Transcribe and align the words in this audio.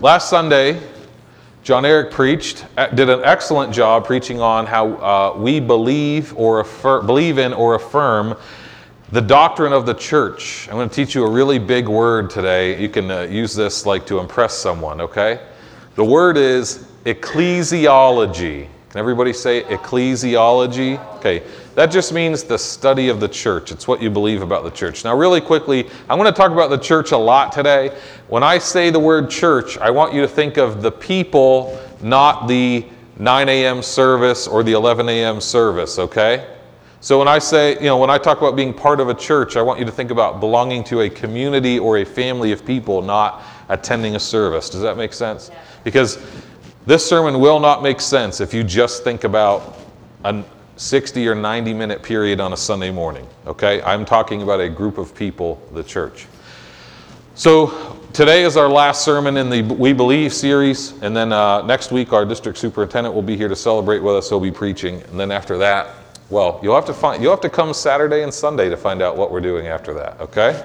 last 0.00 0.30
Sunday, 0.30 0.80
John 1.62 1.84
Eric 1.84 2.10
preached, 2.10 2.64
uh, 2.78 2.86
did 2.86 3.10
an 3.10 3.20
excellent 3.22 3.72
job 3.72 4.06
preaching 4.06 4.40
on 4.40 4.64
how 4.64 4.94
uh, 4.94 5.38
we 5.38 5.60
believe 5.60 6.34
or 6.36 6.64
affir- 6.64 7.04
believe 7.04 7.36
in 7.36 7.52
or 7.52 7.74
affirm 7.74 8.34
the 9.12 9.20
doctrine 9.20 9.74
of 9.74 9.84
the 9.84 9.92
church. 9.92 10.68
I'm 10.68 10.76
going 10.76 10.88
to 10.88 10.94
teach 10.94 11.14
you 11.14 11.26
a 11.26 11.30
really 11.30 11.58
big 11.58 11.86
word 11.86 12.30
today. 12.30 12.80
You 12.80 12.88
can 12.88 13.10
uh, 13.10 13.22
use 13.22 13.54
this 13.54 13.84
like 13.84 14.06
to 14.06 14.18
impress 14.20 14.54
someone, 14.54 15.02
okay? 15.02 15.46
The 15.96 16.04
word 16.04 16.38
is 16.38 16.86
ecclesiology. 17.04 18.68
Can 18.90 18.98
everybody 18.98 19.34
say 19.34 19.64
ecclesiology? 19.64 20.98
Okay, 21.16 21.42
that 21.80 21.90
just 21.90 22.12
means 22.12 22.44
the 22.44 22.58
study 22.58 23.08
of 23.08 23.20
the 23.20 23.28
church. 23.28 23.72
It's 23.72 23.88
what 23.88 24.02
you 24.02 24.10
believe 24.10 24.42
about 24.42 24.64
the 24.64 24.70
church. 24.70 25.02
Now, 25.02 25.16
really 25.16 25.40
quickly, 25.40 25.88
I'm 26.10 26.18
going 26.18 26.30
to 26.30 26.36
talk 26.36 26.52
about 26.52 26.68
the 26.68 26.76
church 26.76 27.12
a 27.12 27.16
lot 27.16 27.52
today. 27.52 27.98
When 28.28 28.42
I 28.42 28.58
say 28.58 28.90
the 28.90 29.00
word 29.00 29.30
church, 29.30 29.78
I 29.78 29.88
want 29.88 30.12
you 30.12 30.20
to 30.20 30.28
think 30.28 30.58
of 30.58 30.82
the 30.82 30.92
people, 30.92 31.80
not 32.02 32.48
the 32.48 32.84
9 33.18 33.48
a.m. 33.48 33.80
service 33.82 34.46
or 34.46 34.62
the 34.62 34.72
11 34.72 35.08
a.m. 35.08 35.40
service, 35.40 35.98
okay? 35.98 36.54
So 37.00 37.18
when 37.18 37.28
I 37.28 37.38
say, 37.38 37.76
you 37.76 37.86
know, 37.86 37.96
when 37.96 38.10
I 38.10 38.18
talk 38.18 38.36
about 38.36 38.56
being 38.56 38.74
part 38.74 39.00
of 39.00 39.08
a 39.08 39.14
church, 39.14 39.56
I 39.56 39.62
want 39.62 39.78
you 39.78 39.86
to 39.86 39.90
think 39.90 40.10
about 40.10 40.38
belonging 40.38 40.84
to 40.84 41.00
a 41.00 41.08
community 41.08 41.78
or 41.78 41.96
a 41.96 42.04
family 42.04 42.52
of 42.52 42.62
people, 42.62 43.00
not 43.00 43.42
attending 43.70 44.16
a 44.16 44.20
service. 44.20 44.68
Does 44.68 44.82
that 44.82 44.98
make 44.98 45.14
sense? 45.14 45.50
Because 45.82 46.22
this 46.84 47.08
sermon 47.08 47.40
will 47.40 47.58
not 47.58 47.82
make 47.82 48.02
sense 48.02 48.42
if 48.42 48.52
you 48.52 48.64
just 48.64 49.02
think 49.02 49.24
about 49.24 49.78
a 50.24 50.44
60 50.80 51.28
or 51.28 51.34
90 51.34 51.74
minute 51.74 52.02
period 52.02 52.40
on 52.40 52.54
a 52.54 52.56
Sunday 52.56 52.90
morning, 52.90 53.28
okay? 53.46 53.82
I'm 53.82 54.06
talking 54.06 54.40
about 54.40 54.60
a 54.60 54.68
group 54.70 54.96
of 54.96 55.14
people, 55.14 55.60
the 55.74 55.84
church. 55.84 56.26
So 57.34 58.00
today 58.14 58.44
is 58.44 58.56
our 58.56 58.68
last 58.68 59.04
sermon 59.04 59.36
in 59.36 59.50
the 59.50 59.60
We 59.60 59.92
Believe 59.92 60.32
series, 60.32 60.92
and 61.02 61.14
then 61.14 61.34
uh, 61.34 61.60
next 61.66 61.92
week 61.92 62.14
our 62.14 62.24
district 62.24 62.56
superintendent 62.56 63.14
will 63.14 63.20
be 63.20 63.36
here 63.36 63.48
to 63.48 63.54
celebrate 63.54 63.98
with 63.98 64.16
us. 64.16 64.30
He'll 64.30 64.40
be 64.40 64.50
preaching, 64.50 65.02
and 65.02 65.20
then 65.20 65.30
after 65.30 65.58
that, 65.58 65.94
well, 66.30 66.58
you'll 66.62 66.76
have 66.76 66.86
to 66.86 66.94
find 66.94 67.22
you'll 67.22 67.32
have 67.32 67.42
to 67.42 67.50
come 67.50 67.74
Saturday 67.74 68.22
and 68.22 68.32
Sunday 68.32 68.70
to 68.70 68.76
find 68.76 69.02
out 69.02 69.18
what 69.18 69.30
we're 69.30 69.42
doing 69.42 69.66
after 69.66 69.92
that. 69.92 70.18
Okay? 70.18 70.64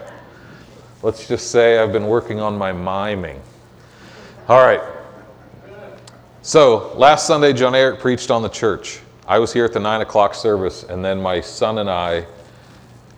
Let's 1.03 1.27
just 1.27 1.51
say 1.51 1.77
I've 1.77 1.91
been 1.91 2.07
working 2.07 2.39
on 2.39 2.57
my 2.57 2.71
miming. 2.71 3.41
All 4.47 4.65
right. 4.65 4.81
So, 6.41 6.93
last 6.95 7.27
Sunday, 7.27 7.51
John 7.51 7.75
Eric 7.75 7.99
preached 7.99 8.31
on 8.31 8.43
the 8.43 8.49
church. 8.49 9.01
I 9.27 9.39
was 9.39 9.51
here 9.51 9.65
at 9.65 9.73
the 9.73 9.79
9 9.79 10.01
o'clock 10.01 10.35
service, 10.35 10.83
and 10.83 11.03
then 11.03 11.19
my 11.19 11.41
son 11.41 11.79
and 11.79 11.89
I 11.89 12.27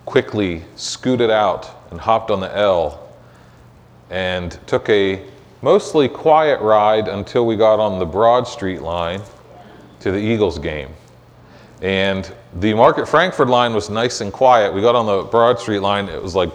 quickly 0.05 0.63
scooted 0.77 1.29
out 1.29 1.69
and 1.91 1.99
hopped 1.99 2.31
on 2.31 2.39
the 2.39 2.57
L 2.57 3.09
and 4.09 4.57
took 4.67 4.87
a 4.87 5.21
mostly 5.61 6.07
quiet 6.07 6.61
ride 6.61 7.09
until 7.09 7.45
we 7.45 7.57
got 7.57 7.81
on 7.81 7.99
the 7.99 8.05
Broad 8.05 8.47
Street 8.47 8.81
line 8.81 9.21
to 9.99 10.11
the 10.11 10.17
Eagles 10.17 10.59
game. 10.59 10.93
And 11.81 12.33
the 12.61 12.73
Market 12.73 13.05
Frankford 13.05 13.49
line 13.49 13.73
was 13.73 13.89
nice 13.89 14.21
and 14.21 14.31
quiet. 14.31 14.73
We 14.73 14.79
got 14.79 14.95
on 14.95 15.07
the 15.07 15.23
Broad 15.23 15.59
Street 15.59 15.79
line, 15.79 16.07
it 16.07 16.23
was 16.23 16.35
like, 16.35 16.51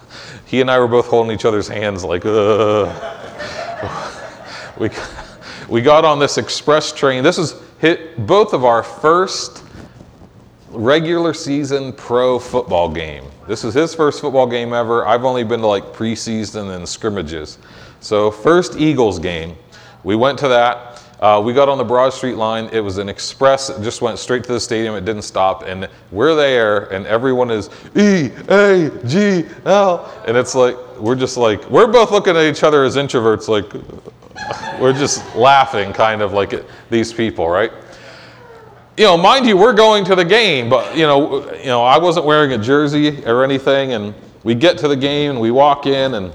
he 0.46 0.60
and 0.60 0.68
I 0.68 0.80
were 0.80 0.88
both 0.88 1.06
holding 1.06 1.32
each 1.32 1.44
other's 1.44 1.68
hands, 1.68 2.02
like, 2.02 2.24
we, 4.78 4.90
we 5.68 5.80
got 5.80 6.04
on 6.04 6.18
this 6.18 6.38
express 6.38 6.90
train. 6.90 7.22
This 7.22 7.38
is 7.38 7.54
hit 7.78 8.26
both 8.26 8.52
of 8.52 8.64
our 8.64 8.82
first 8.82 9.64
regular 10.70 11.32
season 11.34 11.92
pro 11.92 12.38
football 12.38 12.88
game. 12.88 13.24
This 13.46 13.64
is 13.64 13.74
his 13.74 13.94
first 13.94 14.20
football 14.20 14.46
game 14.46 14.72
ever. 14.72 15.06
I've 15.06 15.24
only 15.24 15.44
been 15.44 15.60
to 15.60 15.66
like 15.66 15.84
preseason 15.92 16.74
and 16.74 16.88
scrimmages. 16.88 17.58
So, 18.00 18.30
first 18.30 18.76
Eagles 18.76 19.18
game. 19.18 19.56
We 20.04 20.16
went 20.16 20.38
to 20.40 20.48
that. 20.48 21.02
Uh, 21.20 21.42
we 21.44 21.54
got 21.54 21.68
on 21.68 21.78
the 21.78 21.84
Broad 21.84 22.12
Street 22.12 22.34
line. 22.34 22.68
It 22.72 22.80
was 22.80 22.98
an 22.98 23.08
express. 23.08 23.70
It 23.70 23.82
just 23.82 24.02
went 24.02 24.18
straight 24.18 24.44
to 24.44 24.52
the 24.52 24.60
stadium. 24.60 24.94
It 24.94 25.04
didn't 25.04 25.22
stop. 25.22 25.62
And 25.62 25.88
we're 26.12 26.34
there, 26.34 26.92
and 26.92 27.06
everyone 27.06 27.50
is 27.50 27.70
E 27.96 28.30
A 28.48 28.90
G 29.06 29.44
L. 29.64 30.12
And 30.28 30.36
it's 30.36 30.54
like, 30.54 30.76
we're 30.98 31.16
just 31.16 31.36
like, 31.36 31.68
we're 31.70 31.86
both 31.86 32.10
looking 32.10 32.36
at 32.36 32.44
each 32.44 32.62
other 32.62 32.84
as 32.84 32.96
introverts, 32.96 33.48
like, 33.48 33.64
we're 34.80 34.92
just 34.92 35.34
laughing, 35.34 35.92
kind 35.92 36.22
of 36.22 36.32
like 36.32 36.54
these 36.90 37.12
people, 37.12 37.48
right? 37.48 37.72
You 38.96 39.04
know, 39.04 39.16
mind 39.16 39.46
you, 39.46 39.56
we're 39.56 39.74
going 39.74 40.04
to 40.06 40.14
the 40.14 40.24
game, 40.24 40.70
but 40.70 40.96
you 40.96 41.06
know, 41.06 41.52
you 41.54 41.66
know, 41.66 41.82
I 41.82 41.98
wasn't 41.98 42.26
wearing 42.26 42.52
a 42.52 42.58
jersey 42.58 43.24
or 43.26 43.44
anything, 43.44 43.92
and 43.92 44.14
we 44.42 44.54
get 44.54 44.78
to 44.78 44.88
the 44.88 44.96
game 44.96 45.32
and 45.32 45.40
we 45.40 45.50
walk 45.50 45.86
in, 45.86 46.14
and 46.14 46.32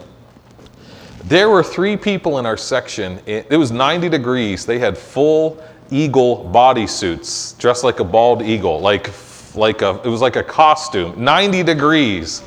there 1.26 1.50
were 1.50 1.64
three 1.64 1.98
people 1.98 2.40
in 2.40 2.46
our 2.46 2.58
section. 2.58 3.20
It 3.26 3.58
was 3.58 3.72
90 3.72 4.10
degrees. 4.10 4.66
They 4.66 4.80
had 4.80 4.98
full 4.98 5.64
eagle 5.90 6.52
bodysuits, 6.54 7.58
dressed 7.58 7.84
like 7.84 8.00
a 8.00 8.04
bald 8.04 8.42
eagle, 8.42 8.80
like 8.80 9.12
like 9.56 9.82
a 9.82 10.00
it 10.04 10.08
was 10.08 10.22
like 10.22 10.36
a 10.36 10.44
costume. 10.44 11.24
90 11.24 11.64
degrees. 11.64 12.42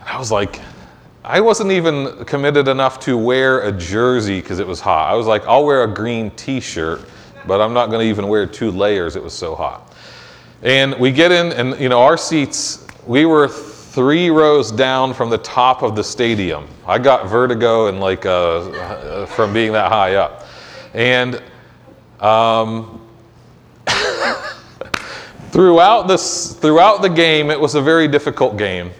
And 0.00 0.08
I 0.08 0.18
was 0.18 0.32
like, 0.32 0.60
I 1.24 1.40
wasn't 1.40 1.70
even 1.70 2.24
committed 2.24 2.66
enough 2.66 2.98
to 3.00 3.16
wear 3.16 3.60
a 3.60 3.70
jersey 3.70 4.40
because 4.40 4.58
it 4.58 4.66
was 4.66 4.80
hot. 4.80 5.08
I 5.08 5.14
was 5.14 5.28
like, 5.28 5.46
I'll 5.46 5.64
wear 5.64 5.84
a 5.84 5.86
green 5.86 6.32
T-shirt, 6.32 7.00
but 7.46 7.60
I'm 7.60 7.72
not 7.72 7.90
going 7.90 8.00
to 8.04 8.10
even 8.10 8.26
wear 8.26 8.44
two 8.44 8.72
layers. 8.72 9.14
It 9.14 9.22
was 9.22 9.32
so 9.32 9.54
hot. 9.54 9.94
And 10.62 10.98
we 10.98 11.12
get 11.12 11.30
in, 11.30 11.52
and 11.52 11.80
you 11.80 11.88
know, 11.88 12.02
our 12.02 12.16
seats. 12.16 12.86
We 13.06 13.26
were 13.26 13.46
three 13.46 14.30
rows 14.30 14.72
down 14.72 15.14
from 15.14 15.30
the 15.30 15.38
top 15.38 15.82
of 15.82 15.94
the 15.94 16.02
stadium. 16.02 16.66
I 16.86 16.98
got 16.98 17.28
vertigo 17.28 17.86
and 17.86 18.00
like 18.00 18.26
uh, 18.26 19.26
from 19.26 19.52
being 19.52 19.72
that 19.72 19.92
high 19.92 20.16
up, 20.16 20.46
and 20.94 21.40
um, 22.20 23.06
throughout 25.50 26.08
this 26.08 26.54
throughout 26.54 27.02
the 27.02 27.08
game, 27.08 27.50
it 27.50 27.60
was 27.60 27.76
a 27.76 27.82
very 27.82 28.08
difficult 28.08 28.56
game. 28.56 28.90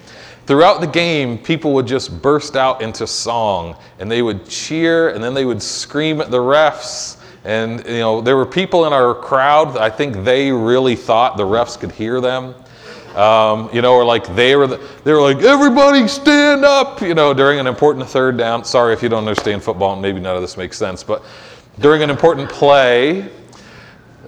Throughout 0.46 0.80
the 0.80 0.86
game, 0.88 1.38
people 1.38 1.72
would 1.74 1.86
just 1.86 2.20
burst 2.20 2.56
out 2.56 2.82
into 2.82 3.06
song 3.06 3.76
and 4.00 4.10
they 4.10 4.22
would 4.22 4.48
cheer 4.48 5.10
and 5.10 5.22
then 5.22 5.34
they 5.34 5.44
would 5.44 5.62
scream 5.62 6.20
at 6.20 6.30
the 6.30 6.38
refs. 6.38 7.18
And 7.44 7.84
you 7.86 7.98
know, 7.98 8.20
there 8.20 8.36
were 8.36 8.46
people 8.46 8.86
in 8.86 8.92
our 8.92 9.14
crowd, 9.14 9.76
I 9.76 9.88
think 9.88 10.24
they 10.24 10.50
really 10.50 10.96
thought 10.96 11.36
the 11.36 11.44
refs 11.44 11.78
could 11.78 11.92
hear 11.92 12.20
them. 12.20 12.54
Um, 13.14 13.68
you 13.74 13.82
know, 13.82 13.92
or 13.94 14.04
like 14.04 14.34
they 14.34 14.56
were, 14.56 14.66
the, 14.66 14.88
they 15.04 15.12
were 15.12 15.20
like, 15.20 15.42
everybody 15.42 16.08
stand 16.08 16.64
up, 16.64 17.02
you 17.02 17.14
know, 17.14 17.34
during 17.34 17.60
an 17.60 17.66
important 17.66 18.08
third 18.08 18.38
down. 18.38 18.64
Sorry 18.64 18.94
if 18.94 19.02
you 19.02 19.10
don't 19.10 19.26
understand 19.28 19.62
football, 19.62 19.92
and 19.92 20.00
maybe 20.00 20.18
none 20.18 20.34
of 20.34 20.40
this 20.40 20.56
makes 20.56 20.78
sense, 20.78 21.04
but 21.04 21.22
during 21.78 22.02
an 22.02 22.08
important 22.08 22.48
play, 22.48 23.28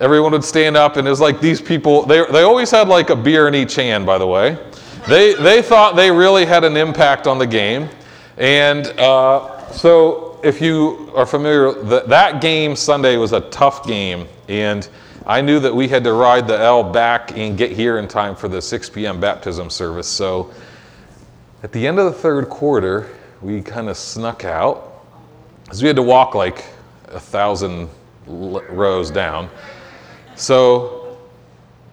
everyone 0.00 0.32
would 0.32 0.44
stand 0.44 0.76
up, 0.76 0.96
and 0.98 1.06
it 1.06 1.10
was 1.10 1.20
like 1.20 1.40
these 1.40 1.62
people, 1.62 2.04
they, 2.04 2.24
they 2.30 2.42
always 2.42 2.70
had 2.70 2.88
like 2.88 3.08
a 3.08 3.16
beer 3.16 3.48
in 3.48 3.54
each 3.54 3.74
hand, 3.74 4.04
by 4.04 4.18
the 4.18 4.26
way. 4.26 4.58
They, 5.08 5.34
they 5.34 5.60
thought 5.60 5.96
they 5.96 6.10
really 6.10 6.46
had 6.46 6.64
an 6.64 6.78
impact 6.78 7.26
on 7.26 7.38
the 7.38 7.46
game. 7.46 7.90
And 8.38 8.86
uh, 8.98 9.70
so, 9.70 10.40
if 10.42 10.62
you 10.62 11.12
are 11.14 11.26
familiar, 11.26 11.72
that, 11.84 12.08
that 12.08 12.40
game 12.40 12.74
Sunday 12.74 13.18
was 13.18 13.32
a 13.32 13.42
tough 13.42 13.86
game. 13.86 14.26
And 14.48 14.88
I 15.26 15.42
knew 15.42 15.60
that 15.60 15.74
we 15.74 15.88
had 15.88 16.04
to 16.04 16.14
ride 16.14 16.48
the 16.48 16.58
L 16.58 16.82
back 16.82 17.36
and 17.36 17.56
get 17.56 17.70
here 17.70 17.98
in 17.98 18.08
time 18.08 18.34
for 18.34 18.48
the 18.48 18.62
6 18.62 18.90
p.m. 18.90 19.20
baptism 19.20 19.68
service. 19.68 20.08
So, 20.08 20.52
at 21.62 21.70
the 21.70 21.86
end 21.86 21.98
of 21.98 22.06
the 22.06 22.18
third 22.18 22.48
quarter, 22.48 23.10
we 23.42 23.60
kind 23.60 23.90
of 23.90 23.98
snuck 23.98 24.44
out 24.44 25.04
because 25.64 25.82
we 25.82 25.86
had 25.86 25.96
to 25.96 26.02
walk 26.02 26.34
like 26.34 26.64
a 27.08 27.20
thousand 27.20 27.90
rows 28.26 29.10
down. 29.10 29.50
So, 30.34 31.18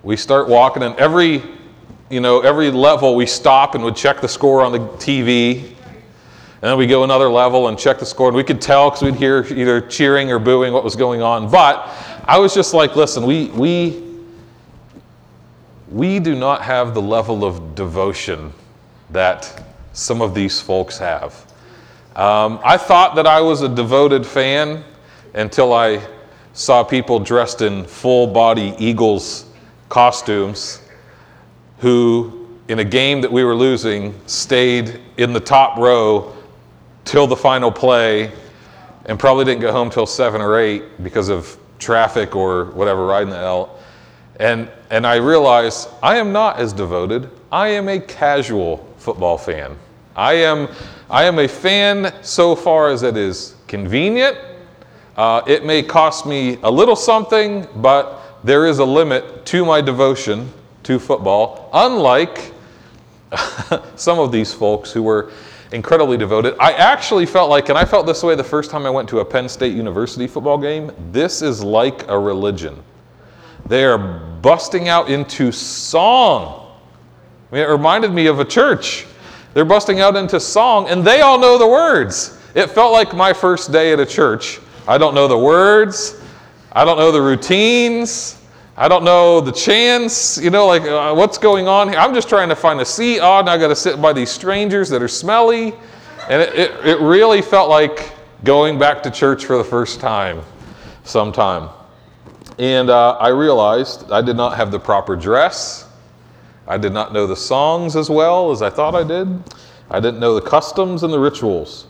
we 0.02 0.16
start 0.16 0.48
walking, 0.48 0.84
and 0.84 0.96
every 0.96 1.44
you 2.12 2.20
know, 2.20 2.42
every 2.42 2.70
level 2.70 3.16
we 3.16 3.26
stop 3.26 3.74
and 3.74 3.84
would 3.86 3.96
check 3.96 4.20
the 4.20 4.28
score 4.28 4.62
on 4.62 4.74
the 4.74 4.80
TV. 4.80 5.64
And 5.64 6.70
then 6.70 6.78
we 6.78 6.86
go 6.86 7.06
another 7.06 7.30
level 7.30 7.70
and 7.70 7.80
check 7.80 8.00
the 8.00 8.06
score. 8.06 8.28
And 8.28 8.36
we 8.36 8.44
could 8.44 8.62
tell 8.62 8.90
because 8.90 9.02
we'd 9.02 9.16
hear 9.16 9.46
either 9.46 9.80
cheering 9.80 10.30
or 10.30 10.38
booing 10.38 10.74
what 10.74 10.84
was 10.84 10.96
going 10.96 11.22
on. 11.22 11.50
But 11.50 11.90
I 12.26 12.38
was 12.38 12.54
just 12.54 12.74
like, 12.74 12.98
listen, 12.98 13.26
we, 13.26 13.46
we, 13.48 14.04
we 15.90 16.20
do 16.20 16.36
not 16.36 16.62
have 16.62 16.94
the 16.94 17.02
level 17.02 17.46
of 17.46 17.76
devotion 17.76 18.52
that 19.10 19.64
some 19.94 20.22
of 20.22 20.36
these 20.36 20.60
folks 20.60 20.98
have. 20.98 21.34
Um, 22.16 22.60
I 22.64 22.78
thought 22.78 23.16
that 23.16 23.26
I 23.26 23.40
was 23.40 23.62
a 23.62 23.70
devoted 23.70 24.26
fan 24.26 24.84
until 25.34 25.72
I 25.72 26.06
saw 26.54 26.84
people 26.84 27.20
dressed 27.20 27.62
in 27.62 27.86
full 27.86 28.28
body 28.28 28.76
Eagles 28.78 29.46
costumes 29.88 30.82
who, 31.82 32.48
in 32.68 32.80
a 32.80 32.84
game 32.84 33.22
that 33.22 33.32
we 33.32 33.44
were 33.44 33.56
losing, 33.56 34.14
stayed 34.28 35.00
in 35.18 35.34
the 35.34 35.40
top 35.40 35.78
row 35.78 36.34
till 37.06 37.26
the 37.26 37.36
final 37.36 37.72
play 37.72 38.32
and 39.06 39.20
probably 39.20 39.44
didn't 39.44 39.62
get 39.62 39.72
home 39.72 39.90
till 39.90 40.06
seven 40.06 40.42
or 40.42 40.60
eight 40.60 40.84
because 41.04 41.28
of 41.28 41.58
traffic 41.80 42.36
or 42.36 42.66
whatever, 42.66 43.08
riding 43.08 43.32
the 43.32 43.38
L. 43.38 43.80
And, 44.40 44.70
and 44.92 45.08
I 45.08 45.16
realized 45.16 45.90
I 46.04 46.18
am 46.18 46.32
not 46.32 46.58
as 46.58 46.72
devoted. 46.72 47.30
I 47.52 47.70
am 47.70 47.90
a 47.90 48.00
casual 48.00 48.88
football 48.98 49.40
fan. 49.40 49.76
I 50.16 50.34
am, 50.34 50.68
I 51.10 51.24
am 51.24 51.40
a 51.40 51.48
fan 51.48 52.14
so 52.22 52.56
far 52.56 52.90
as 52.90 53.02
it 53.02 53.18
is 53.18 53.56
convenient. 53.68 54.38
Uh, 55.18 55.42
it 55.48 55.66
may 55.66 55.82
cost 55.82 56.28
me 56.28 56.60
a 56.62 56.70
little 56.70 56.96
something, 56.96 57.68
but 57.78 58.22
there 58.44 58.68
is 58.68 58.78
a 58.78 58.86
limit 58.86 59.46
to 59.48 59.66
my 59.66 59.82
devotion 59.82 60.52
to 60.84 61.00
football, 61.00 61.70
unlike 61.74 62.54
some 63.96 64.20
of 64.20 64.32
these 64.32 64.54
folks 64.54 64.92
who 64.92 65.04
were 65.04 65.32
incredibly 65.72 66.18
devoted. 66.18 66.56
I 66.60 66.74
actually 66.74 67.26
felt 67.26 67.50
like, 67.50 67.70
and 67.70 67.78
I 67.78 67.86
felt 67.86 68.06
this 68.06 68.24
way 68.24 68.36
the 68.36 68.44
first 68.44 68.72
time 68.72 68.86
I 68.86 68.90
went 68.90 69.08
to 69.10 69.20
a 69.20 69.26
Penn 69.26 69.48
State 69.48 69.74
University 69.74 70.28
football 70.28 70.58
game, 70.58 70.92
this 71.12 71.42
is 71.42 71.64
like 71.64 72.08
a 72.10 72.20
religion. 72.20 72.84
They 73.66 73.86
are 73.86 73.98
busting 73.98 74.90
out 74.90 75.10
into 75.10 75.52
song. 75.52 76.76
I 77.52 77.56
mean, 77.56 77.64
it 77.64 77.70
reminded 77.70 78.12
me 78.12 78.28
of 78.28 78.40
a 78.40 78.46
church. 78.46 79.06
They're 79.54 79.66
busting 79.66 80.00
out 80.00 80.16
into 80.16 80.40
song, 80.40 80.90
and 80.90 81.06
they 81.06 81.22
all 81.22 81.40
know 81.40 81.58
the 81.58 81.68
words. 81.68 82.38
It 82.56 82.68
felt 82.68 82.92
like 82.92 83.14
my 83.16 83.34
first 83.34 83.72
day 83.72 83.94
at 83.94 84.00
a 84.00 84.06
church. 84.06 84.60
I 84.88 84.98
don't 84.98 85.14
know 85.14 85.28
the 85.28 85.38
words, 85.38 86.22
I 86.72 86.84
don't 86.86 86.98
know 86.98 87.12
the 87.12 87.22
routines. 87.22 88.41
I 88.78 88.88
don't 88.88 89.04
know 89.04 89.42
the 89.42 89.52
chance, 89.52 90.38
you 90.38 90.50
know, 90.50 90.66
like 90.66 90.84
uh, 90.84 91.14
what's 91.14 91.38
going 91.38 91.68
on 91.68 91.90
here. 91.90 92.00
I'm 92.00 92.14
just 92.14 92.30
trying 92.30 92.50
to 92.50 92.56
find 92.56 92.80
a 92.80 92.86
seat. 92.86 93.20
Oh, 93.20 93.40
and 93.40 93.50
I 93.50 93.58
got 93.58 93.68
to 93.68 93.76
sit 93.76 94.02
by 94.02 94.14
these 94.14 94.32
strangers 94.32 94.90
that 94.90 95.02
are 95.02 95.10
smelly. 95.10 95.74
And 96.30 96.42
it, 96.42 96.56
it, 96.56 96.86
it 96.86 97.00
really 97.00 97.42
felt 97.42 97.70
like 97.70 98.14
going 98.44 98.80
back 98.80 99.04
to 99.04 99.12
church 99.12 99.46
for 99.46 99.58
the 99.58 99.64
first 99.64 100.00
time 100.00 100.42
sometime. 101.04 101.70
And 102.60 102.90
uh, 102.90 103.18
I 103.20 103.30
realized 103.30 104.10
I 104.12 104.22
did 104.22 104.38
not 104.38 104.56
have 104.56 104.72
the 104.72 104.80
proper 104.80 105.16
dress. 105.16 105.90
I 106.68 106.78
did 106.78 106.94
not 106.94 107.12
know 107.12 107.28
the 107.28 107.36
songs 107.36 107.96
as 107.98 108.10
well 108.10 108.52
as 108.52 108.62
I 108.62 108.70
thought 108.70 108.96
I 108.96 109.04
did. 109.04 109.28
I 109.90 110.00
didn't 110.00 110.22
know 110.22 110.36
the 110.36 110.48
customs 110.48 111.04
and 111.04 111.12
the 111.12 111.20
rituals. 111.20 111.88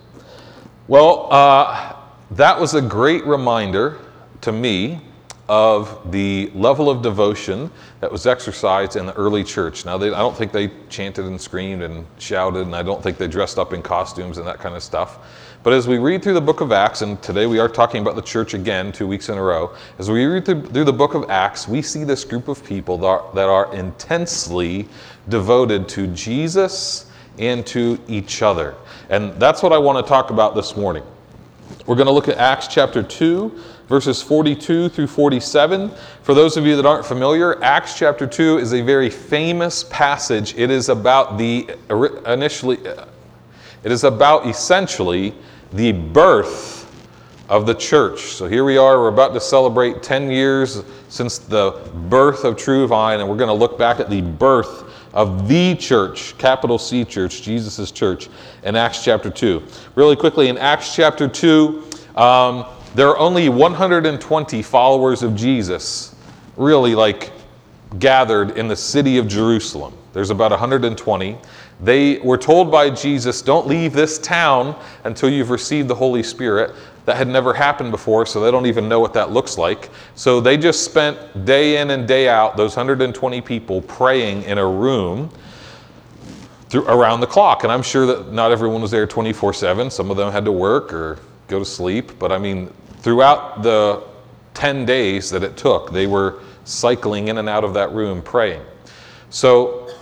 Well, 0.88 1.32
uh, 1.32 1.96
that 2.32 2.60
was 2.60 2.74
a 2.74 2.82
great 2.82 3.24
reminder 3.26 4.00
to 4.42 4.52
me 4.52 5.02
of 5.52 6.14
the 6.14 6.50
level 6.56 6.90
of 6.90 7.02
devotion 7.02 7.70
that 8.00 8.10
was 8.10 8.26
exercised 8.26 8.96
in 8.96 9.06
the 9.06 9.14
early 9.16 9.44
church. 9.44 9.84
Now, 9.84 9.98
they, 9.98 10.08
I 10.08 10.20
don't 10.20 10.34
think 10.34 10.54
they 10.54 10.72
chanted 10.88 11.26
and 11.26 11.40
screamed 11.40 11.84
and 11.84 12.06
shouted, 12.20 12.62
and 12.62 12.74
I 12.74 12.82
don't 12.82 13.04
think 13.04 13.18
they 13.18 13.28
dressed 13.28 13.60
up 13.60 13.74
in 13.74 13.82
costumes 13.82 14.38
and 14.38 14.48
that 14.48 14.60
kind 14.60 14.78
of 14.78 14.82
stuff. 14.82 15.20
But 15.62 15.74
as 15.74 15.90
we 15.90 15.98
read 15.98 16.24
through 16.24 16.36
the 16.36 16.42
book 16.42 16.62
of 16.62 16.72
Acts, 16.72 17.02
and 17.02 17.22
today 17.22 17.48
we 17.48 17.60
are 17.60 17.68
talking 17.68 18.02
about 18.02 18.16
the 18.16 18.22
church 18.22 18.54
again, 18.54 18.94
two 18.94 19.06
weeks 19.06 19.28
in 19.28 19.38
a 19.38 19.44
row, 19.44 19.76
as 20.00 20.10
we 20.10 20.24
read 20.24 20.46
through, 20.46 20.86
the 20.86 20.94
book 20.94 21.16
of 21.16 21.30
Acts, 21.30 21.68
we 21.68 21.82
see 21.82 22.06
this 22.06 22.24
group 22.24 22.48
of 22.48 22.64
people 22.64 22.98
that 23.00 23.08
are, 23.08 23.36
that 23.36 23.50
are 23.50 23.76
intensely 23.76 24.88
devoted 25.28 25.90
to 25.90 26.08
Jesus 26.08 27.12
and 27.40 27.68
to 27.68 28.00
each 28.08 28.42
other. 28.42 28.74
And 29.10 29.34
that's 29.34 29.62
what 29.62 29.74
I 29.74 29.78
want 29.78 29.98
to 29.98 30.10
talk 30.10 30.30
about 30.30 30.56
this 30.56 30.78
morning. 30.78 31.04
We're 31.86 31.96
going 31.96 32.08
to 32.08 32.14
look 32.14 32.28
at 32.28 32.38
Acts 32.38 32.68
chapter 32.68 33.04
2, 33.04 33.62
verses 33.92 34.22
42 34.22 34.88
through 34.88 35.06
47. 35.06 35.92
For 36.24 36.34
those 36.34 36.56
of 36.56 36.66
you 36.66 36.78
that 36.78 36.86
aren't 36.86 37.06
familiar, 37.06 37.62
Acts 37.62 38.00
chapter 38.00 38.26
2 38.26 38.58
is 38.58 38.74
a 38.74 38.82
very 38.82 39.10
famous 39.10 39.84
passage. 39.84 40.56
It 40.58 40.72
is 40.72 40.88
about 40.88 41.38
the 41.38 41.70
initially, 42.26 42.78
it 43.84 43.92
is 43.92 44.06
about 44.06 44.48
essentially 44.48 45.36
the 45.74 45.92
birth 45.92 46.90
of 47.50 47.66
the 47.66 47.74
church. 47.74 48.22
So 48.22 48.48
here 48.48 48.64
we 48.64 48.78
are, 48.78 48.98
we're 48.98 49.10
about 49.10 49.34
to 49.34 49.42
celebrate 49.42 50.02
10 50.02 50.32
years 50.32 50.86
since 51.10 51.38
the 51.38 51.72
birth 52.10 52.46
of 52.46 52.56
True 52.56 52.88
Vine, 52.88 53.20
and 53.20 53.28
we're 53.28 53.36
going 53.36 53.50
to 53.50 53.54
look 53.54 53.78
back 53.78 54.00
at 54.00 54.10
the 54.10 54.22
birth 54.22 54.86
of 55.14 55.50
the 55.50 55.76
church, 55.76 56.38
capital 56.38 56.80
C 56.80 57.04
church, 57.04 57.42
Jesus' 57.42 57.92
church, 57.92 58.30
in 58.64 58.78
Acts 58.78 59.04
chapter 59.04 59.30
2. 59.30 59.62
Really 59.96 60.16
quickly, 60.16 60.48
in 60.48 60.58
Acts 60.58 60.96
chapter 60.96 61.28
2, 61.28 61.84
um, 62.16 62.66
there 62.94 63.08
are 63.08 63.18
only 63.18 63.48
120 63.48 64.62
followers 64.62 65.24
of 65.24 65.36
Jesus, 65.36 66.14
really 66.58 66.94
like 66.94 67.32
gathered 68.00 68.58
in 68.58 68.68
the 68.68 68.76
city 68.76 69.18
of 69.18 69.28
Jerusalem. 69.28 69.94
There's 70.14 70.30
about 70.30 70.52
120. 70.52 71.38
They 71.82 72.18
were 72.20 72.38
told 72.38 72.70
by 72.70 72.90
Jesus, 72.90 73.42
Don't 73.42 73.66
leave 73.66 73.94
this 73.94 74.20
town 74.20 74.76
until 75.06 75.30
you've 75.30 75.50
received 75.50 75.88
the 75.88 75.96
Holy 75.96 76.22
Spirit. 76.22 76.76
That 77.06 77.18
had 77.18 77.28
never 77.28 77.54
happened 77.54 77.92
before, 77.92 78.26
so 78.28 78.40
they 78.42 78.52
don't 78.52 78.68
even 78.68 78.88
know 78.88 79.00
what 79.00 79.14
that 79.14 79.32
looks 79.32 79.58
like. 79.58 79.90
So 80.14 80.40
they 80.40 80.56
just 80.56 80.86
spent 80.86 81.46
day 81.46 81.82
in 81.82 81.92
and 81.92 82.08
day 82.08 82.30
out, 82.30 82.58
those 82.58 82.76
120 82.76 83.42
people, 83.42 83.82
praying 83.82 84.44
in 84.44 84.60
a 84.60 84.68
room 84.68 85.32
through, 86.70 86.86
around 86.88 87.22
the 87.22 87.28
clock. 87.28 87.64
And 87.64 87.72
I'm 87.72 87.82
sure 87.82 88.06
that 88.06 88.32
not 88.32 88.52
everyone 88.52 88.82
was 88.82 88.92
there 88.92 89.08
24 89.08 89.54
7. 89.54 89.90
Some 89.90 90.12
of 90.12 90.18
them 90.18 90.32
had 90.32 90.46
to 90.46 90.52
work 90.52 90.94
or 90.94 91.18
go 91.52 91.60
to 91.60 91.66
sleep. 91.66 92.18
But 92.18 92.32
I 92.32 92.40
mean, 92.40 92.74
throughout 93.02 93.62
the 93.62 94.04
10 94.56 94.86
days 94.86 95.30
that 95.30 95.44
it 95.44 95.56
took, 95.58 95.92
they 95.92 96.08
were 96.08 96.40
cycling 96.64 97.28
in 97.28 97.38
and 97.38 97.48
out 97.48 97.64
of 97.64 97.74
that 97.76 97.92
room 97.92 98.22
praying. 98.22 98.62
So 99.30 99.94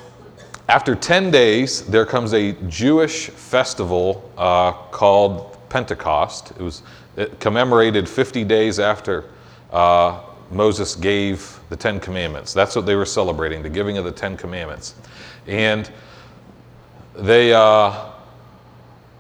after 0.69 0.96
10 0.96 1.31
days, 1.31 1.86
there 1.88 2.06
comes 2.06 2.34
a 2.34 2.54
Jewish 2.68 3.30
festival 3.30 4.31
uh, 4.38 4.72
called 4.92 5.57
Pentecost. 5.69 6.51
It 6.51 6.62
was 6.62 6.84
it 7.18 7.40
commemorated 7.40 8.07
50 8.07 8.46
days 8.46 8.80
after 8.80 9.25
uh, 9.72 10.22
Moses 10.51 10.96
gave 10.96 11.60
the 11.69 11.75
Ten 11.75 12.00
Commandments. 12.00 12.54
That's 12.54 12.75
what 12.75 12.86
they 12.86 12.96
were 12.96 13.06
celebrating, 13.06 13.62
the 13.62 13.69
giving 13.69 13.98
of 13.98 14.06
the 14.06 14.12
Ten 14.12 14.38
Commandments. 14.38 14.96
And 15.48 15.90
they, 17.16 17.54
uh, 17.54 18.12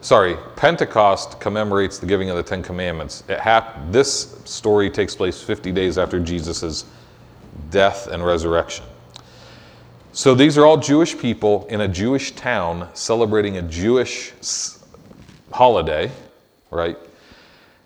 sorry, 0.01 0.37
Pentecost 0.55 1.39
commemorates 1.39 1.99
the 1.99 2.05
giving 2.05 2.29
of 2.29 2.37
the 2.37 2.43
Ten 2.43 2.63
Commandments. 2.63 3.23
Hap- 3.27 3.91
this 3.91 4.39
story 4.45 4.89
takes 4.89 5.15
place 5.15 5.41
50 5.41 5.71
days 5.71 5.97
after 5.97 6.19
Jesus' 6.19 6.85
death 7.69 8.07
and 8.07 8.25
resurrection. 8.25 8.85
So 10.11 10.33
these 10.33 10.57
are 10.57 10.65
all 10.65 10.77
Jewish 10.77 11.17
people 11.17 11.65
in 11.69 11.81
a 11.81 11.87
Jewish 11.87 12.31
town 12.31 12.89
celebrating 12.93 13.57
a 13.57 13.61
Jewish 13.61 14.33
holiday, 15.51 16.11
right? 16.71 16.97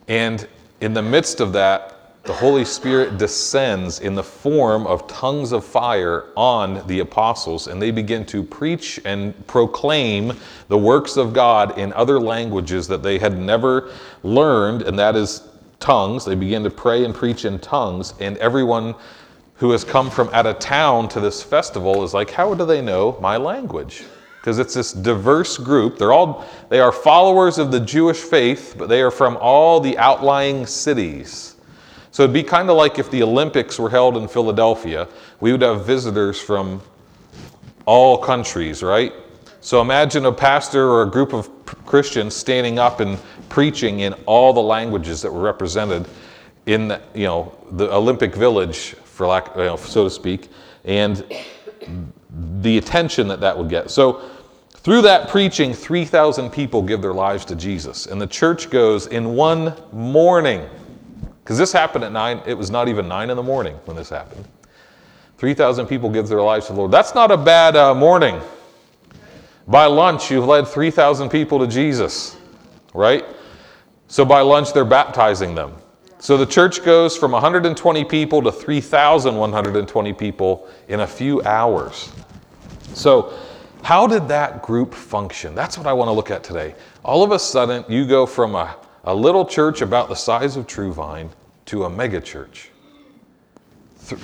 And 0.07 0.47
in 0.79 0.93
the 0.93 1.01
midst 1.01 1.39
of 1.39 1.53
that, 1.53 1.92
the 2.23 2.33
Holy 2.33 2.63
Spirit 2.63 3.17
descends 3.17 3.99
in 3.99 4.15
the 4.15 4.23
form 4.23 4.87
of 4.87 5.05
tongues 5.07 5.51
of 5.51 5.65
fire 5.65 6.27
on 6.37 6.85
the 6.87 6.99
apostles, 6.99 7.67
and 7.67 7.81
they 7.81 7.91
begin 7.91 8.25
to 8.27 8.41
preach 8.41 8.97
and 9.03 9.45
proclaim 9.45 10.31
the 10.69 10.77
works 10.77 11.17
of 11.17 11.33
God 11.33 11.77
in 11.77 11.91
other 11.93 12.21
languages 12.21 12.87
that 12.87 13.03
they 13.03 13.19
had 13.19 13.37
never 13.37 13.91
learned, 14.23 14.83
and 14.83 14.97
that 14.97 15.17
is 15.17 15.49
tongues. 15.81 16.23
They 16.23 16.35
begin 16.35 16.63
to 16.63 16.69
pray 16.69 17.03
and 17.03 17.13
preach 17.13 17.43
in 17.43 17.59
tongues, 17.59 18.13
and 18.21 18.37
everyone 18.37 18.95
who 19.55 19.71
has 19.71 19.83
come 19.83 20.09
from 20.09 20.29
out 20.29 20.45
of 20.45 20.59
town 20.59 21.09
to 21.09 21.19
this 21.19 21.43
festival 21.43 22.05
is 22.05 22.13
like, 22.13 22.31
How 22.31 22.53
do 22.53 22.65
they 22.65 22.81
know 22.81 23.17
my 23.21 23.35
language? 23.35 24.03
because 24.43 24.59
it's 24.59 24.73
this 24.73 24.91
diverse 24.91 25.57
group. 25.57 25.97
They're 25.97 26.11
all 26.11 26.45
they 26.67 26.81
are 26.81 26.91
followers 26.91 27.57
of 27.57 27.71
the 27.71 27.79
Jewish 27.79 28.17
faith, 28.17 28.75
but 28.77 28.89
they 28.89 29.01
are 29.01 29.09
from 29.09 29.37
all 29.37 29.79
the 29.79 29.97
outlying 29.97 30.65
cities. 30.65 31.52
So 32.13 32.21
it'd 32.21 32.33
be 32.33 32.43
kind 32.43 32.69
of 32.69 32.77
like 32.77 32.99
if 32.99 33.09
the 33.09 33.23
Olympics 33.23 33.79
were 33.79 33.89
held 33.89 34.17
in 34.17 34.27
Philadelphia, 34.27 35.07
we 35.39 35.51
would 35.51 35.63
have 35.63 35.83
visitors 35.83 36.39
from 36.39 36.79
all 37.87 38.19
countries, 38.19 38.83
right? 38.83 39.11
So 39.61 39.81
imagine 39.81 40.27
a 40.27 40.31
pastor 40.31 40.87
or 40.87 41.01
a 41.01 41.09
group 41.09 41.33
of 41.33 41.49
Christians 41.87 42.35
standing 42.35 42.77
up 42.77 42.99
and 42.99 43.17
preaching 43.49 44.01
in 44.01 44.13
all 44.27 44.53
the 44.53 44.61
languages 44.61 45.23
that 45.23 45.33
were 45.33 45.41
represented 45.41 46.07
in 46.67 46.89
the, 46.89 47.01
you 47.15 47.23
know 47.23 47.57
the 47.71 47.91
Olympic 47.91 48.35
Village, 48.35 48.93
for 49.05 49.25
lack, 49.25 49.55
you 49.55 49.63
know, 49.63 49.75
so 49.75 50.03
to 50.03 50.09
speak, 50.11 50.49
and 50.85 51.25
the 52.61 52.77
attention 52.77 53.27
that 53.27 53.39
that 53.39 53.57
would 53.57 53.69
get. 53.69 53.89
So 53.89 54.21
through 54.69 55.01
that 55.01 55.29
preaching, 55.29 55.73
3,000 55.73 56.51
people 56.51 56.83
give 56.83 57.01
their 57.01 57.13
lives 57.13 57.43
to 57.45 57.55
Jesus, 57.55 58.05
and 58.05 58.21
the 58.21 58.27
church 58.27 58.69
goes 58.69 59.07
in 59.07 59.33
one 59.33 59.73
morning 59.91 60.69
because 61.43 61.57
this 61.57 61.73
happened 61.73 62.05
at 62.05 62.11
nine, 62.11 62.41
it 62.45 62.53
was 62.53 62.71
not 62.71 62.87
even 62.87 63.07
nine 63.07 63.29
in 63.29 63.35
the 63.35 63.43
morning 63.43 63.75
when 63.85 63.97
this 63.97 64.09
happened. 64.09 64.45
3,000 65.37 65.87
people 65.87 66.09
give 66.09 66.29
their 66.29 66.41
lives 66.41 66.67
to 66.67 66.73
the 66.73 66.79
Lord. 66.79 66.91
That's 66.91 67.13
not 67.13 67.31
a 67.31 67.37
bad 67.37 67.75
uh, 67.75 67.93
morning. 67.93 68.39
By 69.67 69.85
lunch, 69.85 70.31
you've 70.31 70.45
led 70.45 70.67
3,000 70.67 71.29
people 71.29 71.59
to 71.59 71.67
Jesus, 71.67 72.37
right? 72.93 73.25
So 74.07 74.23
by 74.23 74.39
lunch, 74.39 74.71
they're 74.71 74.85
baptizing 74.85 75.53
them. 75.53 75.73
So 76.19 76.37
the 76.37 76.45
church 76.45 76.85
goes 76.85 77.17
from 77.17 77.33
120 77.33 78.05
people 78.05 78.41
to 78.43 78.51
3,120 78.51 80.13
people 80.13 80.69
in 80.87 81.01
a 81.01 81.07
few 81.07 81.41
hours. 81.43 82.13
So, 82.93 83.37
how 83.81 84.07
did 84.07 84.29
that 84.29 84.61
group 84.61 84.93
function? 84.93 85.53
That's 85.55 85.77
what 85.77 85.87
I 85.87 85.91
want 85.91 86.07
to 86.07 86.13
look 86.13 86.31
at 86.31 86.41
today. 86.41 86.75
All 87.03 87.21
of 87.21 87.31
a 87.33 87.39
sudden, 87.39 87.83
you 87.89 88.05
go 88.05 88.25
from 88.25 88.55
a 88.55 88.77
a 89.03 89.13
little 89.13 89.45
church 89.45 89.81
about 89.81 90.09
the 90.09 90.15
size 90.15 90.55
of 90.55 90.67
True 90.67 90.93
Vine 90.93 91.29
to 91.65 91.85
a 91.85 91.89
mega 91.89 92.21
church. 92.21 92.69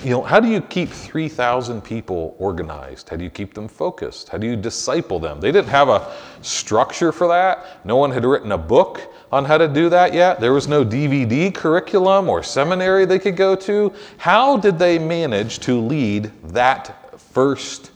You 0.04 0.10
know, 0.10 0.22
how 0.22 0.40
do 0.40 0.48
you 0.48 0.60
keep 0.60 0.90
3,000 0.90 1.80
people 1.80 2.36
organized? 2.38 3.08
How 3.08 3.16
do 3.16 3.24
you 3.24 3.30
keep 3.30 3.54
them 3.54 3.66
focused? 3.66 4.28
How 4.28 4.36
do 4.36 4.46
you 4.46 4.54
disciple 4.54 5.18
them? 5.18 5.40
They 5.40 5.50
didn't 5.50 5.70
have 5.70 5.88
a 5.88 6.14
structure 6.42 7.12
for 7.12 7.28
that. 7.28 7.84
No 7.86 7.96
one 7.96 8.10
had 8.10 8.26
written 8.26 8.52
a 8.52 8.58
book. 8.58 9.10
on 9.32 9.44
how 9.44 9.58
to 9.58 9.68
do 9.68 9.88
that 9.88 10.12
yet. 10.12 10.40
There 10.40 10.52
was 10.52 10.66
no 10.66 10.84
DVD 10.84 11.54
curriculum 11.54 12.28
or 12.28 12.42
seminary 12.42 13.04
they 13.04 13.18
could 13.18 13.36
go 13.36 13.54
to. 13.56 13.92
How 14.16 14.56
did 14.56 14.78
they 14.78 14.98
manage 14.98 15.60
to 15.60 15.80
lead 15.80 16.32
that 16.44 17.20
first 17.20 17.92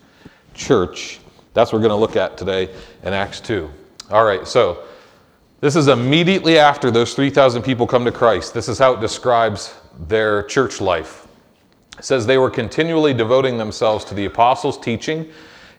church? 0.54 1.18
That's 1.52 1.72
what 1.72 1.78
we're 1.78 1.88
going 1.88 1.98
to 1.98 2.00
look 2.00 2.16
at 2.16 2.36
today 2.36 2.72
in 3.02 3.12
Acts 3.12 3.40
2. 3.40 3.68
All 4.10 4.24
right, 4.24 4.46
so 4.46 4.84
this 5.64 5.76
is 5.76 5.88
immediately 5.88 6.58
after 6.58 6.90
those 6.90 7.14
3,000 7.14 7.62
people 7.62 7.86
come 7.86 8.04
to 8.04 8.12
Christ. 8.12 8.52
This 8.52 8.68
is 8.68 8.78
how 8.78 8.92
it 8.92 9.00
describes 9.00 9.72
their 10.08 10.42
church 10.42 10.78
life. 10.78 11.26
It 11.98 12.04
says 12.04 12.26
they 12.26 12.36
were 12.36 12.50
continually 12.50 13.14
devoting 13.14 13.56
themselves 13.56 14.04
to 14.04 14.14
the 14.14 14.26
apostles' 14.26 14.78
teaching 14.78 15.26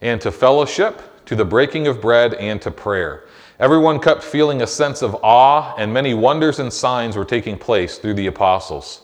and 0.01 0.20
to 0.22 0.32
fellowship, 0.32 1.24
to 1.27 1.36
the 1.36 1.46
breaking 1.46 1.86
of 1.86 2.01
bread, 2.01 2.34
and 2.34 2.60
to 2.63 2.72
prayer. 2.72 3.25
Everyone 3.60 4.00
kept 4.00 4.24
feeling 4.24 4.63
a 4.63 4.68
sense 4.68 5.04
of 5.04 5.18
awe, 5.22 5.75
and 5.77 5.94
many 5.94 6.15
wonders 6.15 6.58
and 6.58 6.74
signs 6.74 7.15
were 7.15 7.24
taking 7.24 7.56
place 7.56 8.00
through 8.00 8.15
the 8.15 8.25
apostles. 8.25 9.01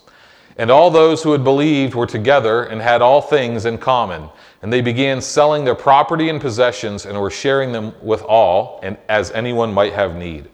And 0.57 0.71
all 0.71 0.89
those 0.89 1.21
who 1.21 1.31
had 1.31 1.43
believed 1.43 1.93
were 1.93 2.07
together 2.07 2.63
and 2.63 2.81
had 2.81 3.03
all 3.03 3.21
things 3.21 3.65
in 3.67 3.77
common. 3.77 4.29
And 4.63 4.73
they 4.73 4.81
began 4.81 5.21
selling 5.21 5.63
their 5.63 5.75
property 5.75 6.29
and 6.29 6.41
possessions 6.41 7.05
and 7.05 7.21
were 7.21 7.29
sharing 7.29 7.71
them 7.71 7.93
with 8.01 8.23
all, 8.23 8.79
and 8.81 8.97
as 9.09 9.29
anyone 9.29 9.71
might 9.71 9.93
have 9.93 10.15
need. 10.15 10.49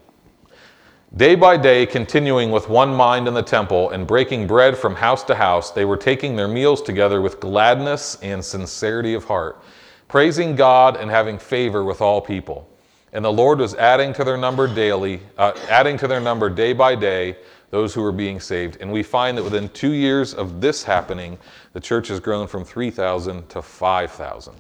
Day 1.16 1.36
by 1.36 1.56
day, 1.56 1.86
continuing 1.86 2.52
with 2.52 2.68
one 2.68 2.94
mind 2.94 3.30
in 3.30 3.34
the 3.34 3.42
temple 3.42 3.92
and 3.92 4.06
breaking 4.06 4.46
bread 4.46 4.78
from 4.78 4.94
house 4.94 5.24
to 5.24 5.36
house, 5.36 5.72
they 5.72 5.86
were 5.86 5.96
taking 5.96 6.36
their 6.36 6.50
meals 6.50 6.82
together 6.82 7.22
with 7.22 7.40
gladness 7.40 8.18
and 8.22 8.44
sincerity 8.44 9.14
of 9.14 9.24
heart, 9.24 9.64
praising 10.10 10.54
God 10.54 10.98
and 10.98 11.10
having 11.10 11.40
favor 11.40 11.86
with 11.86 12.02
all 12.02 12.20
people. 12.20 12.70
And 13.14 13.24
the 13.24 13.32
Lord 13.32 13.60
was 13.60 13.74
adding 13.76 14.12
to 14.14 14.26
their 14.26 14.36
number 14.36 14.68
daily, 14.68 15.22
uh, 15.38 15.54
adding 15.70 15.98
to 16.00 16.10
their 16.10 16.20
number 16.20 16.50
day 16.50 16.74
by 16.74 16.94
day 16.94 17.38
those 17.70 17.94
who 17.94 18.02
were 18.02 18.12
being 18.12 18.42
saved. 18.42 18.78
And 18.82 18.92
we 18.92 19.02
find 19.02 19.38
that 19.38 19.44
within 19.44 19.70
two 19.70 19.94
years 19.94 20.34
of 20.34 20.60
this 20.60 20.84
happening, 20.84 21.38
the 21.72 21.80
church 21.80 22.10
has 22.10 22.20
grown 22.20 22.48
from 22.48 22.66
3,000 22.66 23.48
to 23.48 23.62
5,000. 23.62 24.54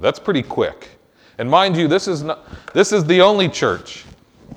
That's 0.00 0.18
pretty 0.18 0.42
quick. 0.42 0.98
And 1.38 1.48
mind 1.48 1.76
you, 1.76 1.86
this 1.86 2.08
is, 2.08 2.24
not, 2.24 2.44
this 2.74 2.90
is 2.90 3.04
the 3.04 3.20
only 3.20 3.48
church. 3.48 4.04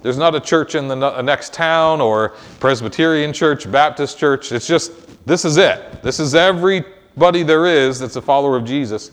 There's 0.01 0.17
not 0.17 0.35
a 0.35 0.39
church 0.39 0.75
in 0.75 0.87
the 0.87 1.21
next 1.21 1.53
town 1.53 2.01
or 2.01 2.35
Presbyterian 2.59 3.33
church, 3.33 3.69
Baptist 3.71 4.17
church. 4.17 4.51
It's 4.51 4.67
just, 4.67 4.91
this 5.25 5.43
is 5.43 5.57
it. 5.57 6.01
This 6.03 6.19
is 6.19 6.35
everybody 6.35 7.43
there 7.43 7.65
is 7.65 7.99
that's 7.99 8.15
a 8.15 8.21
follower 8.21 8.55
of 8.55 8.63
Jesus 8.63 9.11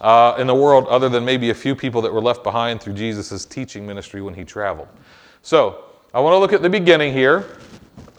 uh, 0.00 0.36
in 0.38 0.46
the 0.46 0.54
world, 0.54 0.86
other 0.88 1.08
than 1.08 1.24
maybe 1.24 1.50
a 1.50 1.54
few 1.54 1.74
people 1.74 2.02
that 2.02 2.12
were 2.12 2.20
left 2.20 2.44
behind 2.44 2.80
through 2.80 2.92
Jesus' 2.92 3.44
teaching 3.44 3.86
ministry 3.86 4.20
when 4.20 4.34
he 4.34 4.44
traveled. 4.44 4.88
So, 5.42 5.84
I 6.12 6.20
want 6.20 6.34
to 6.34 6.38
look 6.38 6.52
at 6.52 6.62
the 6.62 6.70
beginning 6.70 7.12
here. 7.12 7.44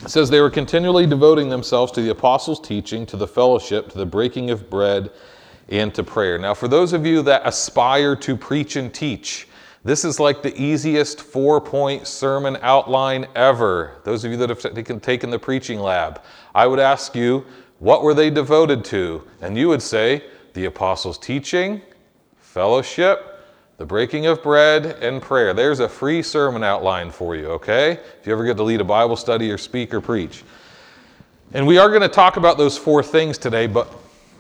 It 0.02 0.10
says 0.10 0.30
they 0.30 0.42
were 0.42 0.50
continually 0.50 1.08
devoting 1.08 1.50
themselves 1.50 1.92
to 1.94 2.02
the 2.02 2.10
apostles' 2.10 2.60
teaching, 2.60 3.06
to 3.08 3.18
the 3.18 3.28
fellowship, 3.28 3.90
to 3.90 3.98
the 3.98 4.06
breaking 4.06 4.52
of 4.52 4.70
bread, 4.70 5.12
and 5.70 5.94
to 5.96 6.04
prayer. 6.04 6.38
Now, 6.38 6.54
for 6.54 6.68
those 6.68 6.94
of 6.94 7.06
you 7.06 7.22
that 7.24 7.42
aspire 7.46 8.16
to 8.18 8.36
preach 8.38 8.76
and 8.76 8.94
teach, 8.94 9.48
this 9.88 10.04
is 10.04 10.20
like 10.20 10.42
the 10.42 10.54
easiest 10.62 11.22
four 11.22 11.62
point 11.62 12.08
sermon 12.08 12.58
outline 12.62 13.26
ever. 13.36 13.94
Those 14.04 14.26
of 14.26 14.32
you 14.32 14.38
that 14.38 14.50
have 14.50 15.02
taken 15.02 15.30
the 15.30 15.40
preaching 15.40 15.80
lab, 15.80 16.22
I 16.54 16.68
would 16.68 16.80
ask 16.80 17.16
you, 17.16 17.46
what 17.80 18.04
were 18.04 18.14
they 18.14 18.30
devoted 18.30 18.84
to? 18.86 19.26
And 19.40 19.58
you 19.58 19.70
would 19.70 19.82
say, 19.82 20.26
the 20.54 20.66
apostles' 20.66 21.18
teaching, 21.18 21.82
fellowship, 22.36 23.40
the 23.78 23.86
breaking 23.86 24.26
of 24.26 24.44
bread, 24.44 24.98
and 25.02 25.22
prayer. 25.22 25.54
There's 25.54 25.80
a 25.80 25.88
free 25.88 26.22
sermon 26.22 26.66
outline 26.66 27.10
for 27.10 27.38
you, 27.38 27.46
okay? 27.52 27.92
If 27.92 28.26
you 28.28 28.34
ever 28.34 28.44
get 28.44 28.58
to 28.58 28.64
lead 28.64 28.82
a 28.82 28.84
Bible 28.84 29.16
study 29.16 29.50
or 29.52 29.58
speak 29.58 29.94
or 29.94 30.02
preach. 30.02 30.44
And 31.54 31.66
we 31.66 31.78
are 31.78 31.88
going 31.88 32.02
to 32.02 32.10
talk 32.10 32.36
about 32.36 32.58
those 32.58 32.78
four 32.78 33.02
things 33.04 33.38
today, 33.38 33.68
but 33.68 33.94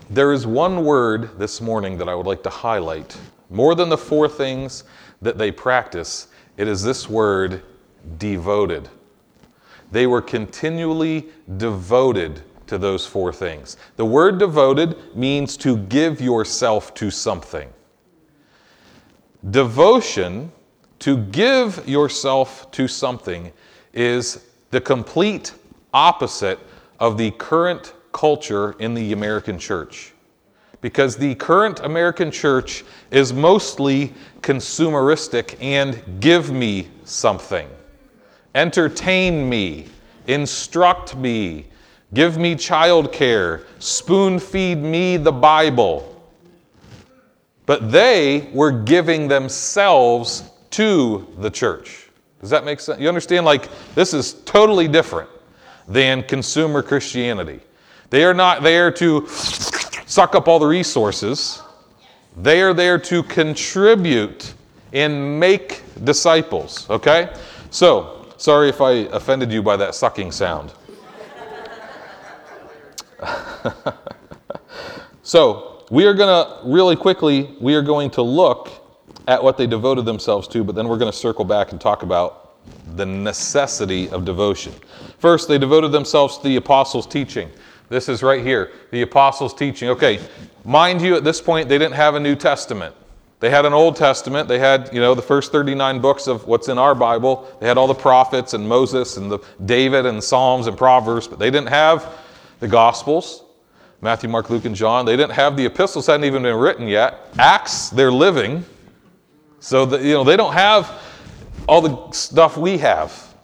there 0.10 0.34
is 0.34 0.46
one 0.46 0.84
word 0.84 1.40
this 1.40 1.62
morning 1.62 1.98
that 2.00 2.10
I 2.10 2.16
would 2.16 2.28
like 2.28 2.44
to 2.44 2.50
highlight. 2.50 3.16
More 3.50 3.76
than 3.76 3.88
the 3.88 3.98
four 3.98 4.28
things 4.28 4.84
that 5.22 5.38
they 5.38 5.52
practice, 5.52 6.28
it 6.58 6.68
is 6.68 6.84
this 6.84 7.10
word 7.10 7.64
devoted. 8.18 8.90
They 9.92 10.08
were 10.08 10.22
continually 10.22 11.28
devoted 11.58 12.42
to 12.68 12.78
those 12.78 13.06
four 13.06 13.32
things. 13.32 13.78
The 13.96 14.06
word 14.06 14.38
devoted 14.38 15.16
means 15.16 15.58
to 15.58 15.78
give 15.78 16.20
yourself 16.20 16.94
to 16.96 17.10
something. 17.10 17.70
Devotion, 19.50 20.52
to 21.00 21.18
give 21.18 21.88
yourself 21.88 22.70
to 22.72 22.88
something, 22.88 23.52
is 23.94 24.46
the 24.72 24.82
complete 24.82 25.54
opposite 25.94 26.60
of 27.00 27.18
the 27.18 27.32
current 27.32 27.94
culture 28.12 28.74
in 28.80 28.94
the 28.94 29.14
American 29.14 29.58
church. 29.58 30.14
Because 30.82 31.18
the 31.18 31.36
current 31.36 31.80
American 31.82 32.32
church 32.32 32.84
is 33.12 33.34
mostly 33.34 34.14
consumeristic 34.42 35.58
and 35.62 36.02
give 36.20 36.52
me 36.52 36.88
something, 37.04 37.68
entertain 38.54 39.50
me, 39.50 39.88
instruct 40.28 41.16
me, 41.16 41.66
Give 42.14 42.38
me 42.38 42.56
childcare. 42.56 43.64
Spoon 43.80 44.40
feed 44.40 44.78
me 44.78 45.18
the 45.18 45.32
Bible. 45.32 46.14
But 47.66 47.92
they 47.92 48.50
were 48.54 48.72
giving 48.72 49.28
themselves 49.28 50.50
to 50.72 51.28
the 51.40 51.50
church. 51.50 52.10
Does 52.40 52.50
that 52.50 52.64
make 52.64 52.80
sense? 52.80 53.02
You 53.02 53.10
understand? 53.10 53.46
Like, 53.46 53.68
this 53.94 54.14
is 54.14 54.36
totally 54.46 54.88
different 54.88 55.30
than 55.88 56.24
consumer 56.24 56.82
Christianity. 56.82 57.60
They 58.10 58.24
are 58.24 58.34
not 58.34 58.64
there 58.64 58.90
to 58.92 59.28
suck 60.08 60.34
up 60.34 60.48
all 60.48 60.58
the 60.58 60.66
resources, 60.66 61.62
they 62.36 62.62
are 62.62 62.74
there 62.74 62.98
to 62.98 63.22
contribute 63.24 64.54
and 64.94 65.40
make 65.40 65.84
disciples. 66.04 66.90
Okay? 66.90 67.32
So, 67.70 68.26
sorry 68.38 68.70
if 68.70 68.82
I 68.82 68.92
offended 68.92 69.52
you 69.52 69.62
by 69.62 69.78
that 69.78 69.94
sucking 69.94 70.32
sound. 70.32 70.74
so, 75.24 75.86
we 75.90 76.06
are 76.06 76.14
going 76.14 76.28
to 76.28 76.60
really 76.68 76.96
quickly, 76.96 77.56
we 77.60 77.76
are 77.76 77.82
going 77.82 78.10
to 78.12 78.22
look 78.22 78.70
at 79.28 79.44
what 79.44 79.58
they 79.58 79.68
devoted 79.68 80.06
themselves 80.06 80.48
to, 80.50 80.64
but 80.64 80.76
then 80.76 80.88
we're 80.88 80.98
going 80.98 81.12
to 81.12 81.18
circle 81.18 81.44
back 81.46 81.72
and 81.72 81.82
talk 81.82 82.04
about 82.04 82.56
the 82.96 83.06
necessity 83.06 84.10
of 84.10 84.26
devotion. 84.26 84.74
First, 85.20 85.48
they 85.48 85.58
devoted 85.58 85.92
themselves 85.92 86.38
to 86.38 86.44
the 86.44 86.56
apostles' 86.58 87.08
teaching. 87.08 87.50
This 87.90 88.10
is 88.10 88.22
right 88.22 88.44
here, 88.44 88.72
the 88.92 89.02
apostles' 89.02 89.54
teaching. 89.54 89.90
Okay, 89.90 90.20
mind 90.66 91.02
you, 91.02 91.16
at 91.16 91.24
this 91.24 91.40
point, 91.40 91.70
they 91.70 91.78
didn't 91.78 91.96
have 91.96 92.16
a 92.16 92.20
New 92.20 92.36
Testament. 92.36 92.94
They 93.40 93.50
had 93.52 93.66
an 93.66 93.74
Old 93.74 93.96
Testament. 93.96 94.48
They 94.48 94.58
had, 94.58 94.90
you 94.92 95.00
know, 95.00 95.14
the 95.14 95.22
first 95.22 95.52
39 95.52 96.02
books 96.02 96.28
of 96.28 96.48
what's 96.48 96.70
in 96.70 96.80
our 96.80 96.96
Bible. 96.96 97.48
They 97.60 97.68
had 97.68 97.78
all 97.78 97.86
the 97.86 97.94
prophets 97.94 98.54
and 98.54 98.68
Moses 98.68 99.18
and 99.18 99.32
the 99.32 99.40
David 99.64 100.08
and 100.08 100.24
Psalms 100.24 100.66
and 100.66 100.76
Proverbs, 100.76 101.28
but 101.28 101.38
they 101.38 101.52
didn't 101.52 101.70
have 101.70 102.18
the 102.60 102.68
Gospels, 102.68 103.44
Matthew, 104.02 104.28
Mark, 104.28 104.50
Luke, 104.50 104.66
and 104.66 104.76
John. 104.76 105.06
They 105.06 105.16
didn't 105.16 105.34
have 105.34 105.56
the 105.56 105.66
epistles, 105.66 106.08
hadn't 106.08 106.26
even 106.26 106.44
been 106.44 106.58
written 106.58 106.88
yet. 106.88 107.28
Acts, 107.38 107.90
they're 107.90 108.12
living. 108.12 108.66
So, 109.60 109.86
the, 109.86 110.00
you 110.00 110.14
know, 110.14 110.24
they 110.24 110.36
don't 110.36 110.54
have 110.54 111.02
all 111.68 111.82
the 111.82 112.12
stuff 112.12 112.58
we 112.58 112.80
have, 112.80 113.36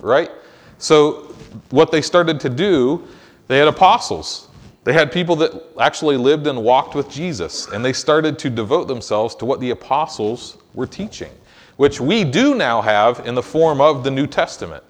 right? 0.00 0.30
So, 0.76 1.34
what 1.70 1.90
they 1.90 2.02
started 2.02 2.40
to 2.40 2.50
do, 2.50 3.06
they 3.46 3.58
had 3.58 3.68
apostles. 3.68 4.48
They 4.84 4.92
had 4.92 5.10
people 5.10 5.36
that 5.36 5.52
actually 5.80 6.16
lived 6.16 6.46
and 6.46 6.62
walked 6.62 6.94
with 6.94 7.08
Jesus, 7.10 7.68
and 7.68 7.84
they 7.84 7.92
started 7.92 8.38
to 8.40 8.50
devote 8.50 8.86
themselves 8.86 9.34
to 9.36 9.46
what 9.46 9.60
the 9.60 9.70
apostles 9.70 10.58
were 10.74 10.86
teaching, 10.86 11.32
which 11.76 12.00
we 12.00 12.22
do 12.22 12.54
now 12.54 12.82
have 12.82 13.26
in 13.26 13.34
the 13.34 13.42
form 13.42 13.80
of 13.80 14.04
the 14.04 14.10
New 14.10 14.26
Testament. 14.26 14.84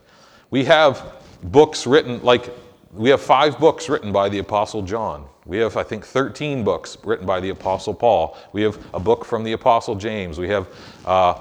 We 0.50 0.64
have 0.64 1.14
books 1.44 1.86
written, 1.86 2.22
like 2.22 2.52
we 2.92 3.10
have 3.10 3.20
five 3.20 3.58
books 3.58 3.88
written 3.88 4.12
by 4.12 4.28
the 4.28 4.38
Apostle 4.38 4.82
John. 4.82 5.26
We 5.46 5.58
have, 5.58 5.76
I 5.76 5.82
think, 5.82 6.06
13 6.06 6.64
books 6.64 6.96
written 7.04 7.26
by 7.26 7.40
the 7.40 7.50
Apostle 7.50 7.92
Paul. 7.92 8.36
We 8.52 8.62
have 8.62 8.78
a 8.94 9.00
book 9.00 9.24
from 9.24 9.44
the 9.44 9.52
Apostle 9.52 9.94
James. 9.94 10.38
We 10.38 10.48
have, 10.48 10.68
uh, 11.04 11.38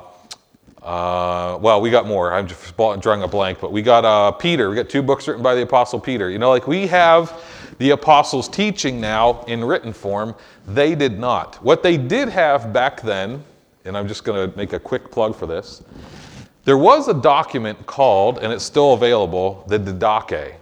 uh, 0.84 1.58
well, 1.62 1.80
we 1.80 1.90
got 1.90 2.06
more. 2.06 2.34
I'm 2.34 2.48
just 2.48 2.76
drawing 2.76 3.24
a 3.24 3.28
blank, 3.28 3.60
but 3.62 3.72
we 3.72 3.82
got 3.82 4.04
uh, 4.04 4.32
Peter. 4.32 4.70
We 4.70 4.76
got 4.76 4.90
two 4.90 5.02
books 5.02 5.28
written 5.28 5.42
by 5.42 5.56
the 5.56 5.62
Apostle 5.62 6.00
Peter. 6.00 6.30
You 6.30 6.40
know, 6.40 6.50
like 6.50 6.68
we 6.68 6.88
have 6.88 7.42
the 7.80 7.92
apostles' 7.92 8.50
teaching 8.50 9.00
now 9.00 9.44
in 9.48 9.64
written 9.64 9.94
form. 9.94 10.36
They 10.68 10.94
did 10.94 11.18
not. 11.18 11.56
What 11.64 11.84
they 11.84 11.98
did 11.98 12.30
have 12.30 12.74
back 12.74 13.02
then, 13.02 13.44
and 13.86 13.98
I'm 13.98 14.08
just 14.08 14.24
going 14.24 14.52
to 14.52 14.58
make 14.58 14.74
a 14.74 14.80
quick 14.80 15.10
plug 15.10 15.36
for 15.36 15.48
this, 15.48 15.84
there 16.66 16.78
was 16.78 17.08
a 17.08 17.14
document 17.14 17.86
called, 17.86 18.40
and 18.40 18.52
it's 18.54 18.64
still 18.64 18.94
available, 18.94 19.66
the 19.68 19.80
Didache. 19.80 20.56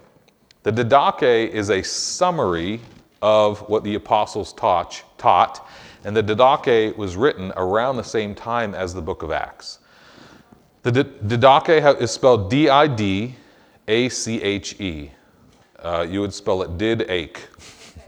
The 0.63 0.71
Didache 0.71 1.49
is 1.49 1.69
a 1.69 1.81
summary 1.81 2.79
of 3.21 3.59
what 3.69 3.83
the 3.83 3.95
apostles 3.95 4.53
taught, 4.53 5.03
taught, 5.17 5.67
and 6.03 6.15
the 6.15 6.23
Didache 6.23 6.95
was 6.97 7.15
written 7.15 7.51
around 7.55 7.97
the 7.97 8.03
same 8.03 8.33
time 8.33 8.73
as 8.73 8.93
the 8.93 9.01
book 9.01 9.21
of 9.21 9.31
Acts. 9.31 9.79
The 10.83 10.91
Didache 10.93 12.01
is 12.01 12.11
spelled 12.11 12.49
D 12.49 12.67
I 12.67 12.87
D 12.87 13.35
A 13.87 14.09
C 14.09 14.41
H 14.41 14.79
E. 14.79 15.11
Uh, 15.77 16.05
you 16.09 16.21
would 16.21 16.33
spell 16.33 16.61
it 16.63 16.77
did 16.77 17.09
ache, 17.09 17.47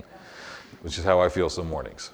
which 0.82 0.98
is 0.98 1.04
how 1.04 1.20
I 1.20 1.30
feel 1.30 1.50
some 1.50 1.68
mornings. 1.68 2.12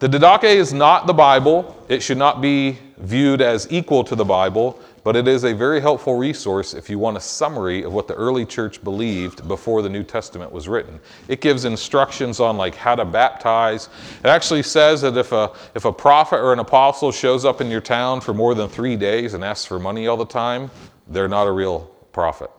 The 0.00 0.08
Didache 0.08 0.44
is 0.56 0.72
not 0.72 1.06
the 1.06 1.12
Bible. 1.12 1.76
It 1.88 2.02
should 2.02 2.18
not 2.18 2.40
be 2.40 2.78
viewed 3.02 3.40
as 3.40 3.66
equal 3.70 4.04
to 4.04 4.14
the 4.14 4.24
Bible, 4.24 4.80
but 5.04 5.16
it 5.16 5.26
is 5.26 5.44
a 5.44 5.52
very 5.52 5.80
helpful 5.80 6.16
resource 6.16 6.72
if 6.72 6.88
you 6.88 6.98
want 6.98 7.16
a 7.16 7.20
summary 7.20 7.82
of 7.82 7.92
what 7.92 8.06
the 8.06 8.14
early 8.14 8.46
church 8.46 8.82
believed 8.84 9.46
before 9.48 9.82
the 9.82 9.88
New 9.88 10.04
Testament 10.04 10.52
was 10.52 10.68
written. 10.68 11.00
It 11.26 11.40
gives 11.40 11.64
instructions 11.64 12.38
on 12.38 12.56
like 12.56 12.76
how 12.76 12.94
to 12.94 13.04
baptize. 13.04 13.88
It 14.22 14.28
actually 14.28 14.62
says 14.62 15.00
that 15.00 15.16
if 15.16 15.32
a 15.32 15.50
if 15.74 15.84
a 15.84 15.92
prophet 15.92 16.36
or 16.36 16.52
an 16.52 16.60
apostle 16.60 17.10
shows 17.10 17.44
up 17.44 17.60
in 17.60 17.70
your 17.70 17.80
town 17.80 18.20
for 18.20 18.32
more 18.32 18.54
than 18.54 18.68
3 18.68 18.96
days 18.96 19.34
and 19.34 19.44
asks 19.44 19.66
for 19.66 19.80
money 19.80 20.06
all 20.06 20.16
the 20.16 20.24
time, 20.24 20.70
they're 21.08 21.28
not 21.28 21.48
a 21.48 21.52
real 21.52 21.80
prophet. 22.12 22.50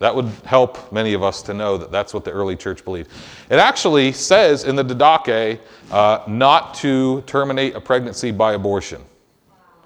That 0.00 0.14
would 0.14 0.30
help 0.44 0.92
many 0.92 1.14
of 1.14 1.22
us 1.22 1.40
to 1.42 1.54
know 1.54 1.78
that 1.78 1.90
that's 1.90 2.12
what 2.12 2.24
the 2.24 2.30
early 2.30 2.56
church 2.56 2.84
believed. 2.84 3.10
It 3.48 3.58
actually 3.58 4.12
says 4.12 4.64
in 4.64 4.76
the 4.76 4.84
Didache 4.84 5.60
uh, 5.90 6.24
not 6.26 6.74
to 6.76 7.22
terminate 7.22 7.74
a 7.74 7.80
pregnancy 7.80 8.30
by 8.30 8.54
abortion 8.54 9.02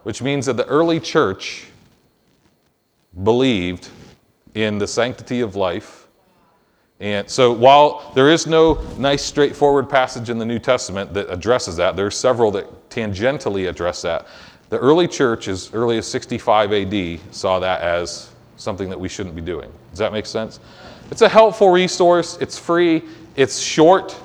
which 0.09 0.23
means 0.23 0.47
that 0.47 0.57
the 0.57 0.65
early 0.65 0.99
church 0.99 1.67
believed 3.25 3.91
in 4.55 4.79
the 4.79 4.87
sanctity 4.87 5.43
of 5.43 5.55
life. 5.55 6.07
And 6.99 7.29
so, 7.29 7.53
while 7.53 8.11
there 8.15 8.31
is 8.31 8.47
no 8.47 8.81
nice, 8.97 9.23
straightforward 9.23 9.87
passage 9.91 10.31
in 10.31 10.39
the 10.39 10.47
New 10.47 10.59
Testament 10.59 11.13
that 11.13 11.31
addresses 11.31 11.77
that, 11.77 11.95
there 11.95 12.07
are 12.07 12.11
several 12.11 12.51
that 12.53 12.89
tangentially 12.89 13.69
address 13.69 14.01
that. 14.01 14.27
The 14.71 14.79
early 14.79 15.07
church, 15.07 15.47
as 15.47 15.75
early 15.75 15.99
as 15.99 16.07
65 16.07 16.73
AD, 16.73 17.21
saw 17.31 17.59
that 17.61 17.83
as 17.83 18.31
something 18.59 18.91
that 18.91 19.01
we 19.01 19.09
shouldn't 19.09 19.35
be 19.35 19.41
doing. 19.41 19.73
Does 19.91 19.99
that 19.99 20.13
make 20.13 20.27
sense? 20.27 20.61
It's 21.11 21.23
a 21.23 21.29
helpful 21.29 21.71
resource. 21.71 22.37
It's 22.41 22.59
free. 22.59 23.03
It's 23.37 23.59
short. 23.59 24.21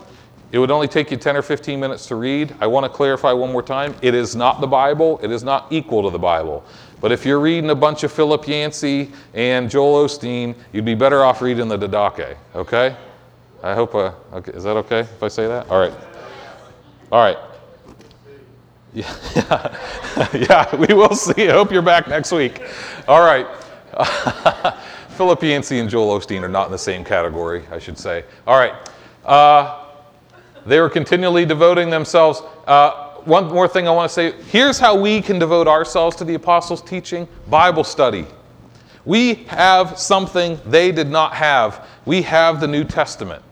It 0.51 0.59
would 0.59 0.69
only 0.69 0.87
take 0.87 1.09
you 1.09 1.17
10 1.17 1.35
or 1.37 1.41
15 1.41 1.79
minutes 1.79 2.05
to 2.07 2.15
read. 2.15 2.53
I 2.59 2.67
want 2.67 2.83
to 2.83 2.89
clarify 2.89 3.31
one 3.31 3.51
more 3.51 3.63
time. 3.63 3.95
It 4.01 4.13
is 4.13 4.35
not 4.35 4.61
the 4.61 4.67
Bible. 4.67 5.19
It 5.23 5.31
is 5.31 5.43
not 5.43 5.71
equal 5.71 6.03
to 6.03 6.09
the 6.09 6.19
Bible. 6.19 6.63
But 7.01 7.11
if 7.11 7.25
you're 7.25 7.39
reading 7.39 7.69
a 7.69 7.75
bunch 7.75 8.03
of 8.03 8.11
Philip 8.11 8.47
Yancey 8.47 9.11
and 9.33 9.69
Joel 9.69 10.05
Osteen, 10.05 10.55
you'd 10.71 10.85
be 10.85 10.95
better 10.95 11.23
off 11.23 11.41
reading 11.41 11.67
the 11.67 11.77
Didache, 11.77 12.37
okay? 12.55 12.95
I 13.63 13.73
hope, 13.73 13.95
uh, 13.95 14.11
okay, 14.33 14.51
is 14.51 14.63
that 14.63 14.77
okay 14.77 14.99
if 14.99 15.23
I 15.23 15.27
say 15.27 15.47
that? 15.47 15.69
All 15.69 15.79
right. 15.79 15.93
All 17.11 17.23
right. 17.23 17.37
Yeah, 18.95 20.29
yeah, 20.33 20.75
we 20.75 20.93
will 20.93 21.15
see. 21.15 21.49
I 21.49 21.53
hope 21.53 21.71
you're 21.71 21.81
back 21.81 22.07
next 22.07 22.31
week. 22.31 22.61
All 23.07 23.21
right. 23.21 23.47
Philip 25.09 25.43
Yancey 25.43 25.79
and 25.79 25.89
Joel 25.89 26.19
Osteen 26.19 26.41
are 26.41 26.49
not 26.49 26.65
in 26.65 26.71
the 26.71 26.77
same 26.77 27.03
category, 27.03 27.63
I 27.71 27.79
should 27.79 27.97
say. 27.97 28.23
All 28.47 28.57
right. 28.57 28.73
Uh, 29.25 29.85
they 30.65 30.79
were 30.79 30.89
continually 30.89 31.45
devoting 31.45 31.89
themselves. 31.89 32.41
Uh, 32.65 33.09
one 33.25 33.47
more 33.47 33.67
thing 33.67 33.87
I 33.87 33.91
want 33.91 34.09
to 34.09 34.13
say 34.13 34.31
here's 34.43 34.79
how 34.79 34.99
we 34.99 35.21
can 35.21 35.39
devote 35.39 35.67
ourselves 35.67 36.15
to 36.17 36.23
the 36.23 36.33
apostles' 36.33 36.81
teaching 36.81 37.27
Bible 37.47 37.83
study. 37.83 38.25
We 39.05 39.35
have 39.45 39.99
something 39.99 40.59
they 40.65 40.91
did 40.91 41.09
not 41.09 41.33
have. 41.33 41.87
We 42.05 42.21
have 42.23 42.59
the 42.59 42.67
New 42.67 42.83
Testament. 42.83 43.43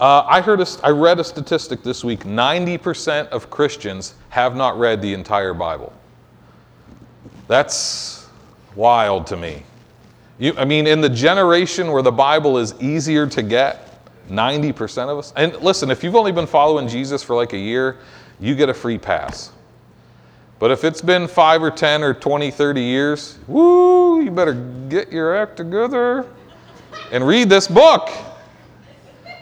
Uh, 0.00 0.24
I, 0.26 0.40
heard 0.40 0.60
a, 0.60 0.66
I 0.82 0.90
read 0.90 1.20
a 1.20 1.24
statistic 1.24 1.82
this 1.82 2.02
week 2.02 2.24
90% 2.24 3.28
of 3.28 3.50
Christians 3.50 4.14
have 4.30 4.56
not 4.56 4.78
read 4.78 5.00
the 5.00 5.14
entire 5.14 5.54
Bible. 5.54 5.92
That's 7.46 8.28
wild 8.74 9.26
to 9.28 9.36
me. 9.36 9.62
You, 10.38 10.54
I 10.56 10.64
mean, 10.64 10.86
in 10.86 11.00
the 11.00 11.08
generation 11.08 11.92
where 11.92 12.02
the 12.02 12.12
Bible 12.12 12.58
is 12.58 12.74
easier 12.80 13.26
to 13.28 13.42
get, 13.42 13.88
90% 14.28 15.08
of 15.08 15.18
us. 15.18 15.32
And 15.36 15.54
listen, 15.56 15.90
if 15.90 16.02
you've 16.02 16.16
only 16.16 16.32
been 16.32 16.46
following 16.46 16.88
Jesus 16.88 17.22
for 17.22 17.36
like 17.36 17.52
a 17.52 17.58
year, 17.58 17.98
you 18.40 18.54
get 18.54 18.68
a 18.68 18.74
free 18.74 18.98
pass. 18.98 19.52
But 20.58 20.70
if 20.70 20.84
it's 20.84 21.02
been 21.02 21.26
five 21.26 21.62
or 21.62 21.70
10 21.70 22.02
or 22.02 22.14
20, 22.14 22.50
30 22.50 22.80
years, 22.80 23.38
woo, 23.48 24.22
you 24.22 24.30
better 24.30 24.54
get 24.88 25.10
your 25.10 25.36
act 25.36 25.56
together 25.56 26.26
and 27.10 27.26
read 27.26 27.48
this 27.48 27.66
book. 27.66 28.10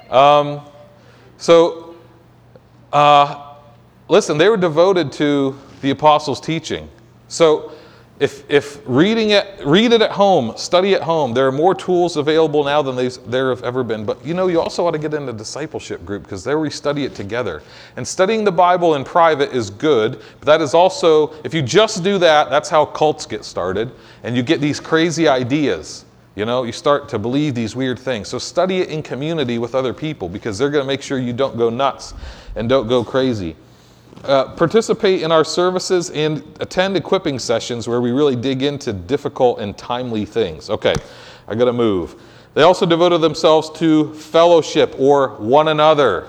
Um, 0.09 0.63
so, 1.37 1.95
uh, 2.93 3.55
listen, 4.09 4.39
they 4.39 4.49
were 4.49 4.57
devoted 4.57 5.13
to 5.13 5.59
the 5.83 5.91
apostles' 5.91 6.41
teaching. 6.41 6.89
So, 7.29 7.73
if, 8.21 8.49
if 8.51 8.83
reading 8.85 9.31
it, 9.31 9.47
read 9.65 9.93
it 9.93 10.03
at 10.03 10.11
home, 10.11 10.53
study 10.59 10.95
at 10.95 11.01
home. 11.01 11.33
There 11.33 11.47
are 11.47 11.53
more 11.53 11.75
tools 11.75 12.19
available 12.19 12.63
now 12.63 12.83
than 12.83 13.11
there 13.27 13.49
have 13.49 13.65
ever 13.65 13.83
been. 13.83 14.05
But 14.05 14.23
you 14.25 14.35
know, 14.35 14.47
you 14.49 14.61
also 14.61 14.87
ought 14.87 14.91
to 14.91 14.99
get 14.99 15.15
in 15.15 15.27
a 15.31 15.33
discipleship 15.33 16.05
group 16.05 16.25
because 16.25 16.45
there 16.45 16.59
we 16.59 16.69
study 16.69 17.05
it 17.05 17.15
together. 17.15 17.63
And 17.97 18.07
studying 18.07 18.45
the 18.45 18.53
Bible 18.53 18.97
in 18.97 19.05
private 19.05 19.55
is 19.55 19.71
good, 19.71 20.21
but 20.39 20.45
that 20.45 20.61
is 20.61 20.75
also, 20.75 21.33
if 21.45 21.55
you 21.55 21.63
just 21.63 22.05
do 22.05 22.19
that, 22.19 22.51
that's 22.51 22.69
how 22.69 22.85
cults 22.85 23.25
get 23.25 23.43
started. 23.43 23.91
And 24.23 24.37
you 24.37 24.43
get 24.43 24.61
these 24.61 24.81
crazy 24.81 25.27
ideas. 25.27 26.05
You 26.37 26.45
know, 26.45 26.65
you 26.65 26.73
start 26.73 27.09
to 27.09 27.19
believe 27.19 27.55
these 27.55 27.75
weird 27.75 27.99
things. 27.99 28.29
So 28.29 28.39
study 28.39 28.81
it 28.81 28.91
in 28.91 29.03
community 29.03 29.57
with 29.57 29.75
other 29.75 29.95
people 29.95 30.29
because 30.29 30.59
they're 30.59 30.71
going 30.71 30.85
to 30.85 30.87
make 30.87 31.01
sure 31.01 31.19
you 31.19 31.33
don't 31.33 31.57
go 31.57 31.71
nuts 31.71 32.13
and 32.55 32.69
don't 32.69 32.87
go 32.87 33.03
crazy. 33.03 33.57
Uh, 34.25 34.55
participate 34.55 35.23
in 35.23 35.33
our 35.33 35.45
services 35.45 36.11
and 36.11 36.43
attend 36.61 36.95
equipping 36.95 37.39
sessions 37.39 37.89
where 37.89 38.03
we 38.03 38.11
really 38.11 38.37
dig 38.37 38.63
into 38.63 38.93
difficult 38.93 39.61
and 39.61 39.79
timely 39.79 40.27
things. 40.27 40.69
Okay, 40.69 40.95
I 41.49 41.55
got 41.55 41.65
to 41.65 41.73
move. 41.73 42.21
They 42.53 42.63
also 42.63 42.85
devoted 42.85 43.23
themselves 43.23 43.71
to 43.79 44.13
fellowship 44.15 44.95
or 44.99 45.37
one 45.37 45.69
another. 45.69 46.29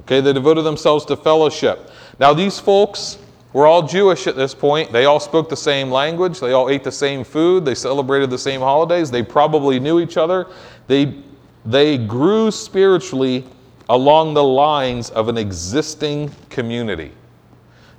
Okay, 0.00 0.20
they 0.20 0.32
devoted 0.32 0.62
themselves 0.62 1.04
to 1.06 1.16
fellowship. 1.16 1.90
Now, 2.18 2.32
these 2.32 2.58
folks 2.58 3.18
were 3.52 3.66
all 3.66 3.86
Jewish 3.86 4.26
at 4.26 4.36
this 4.36 4.54
point. 4.54 4.90
They 4.90 5.04
all 5.04 5.20
spoke 5.20 5.48
the 5.48 5.56
same 5.56 5.90
language. 5.90 6.40
They 6.40 6.52
all 6.52 6.70
ate 6.70 6.84
the 6.84 6.92
same 6.92 7.24
food. 7.24 7.64
They 7.64 7.74
celebrated 7.74 8.30
the 8.30 8.38
same 8.38 8.60
holidays. 8.60 9.10
They 9.10 9.22
probably 9.22 9.78
knew 9.78 10.00
each 10.00 10.16
other. 10.16 10.46
They, 10.86 11.22
they 11.64 11.98
grew 11.98 12.50
spiritually 12.50 13.44
along 13.88 14.34
the 14.34 14.44
lines 14.44 15.10
of 15.10 15.28
an 15.28 15.36
existing 15.36 16.30
community. 16.50 17.12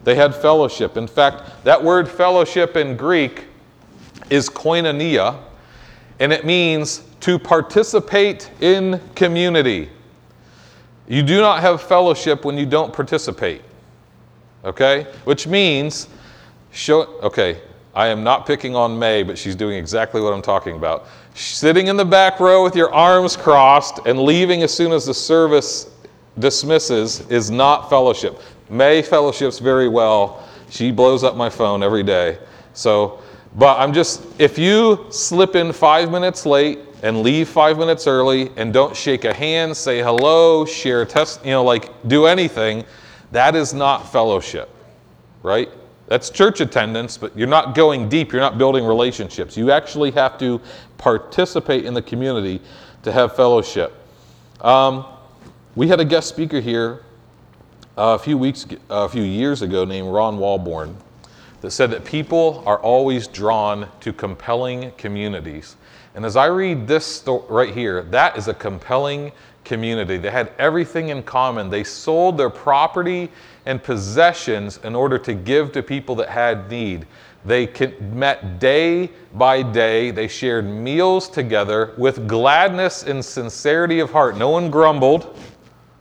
They 0.03 0.15
had 0.15 0.35
fellowship. 0.35 0.97
In 0.97 1.07
fact, 1.07 1.63
that 1.63 1.81
word 1.81 2.09
fellowship 2.09 2.75
in 2.75 2.97
Greek 2.97 3.45
is 4.29 4.49
koinonia, 4.49 5.39
and 6.19 6.33
it 6.33 6.45
means 6.45 7.03
to 7.21 7.39
participate 7.39 8.49
in 8.61 8.99
community. 9.15 9.89
You 11.07 11.23
do 11.23 11.39
not 11.41 11.61
have 11.61 11.81
fellowship 11.81 12.45
when 12.45 12.57
you 12.57 12.65
don't 12.65 12.93
participate. 12.93 13.61
Okay? 14.63 15.07
Which 15.25 15.47
means, 15.47 16.07
show, 16.71 17.03
okay, 17.21 17.61
I 17.93 18.07
am 18.07 18.23
not 18.23 18.45
picking 18.45 18.75
on 18.75 18.97
May, 18.97 19.23
but 19.23 19.37
she's 19.37 19.55
doing 19.55 19.77
exactly 19.77 20.21
what 20.21 20.33
I'm 20.33 20.41
talking 20.41 20.75
about. 20.75 21.07
Sitting 21.35 21.87
in 21.87 21.97
the 21.97 22.05
back 22.05 22.39
row 22.39 22.63
with 22.63 22.75
your 22.75 22.93
arms 22.93 23.35
crossed 23.35 23.99
and 24.05 24.19
leaving 24.19 24.61
as 24.61 24.73
soon 24.73 24.91
as 24.91 25.05
the 25.05 25.13
service 25.13 25.89
dismisses 26.37 27.21
is 27.29 27.49
not 27.49 27.89
fellowship. 27.89 28.39
May 28.69 29.01
fellowships 29.01 29.59
very 29.59 29.87
well. 29.87 30.47
She 30.69 30.91
blows 30.91 31.23
up 31.23 31.35
my 31.35 31.49
phone 31.49 31.83
every 31.83 32.03
day. 32.03 32.37
So, 32.73 33.21
but 33.55 33.79
I'm 33.79 33.93
just, 33.93 34.23
if 34.39 34.57
you 34.57 35.05
slip 35.09 35.55
in 35.55 35.71
five 35.71 36.11
minutes 36.11 36.45
late 36.45 36.79
and 37.03 37.21
leave 37.21 37.49
five 37.49 37.77
minutes 37.77 38.07
early 38.07 38.51
and 38.55 38.73
don't 38.73 38.95
shake 38.95 39.25
a 39.25 39.33
hand, 39.33 39.75
say 39.75 40.01
hello, 40.01 40.65
share 40.65 41.01
a 41.01 41.05
test, 41.05 41.43
you 41.43 41.51
know, 41.51 41.63
like 41.63 41.91
do 42.07 42.25
anything, 42.25 42.83
that 43.31 43.55
is 43.55 43.73
not 43.73 44.11
fellowship, 44.11 44.69
right? 45.41 45.69
That's 46.13 46.29
church 46.29 46.61
attendance, 46.61 47.17
but 47.17 47.35
you're 47.35 47.47
not 47.47 47.73
going 47.73 48.07
deep. 48.07 48.31
You're 48.31 48.39
not 48.39 48.59
building 48.59 48.85
relationships. 48.85 49.57
You 49.57 49.71
actually 49.71 50.11
have 50.11 50.37
to 50.37 50.61
participate 50.99 51.85
in 51.85 51.95
the 51.95 52.03
community 52.03 52.61
to 53.01 53.11
have 53.11 53.35
fellowship. 53.35 53.91
Um, 54.61 55.07
we 55.73 55.87
had 55.87 55.99
a 55.99 56.05
guest 56.05 56.29
speaker 56.29 56.59
here 56.59 57.01
a 57.97 58.19
few 58.19 58.37
weeks, 58.37 58.67
a 58.91 59.09
few 59.09 59.23
years 59.23 59.63
ago 59.63 59.85
named 59.85 60.09
Ron 60.09 60.37
Walborn 60.37 60.93
that 61.61 61.71
said 61.71 61.89
that 61.89 62.05
people 62.05 62.61
are 62.67 62.77
always 62.77 63.27
drawn 63.27 63.89
to 64.01 64.13
compelling 64.13 64.91
communities. 64.99 65.77
And 66.13 66.25
as 66.25 66.35
I 66.35 66.45
read 66.45 66.85
this 66.85 67.07
story 67.07 67.43
right 67.49 67.73
here, 67.73 68.03
that 68.11 68.37
is 68.37 68.47
a 68.47 68.53
compelling 68.53 69.31
community. 69.63 70.17
They 70.17 70.29
had 70.29 70.51
everything 70.59 71.09
in 71.09 71.23
common. 71.23 71.71
They 71.71 71.83
sold 71.83 72.37
their 72.37 72.51
property 72.51 73.31
and 73.65 73.81
possessions 73.81 74.79
in 74.83 74.95
order 74.95 75.17
to 75.17 75.33
give 75.33 75.71
to 75.71 75.83
people 75.83 76.15
that 76.15 76.29
had 76.29 76.69
need. 76.69 77.05
They 77.45 77.67
met 77.99 78.59
day 78.59 79.09
by 79.33 79.63
day. 79.63 80.11
They 80.11 80.27
shared 80.27 80.65
meals 80.65 81.29
together 81.29 81.93
with 81.97 82.27
gladness 82.27 83.03
and 83.03 83.23
sincerity 83.23 83.99
of 83.99 84.11
heart. 84.11 84.37
No 84.37 84.49
one 84.49 84.71
grumbled. 84.71 85.37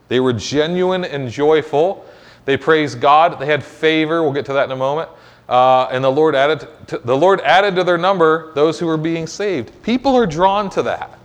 They 0.08 0.20
were 0.20 0.32
genuine 0.32 1.04
and 1.04 1.30
joyful. 1.30 2.04
They 2.44 2.56
praised 2.56 3.00
God. 3.00 3.38
They 3.38 3.46
had 3.46 3.64
favor. 3.64 4.22
We'll 4.22 4.32
get 4.32 4.46
to 4.46 4.52
that 4.52 4.64
in 4.64 4.72
a 4.72 4.76
moment. 4.76 5.08
Uh, 5.48 5.88
and 5.90 6.02
the 6.02 6.10
Lord 6.10 6.34
added 6.34 6.68
to, 6.88 6.98
the 6.98 7.16
Lord 7.16 7.40
added 7.40 7.74
to 7.76 7.84
their 7.84 7.98
number 7.98 8.52
those 8.54 8.78
who 8.78 8.86
were 8.86 8.96
being 8.96 9.26
saved. 9.26 9.82
People 9.82 10.14
are 10.14 10.26
drawn 10.26 10.70
to 10.70 10.82
that. 10.82 11.18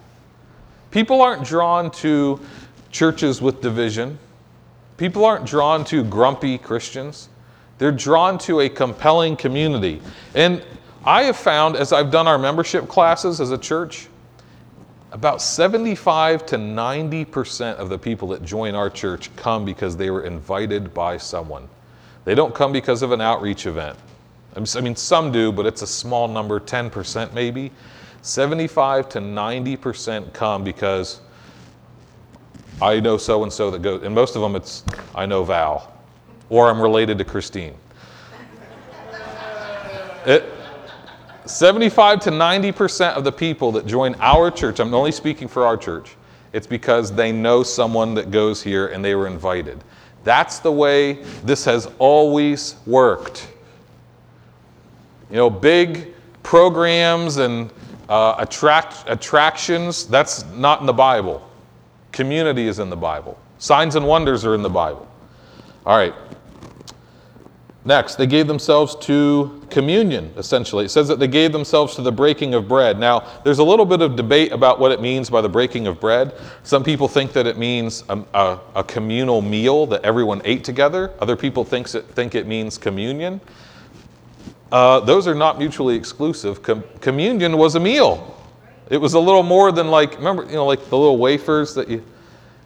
People 0.90 1.22
aren't 1.22 1.44
drawn 1.44 1.92
to 1.92 2.40
churches 2.92 3.42
with 3.42 3.62
division. 3.62 4.18
People 4.98 5.24
aren't 5.24 5.46
drawn 5.46 5.86
to 5.86 6.04
grumpy 6.04 6.58
Christians. 6.58 7.30
They're 7.78 7.92
drawn 7.92 8.38
to 8.40 8.62
a 8.62 8.70
compelling 8.70 9.36
community. 9.38 10.02
And 10.34 10.64
I 11.06 11.24
have 11.24 11.38
found 11.38 11.76
as 11.76 11.94
I've 11.94 12.12
done 12.12 12.28
our 12.28 12.40
membership 12.40 12.88
classes 12.88 13.40
as 13.40 13.52
a 13.52 13.58
church, 13.58 14.08
about 15.12 15.42
75 15.42 16.46
to 16.48 16.58
90% 16.58 17.76
of 17.76 17.90
the 17.90 17.98
people 17.98 18.28
that 18.30 18.44
join 18.44 18.76
our 18.76 18.90
church 18.90 19.34
come 19.36 19.64
because 19.64 19.96
they 19.96 20.10
were 20.10 20.24
invited 20.24 20.94
by 20.94 21.18
someone. 21.18 21.70
They 22.26 22.36
don't 22.36 22.54
come 22.54 22.74
because 22.74 23.04
of 23.04 23.12
an 23.12 23.22
outreach 23.22 23.68
event. 23.68 23.98
I 24.56 24.82
mean, 24.82 24.96
some 24.96 25.32
do, 25.32 25.52
but 25.52 25.66
it's 25.66 25.84
a 25.84 25.88
small 25.88 26.28
number, 26.28 26.60
10% 26.60 27.34
maybe. 27.34 27.72
75 28.24 29.08
to 29.10 29.20
90% 29.20 30.34
come 30.34 30.64
because 30.64 31.22
I 32.82 33.00
know 33.00 33.18
so 33.18 33.44
and 33.44 33.52
so 33.52 33.72
that 33.72 33.82
goes, 33.82 34.04
and 34.04 34.14
most 34.14 34.36
of 34.36 34.42
them 34.42 34.56
it's 34.56 34.84
I 35.16 35.26
know 35.26 35.44
Val, 35.44 35.94
or 36.50 36.70
I'm 36.70 36.80
related 36.80 37.18
to 37.18 37.26
Christine. 37.26 37.76
It, 40.26 40.44
75 41.46 42.20
to 42.22 42.32
90% 42.32 43.14
of 43.14 43.24
the 43.24 43.32
people 43.32 43.72
that 43.72 43.86
join 43.86 44.14
our 44.20 44.52
church, 44.52 44.82
I'm 44.82 44.94
only 44.94 45.14
speaking 45.14 45.48
for 45.48 45.66
our 45.66 45.78
church, 45.78 46.18
it's 46.52 46.68
because 46.68 47.14
they 47.14 47.32
know 47.32 47.64
someone 47.64 48.14
that 48.16 48.32
goes 48.32 48.62
here 48.62 48.88
and 48.88 49.04
they 49.04 49.16
were 49.16 49.28
invited. 49.28 49.82
That's 50.24 50.60
the 50.60 50.72
way 50.72 51.24
this 51.46 51.64
has 51.66 51.90
always 52.00 52.76
worked. 52.86 53.48
You 55.30 55.38
know, 55.38 55.50
big 55.50 56.14
programs 56.44 57.38
and 57.38 57.72
uh, 58.10 58.36
attract, 58.38 59.06
attractions, 59.08 60.08
that's 60.08 60.44
not 60.46 60.82
in 60.82 60.86
the 60.86 60.94
Bible. 60.94 61.47
Community 62.12 62.68
is 62.68 62.80
in 62.80 62.90
the 62.90 62.98
Bible. 62.98 63.38
Signs 63.60 63.96
and 63.96 64.08
wonders 64.08 64.46
are 64.46 64.56
in 64.56 64.62
the 64.62 64.70
Bible. 64.70 65.08
All 65.86 65.98
right. 65.98 66.14
Next, 67.86 68.16
they 68.16 68.28
gave 68.28 68.48
themselves 68.48 68.98
to 69.06 69.66
communion, 69.70 70.34
essentially. 70.36 70.84
It 70.84 70.90
says 70.90 71.08
that 71.08 71.20
they 71.20 71.28
gave 71.28 71.54
themselves 71.54 71.96
to 71.96 72.02
the 72.02 72.12
breaking 72.12 72.54
of 72.54 72.68
bread. 72.68 73.00
Now, 73.00 73.26
there's 73.46 73.60
a 73.60 73.64
little 73.64 73.86
bit 73.86 74.02
of 74.02 74.18
debate 74.18 74.52
about 74.52 74.78
what 74.78 74.92
it 74.92 75.00
means 75.00 75.30
by 75.30 75.40
the 75.40 75.48
breaking 75.48 75.88
of 75.88 75.98
bread. 76.02 76.34
Some 76.64 76.84
people 76.84 77.08
think 77.08 77.32
that 77.32 77.48
it 77.48 77.58
means 77.58 78.04
a, 78.10 78.22
a, 78.34 78.60
a 78.76 78.84
communal 78.84 79.42
meal 79.42 79.86
that 79.86 80.04
everyone 80.04 80.42
ate 80.44 80.66
together. 80.66 81.14
Other 81.22 81.38
people 81.38 81.64
thinks 81.64 81.96
it, 81.96 82.04
think 82.10 82.36
it 82.36 82.46
means 82.46 82.78
communion. 82.78 83.40
Uh, 84.70 85.00
those 85.00 85.26
are 85.26 85.36
not 85.36 85.58
mutually 85.58 85.96
exclusive. 85.96 86.62
Com- 86.62 86.84
communion 87.00 87.58
was 87.58 87.76
a 87.76 87.80
meal. 87.80 88.37
It 88.90 88.98
was 88.98 89.14
a 89.14 89.20
little 89.20 89.44
more 89.44 89.72
than 89.72 89.90
like 89.90 90.18
remember 90.18 90.46
you 90.46 90.54
know 90.54 90.66
like 90.66 90.90
the 90.90 90.98
little 90.98 91.18
wafers 91.18 91.74
that 91.76 91.90
you 91.90 92.04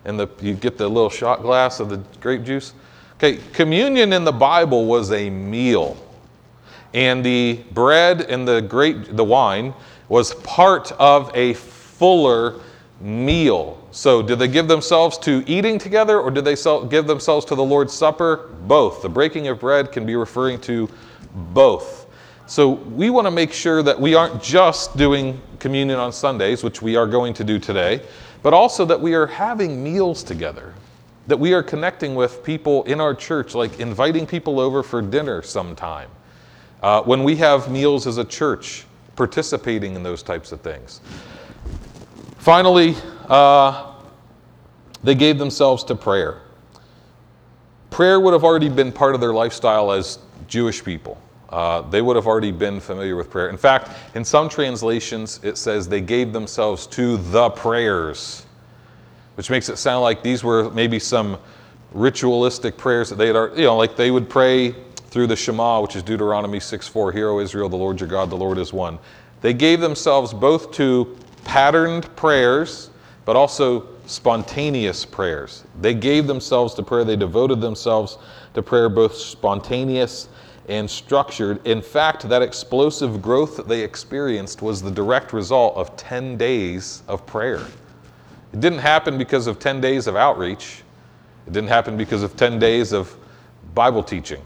and 0.06 0.20
the 0.20 0.28
you 0.42 0.54
get 0.54 0.78
the 0.78 0.88
little 0.88 1.10
shot 1.10 1.42
glass 1.42 1.80
of 1.80 1.90
the 1.90 1.98
grape 2.20 2.44
juice. 2.44 2.74
Okay, 3.16 3.40
communion 3.54 4.14
in 4.14 4.24
the 4.24 4.32
Bible 4.32 4.86
was 4.86 5.12
a 5.12 5.30
meal, 5.30 5.96
and 6.94 7.24
the 7.24 7.60
bread 7.72 8.22
and 8.22 8.48
the 8.48 8.62
grape 8.62 9.16
the 9.16 9.24
wine 9.24 9.74
was 10.10 10.34
part 10.36 10.92
of 10.94 11.32
a 11.36 11.54
fuller 11.54 12.60
meal. 13.00 13.78
So, 13.92 14.22
did 14.22 14.40
they 14.40 14.48
give 14.48 14.68
themselves 14.68 15.18
to 15.20 15.44
eating 15.48 15.78
together, 15.78 16.20
or 16.20 16.32
did 16.32 16.46
they 16.46 16.56
give 16.90 17.08
themselves 17.08 17.46
to 17.48 17.56
the 17.56 17.64
Lord's 17.64 17.94
Supper? 17.94 18.50
Both. 18.68 19.02
The 19.02 19.10
breaking 19.10 19.48
of 19.48 19.60
bread 19.60 19.92
can 19.92 20.06
be 20.06 20.16
referring 20.16 20.62
to 20.62 20.90
both. 21.34 22.01
So 22.52 22.72
we 22.72 23.10
want 23.10 23.28
to 23.28 23.32
make 23.32 23.54
sure 23.54 23.82
that 23.82 23.98
we 23.98 24.14
aren't 24.14 24.44
just 24.44 24.98
doing 24.98 25.40
communion 25.60 26.00
on 26.00 26.12
Sundays, 26.12 26.66
which 26.66 26.82
we 26.82 26.98
are 26.98 27.08
going 27.08 27.34
to 27.36 27.46
do 27.46 27.58
today, 27.58 28.02
but 28.44 28.54
also 28.54 28.84
that 28.88 29.00
we 29.00 29.14
are 29.14 29.26
having 29.26 29.82
meals 29.82 30.22
together, 30.22 30.74
that 31.28 31.38
we 31.38 31.54
are 31.54 31.64
connecting 31.64 32.14
with 32.14 32.44
people 32.44 32.84
in 32.84 33.00
our 33.00 33.16
church, 33.16 33.56
like 33.56 33.80
inviting 33.80 34.28
people 34.28 34.60
over 34.60 34.84
for 34.84 35.02
dinner 35.02 35.42
sometime. 35.42 36.10
Uh, 36.84 37.02
when 37.04 37.24
we 37.24 37.38
have 37.38 37.72
meals 37.72 38.06
as 38.06 38.18
a 38.18 38.26
church, 38.26 38.84
participating 39.16 39.96
in 39.96 40.04
those 40.04 40.22
types 40.22 40.52
of 40.52 40.60
things. 40.60 41.00
Finally, 42.38 42.98
uh, 43.30 43.94
they 45.06 45.16
gave 45.16 45.38
themselves 45.38 45.86
to 45.86 45.96
prayer. 45.96 46.42
Prayer 47.92 48.20
would 48.20 48.34
have 48.34 48.44
already 48.44 48.68
been 48.68 48.92
part 48.92 49.16
of 49.16 49.22
their 49.22 49.34
lifestyle 49.34 49.90
as 49.94 50.20
Jewish 50.50 50.84
people. 50.84 51.18
Uh, 51.52 51.82
they 51.82 52.02
would 52.02 52.16
have 52.16 52.28
already 52.28 52.52
been 52.52 52.80
familiar 52.80 53.16
with 53.16 53.30
prayer. 53.30 53.50
In 53.50 53.58
fact, 53.58 53.90
in 54.16 54.24
some 54.24 54.48
translations, 54.48 55.40
it 55.44 55.58
says 55.58 55.88
they 55.88 56.02
gave 56.02 56.32
themselves 56.32 56.88
to 56.88 57.18
the 57.18 57.50
prayers, 57.50 58.46
which 59.36 59.50
makes 59.50 59.68
it 59.68 59.78
sound 59.78 60.02
like 60.02 60.24
these 60.24 60.44
were 60.44 60.70
maybe 60.72 60.98
some 60.98 61.38
ritualistic 61.92 62.78
prayers 62.78 63.10
that 63.10 63.16
they 63.18 63.28
had, 63.28 63.36
you 63.58 63.66
know, 63.66 63.76
like 63.76 63.98
they 63.98 64.12
would 64.12 64.30
pray 64.30 64.74
through 65.10 65.28
the 65.28 65.36
Shema, 65.36 65.82
which 65.82 65.98
is 65.98 66.04
Deuteronomy 66.04 66.60
6:4, 66.60 67.12
Hear, 67.12 67.30
O 67.30 67.40
Israel, 67.40 67.68
the 67.68 67.76
Lord 67.76 68.00
your 68.00 68.08
God, 68.08 68.30
the 68.30 68.38
Lord 68.38 68.58
is 68.58 68.72
one. 68.72 68.98
They 69.42 69.54
gave 69.54 69.82
themselves 69.82 70.34
both 70.34 70.72
to 70.74 71.18
patterned 71.44 72.16
prayers, 72.16 72.92
but 73.26 73.36
also 73.36 73.88
spontaneous 74.06 75.04
prayers. 75.04 75.64
They 75.82 75.94
gave 75.94 76.28
themselves 76.28 76.74
to 76.76 76.84
prayer, 76.84 77.04
they 77.04 77.18
devoted 77.18 77.60
themselves 77.60 78.18
to 78.54 78.62
prayer, 78.62 78.88
both 78.88 79.16
spontaneous 79.16 80.30
and 80.70 80.90
structured. 80.90 81.66
In 81.66 81.82
fact, 81.82 82.28
that 82.30 82.42
explosive 82.42 83.22
growth 83.22 83.58
that 83.58 83.68
they 83.68 83.82
experienced 83.82 84.62
was 84.62 84.82
the 84.82 84.92
direct 84.92 85.34
result 85.34 85.76
of 85.76 85.96
10 85.98 86.38
days 86.38 87.04
of 87.08 87.26
prayer. 87.26 87.66
It 88.54 88.60
didn't 88.60 88.80
happen 88.80 89.18
because 89.18 89.48
of 89.48 89.60
10 89.60 89.82
days 89.82 90.08
of 90.08 90.16
outreach, 90.16 90.84
it 91.48 91.54
didn't 91.54 91.70
happen 91.70 91.98
because 91.98 92.24
of 92.24 92.36
10 92.36 92.60
days 92.60 92.92
of 92.92 93.16
Bible 93.74 94.04
teaching. 94.04 94.42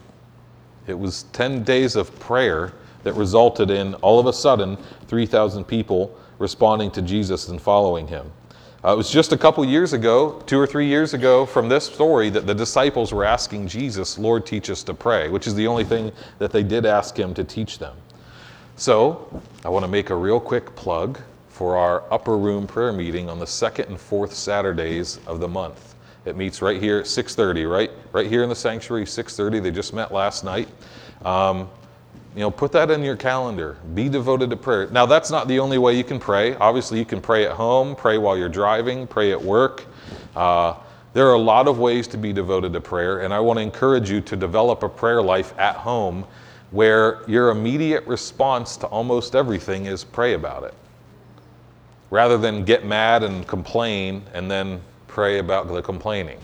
It 0.88 0.97
was 0.97 1.23
10 1.34 1.63
days 1.63 1.95
of 1.95 2.17
prayer 2.19 2.73
that 3.04 3.13
resulted 3.13 3.69
in 3.71 3.95
all 3.95 4.19
of 4.19 4.28
a 4.28 4.34
sudden 4.34 4.78
3,000 5.08 5.63
people 5.65 6.17
responding 6.39 6.91
to 6.91 7.01
Jesus 7.01 7.49
and 7.49 7.62
following 7.62 8.08
him. 8.08 8.32
Uh, 8.85 8.93
it 8.93 8.97
was 8.97 9.09
just 9.09 9.33
a 9.33 9.37
couple 9.37 9.65
years 9.65 9.93
ago, 9.93 10.39
two 10.45 10.59
or 10.59 10.67
three 10.67 10.85
years 10.85 11.15
ago, 11.15 11.43
from 11.43 11.67
this 11.67 11.85
story 11.85 12.29
that 12.29 12.45
the 12.45 12.53
disciples 12.53 13.11
were 13.11 13.25
asking 13.25 13.67
Jesus, 13.67 14.19
Lord, 14.19 14.45
teach 14.45 14.69
us 14.69 14.83
to 14.83 14.93
pray, 14.93 15.27
which 15.27 15.47
is 15.47 15.55
the 15.55 15.65
only 15.65 15.83
thing 15.83 16.11
that 16.37 16.51
they 16.51 16.61
did 16.61 16.85
ask 16.85 17.17
him 17.17 17.33
to 17.33 17.43
teach 17.43 17.79
them. 17.79 17.95
So, 18.75 19.41
I 19.63 19.69
want 19.69 19.85
to 19.85 19.87
make 19.87 20.11
a 20.11 20.15
real 20.15 20.39
quick 20.39 20.75
plug 20.75 21.19
for 21.49 21.77
our 21.77 22.03
upper 22.13 22.37
room 22.37 22.67
prayer 22.67 22.93
meeting 22.93 23.27
on 23.27 23.39
the 23.39 23.47
second 23.47 23.85
and 23.87 23.99
fourth 23.99 24.35
Saturdays 24.35 25.19
of 25.25 25.39
the 25.39 25.47
month. 25.47 25.95
It 26.25 26.37
meets 26.37 26.61
right 26.61 26.79
here 26.79 26.99
at 26.99 27.07
6:30, 27.07 27.65
right? 27.65 27.89
Right 28.11 28.27
here 28.27 28.43
in 28.43 28.49
the 28.49 28.55
sanctuary, 28.55 29.07
6:30. 29.07 29.59
They 29.61 29.71
just 29.71 29.95
met 29.95 30.11
last 30.11 30.43
night. 30.43 30.67
Um, 31.23 31.69
you 32.35 32.41
know, 32.41 32.51
put 32.51 32.73
that 32.73 32.91
in 32.91 33.01
your 33.01 33.15
calendar. 33.15 33.77
Be 33.93 34.09
devoted 34.09 34.49
to 34.49 34.57
prayer. 34.57 34.87
Now, 34.87 35.05
that's 35.05 35.31
not 35.31 35.47
the 35.47 35.59
only 35.59 35.77
way 35.77 35.95
you 35.95 36.03
can 36.03 36.19
pray. 36.19 36.55
Obviously, 36.55 36.99
you 36.99 37.05
can 37.05 37.21
pray 37.21 37.45
at 37.45 37.53
home, 37.53 37.95
pray 37.95 38.17
while 38.17 38.37
you're 38.37 38.49
driving, 38.49 39.07
pray 39.07 39.31
at 39.31 39.41
work. 39.41 39.85
Uh, 40.35 40.75
there 41.13 41.29
are 41.29 41.33
a 41.35 41.39
lot 41.39 41.69
of 41.69 41.79
ways 41.79 42.07
to 42.09 42.17
be 42.17 42.33
devoted 42.33 42.73
to 42.73 42.81
prayer, 42.81 43.19
and 43.21 43.33
I 43.33 43.39
want 43.39 43.57
to 43.57 43.63
encourage 43.63 44.09
you 44.09 44.19
to 44.19 44.35
develop 44.35 44.83
a 44.83 44.89
prayer 44.89 45.21
life 45.21 45.57
at 45.57 45.77
home 45.77 46.25
where 46.71 47.21
your 47.25 47.51
immediate 47.51 48.05
response 48.05 48.75
to 48.77 48.87
almost 48.87 49.33
everything 49.33 49.85
is 49.85 50.03
pray 50.03 50.33
about 50.33 50.63
it. 50.63 50.73
Rather 52.09 52.37
than 52.37 52.65
get 52.65 52.85
mad 52.85 53.23
and 53.23 53.47
complain 53.47 54.23
and 54.33 54.51
then 54.51 54.81
pray 55.07 55.39
about 55.39 55.69
the 55.69 55.81
complaining. 55.81 56.37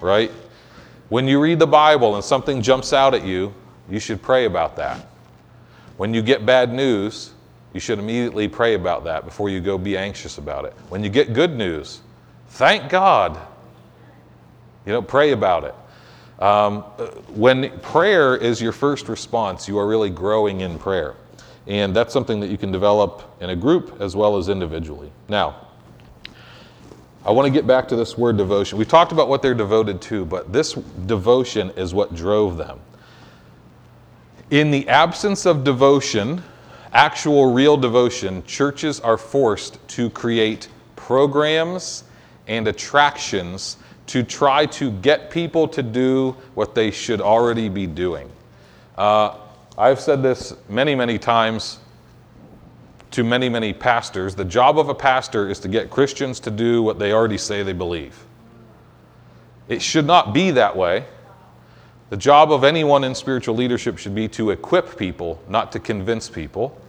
Right? 0.00 0.32
When 1.08 1.28
you 1.28 1.40
read 1.40 1.60
the 1.60 1.68
Bible 1.68 2.16
and 2.16 2.24
something 2.24 2.60
jumps 2.60 2.92
out 2.92 3.14
at 3.14 3.24
you, 3.24 3.54
you 3.88 3.98
should 3.98 4.22
pray 4.22 4.44
about 4.44 4.76
that. 4.76 5.06
When 5.96 6.12
you 6.12 6.22
get 6.22 6.44
bad 6.44 6.72
news, 6.72 7.32
you 7.72 7.80
should 7.80 7.98
immediately 7.98 8.48
pray 8.48 8.74
about 8.74 9.04
that 9.04 9.24
before 9.24 9.48
you 9.48 9.60
go 9.60 9.78
be 9.78 9.96
anxious 9.96 10.38
about 10.38 10.64
it. 10.64 10.72
When 10.88 11.04
you 11.04 11.10
get 11.10 11.32
good 11.32 11.56
news, 11.56 12.00
thank 12.48 12.90
God. 12.90 13.38
You 14.84 14.92
know, 14.92 15.02
pray 15.02 15.32
about 15.32 15.64
it. 15.64 15.74
Um, 16.42 16.82
when 17.34 17.78
prayer 17.80 18.36
is 18.36 18.60
your 18.60 18.72
first 18.72 19.08
response, 19.08 19.68
you 19.68 19.78
are 19.78 19.86
really 19.86 20.10
growing 20.10 20.60
in 20.60 20.78
prayer. 20.78 21.14
And 21.66 21.96
that's 21.96 22.12
something 22.12 22.40
that 22.40 22.48
you 22.48 22.58
can 22.58 22.70
develop 22.70 23.22
in 23.40 23.50
a 23.50 23.56
group 23.56 24.00
as 24.00 24.14
well 24.14 24.36
as 24.36 24.48
individually. 24.48 25.10
Now, 25.28 25.66
I 27.24 27.32
want 27.32 27.46
to 27.46 27.50
get 27.50 27.66
back 27.66 27.88
to 27.88 27.96
this 27.96 28.16
word 28.16 28.36
devotion. 28.36 28.78
We 28.78 28.84
talked 28.84 29.10
about 29.10 29.28
what 29.28 29.42
they're 29.42 29.54
devoted 29.54 30.00
to, 30.02 30.24
but 30.24 30.52
this 30.52 30.74
devotion 30.74 31.70
is 31.70 31.92
what 31.92 32.14
drove 32.14 32.56
them. 32.56 32.78
In 34.50 34.70
the 34.70 34.88
absence 34.88 35.44
of 35.44 35.64
devotion, 35.64 36.42
actual 36.92 37.52
real 37.52 37.76
devotion, 37.76 38.44
churches 38.44 39.00
are 39.00 39.18
forced 39.18 39.86
to 39.88 40.08
create 40.10 40.68
programs 40.94 42.04
and 42.46 42.68
attractions 42.68 43.76
to 44.06 44.22
try 44.22 44.66
to 44.66 44.92
get 44.92 45.30
people 45.30 45.66
to 45.66 45.82
do 45.82 46.36
what 46.54 46.76
they 46.76 46.92
should 46.92 47.20
already 47.20 47.68
be 47.68 47.88
doing. 47.88 48.30
Uh, 48.96 49.36
I've 49.76 50.00
said 50.00 50.22
this 50.22 50.54
many, 50.68 50.94
many 50.94 51.18
times 51.18 51.80
to 53.10 53.24
many, 53.24 53.48
many 53.48 53.72
pastors. 53.72 54.36
The 54.36 54.44
job 54.44 54.78
of 54.78 54.88
a 54.88 54.94
pastor 54.94 55.48
is 55.48 55.58
to 55.60 55.68
get 55.68 55.90
Christians 55.90 56.38
to 56.40 56.52
do 56.52 56.82
what 56.82 57.00
they 57.00 57.12
already 57.12 57.38
say 57.38 57.64
they 57.64 57.72
believe. 57.72 58.24
It 59.68 59.82
should 59.82 60.06
not 60.06 60.32
be 60.32 60.52
that 60.52 60.76
way. 60.76 61.04
The 62.08 62.16
job 62.16 62.52
of 62.52 62.62
anyone 62.62 63.02
in 63.02 63.14
spiritual 63.14 63.56
leadership 63.56 63.98
should 63.98 64.14
be 64.14 64.28
to 64.28 64.50
equip 64.50 64.96
people, 64.96 65.42
not 65.48 65.72
to 65.72 65.80
convince 65.80 66.28
people. 66.28 66.80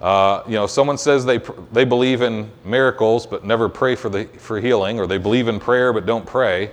Uh, 0.00 0.42
you 0.46 0.54
know, 0.54 0.66
someone 0.66 0.98
says 0.98 1.24
they, 1.24 1.38
they 1.72 1.84
believe 1.84 2.20
in 2.20 2.50
miracles 2.64 3.26
but 3.26 3.44
never 3.44 3.68
pray 3.68 3.94
for, 3.94 4.08
the, 4.08 4.24
for 4.38 4.60
healing, 4.60 4.98
or 4.98 5.06
they 5.06 5.18
believe 5.18 5.46
in 5.46 5.60
prayer 5.60 5.92
but 5.92 6.04
don't 6.04 6.26
pray. 6.26 6.70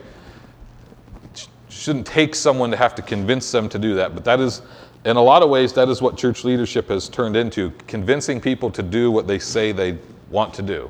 It 1.34 1.47
shouldn't 1.69 2.08
take 2.08 2.34
someone 2.34 2.71
to 2.71 2.78
have 2.78 2.95
to 2.95 3.02
convince 3.04 3.52
them 3.52 3.69
to 3.69 3.80
do 3.80 3.93
that, 3.95 4.15
but 4.15 4.26
that 4.26 4.39
is, 4.39 4.63
in 5.06 5.17
a 5.17 5.21
lot 5.21 5.43
of 5.43 5.50
ways, 5.50 5.71
that 5.74 5.88
is 5.88 6.02
what 6.02 6.17
church 6.17 6.43
leadership 6.43 6.89
has 6.89 7.08
turned 7.08 7.36
into 7.36 7.71
convincing 7.86 8.41
people 8.41 8.71
to 8.71 8.82
do 8.82 9.12
what 9.12 9.28
they 9.28 9.39
say 9.39 9.71
they 9.71 10.00
want 10.32 10.54
to 10.56 10.63
do. 10.63 10.89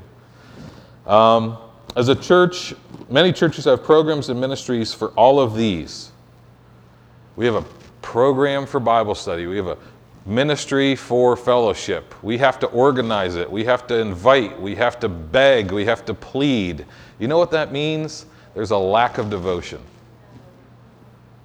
Um, 1.05 1.57
as 1.97 2.07
a 2.07 2.15
church, 2.15 2.73
many 3.09 3.33
churches 3.33 3.65
have 3.65 3.83
programs 3.83 4.29
and 4.29 4.39
ministries 4.39 4.93
for 4.93 5.09
all 5.09 5.39
of 5.39 5.55
these. 5.55 6.10
We 7.35 7.45
have 7.45 7.55
a 7.55 7.65
program 8.01 8.65
for 8.65 8.79
Bible 8.79 9.15
study. 9.15 9.47
We 9.47 9.57
have 9.57 9.67
a 9.67 9.77
ministry 10.25 10.95
for 10.95 11.35
fellowship. 11.35 12.13
We 12.23 12.37
have 12.37 12.59
to 12.59 12.67
organize 12.67 13.35
it. 13.35 13.49
We 13.49 13.63
have 13.65 13.87
to 13.87 13.97
invite. 13.97 14.59
We 14.59 14.75
have 14.75 14.99
to 14.99 15.09
beg. 15.09 15.71
We 15.71 15.85
have 15.85 16.05
to 16.05 16.13
plead. 16.13 16.85
You 17.19 17.27
know 17.27 17.37
what 17.37 17.51
that 17.51 17.71
means? 17.71 18.25
There's 18.53 18.71
a 18.71 18.77
lack 18.77 19.17
of 19.17 19.29
devotion. 19.29 19.79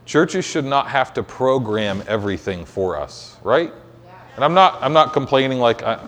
Churches 0.05 0.45
should 0.45 0.65
not 0.65 0.89
have 0.89 1.15
to 1.15 1.23
program 1.23 2.03
everything 2.07 2.65
for 2.65 2.97
us, 2.97 3.37
right? 3.43 3.73
And 4.37 4.45
I'm 4.45 4.55
not, 4.55 4.79
I'm 4.83 4.93
not 4.93 5.13
complaining 5.13 5.59
like 5.59 5.83
I, 5.83 5.99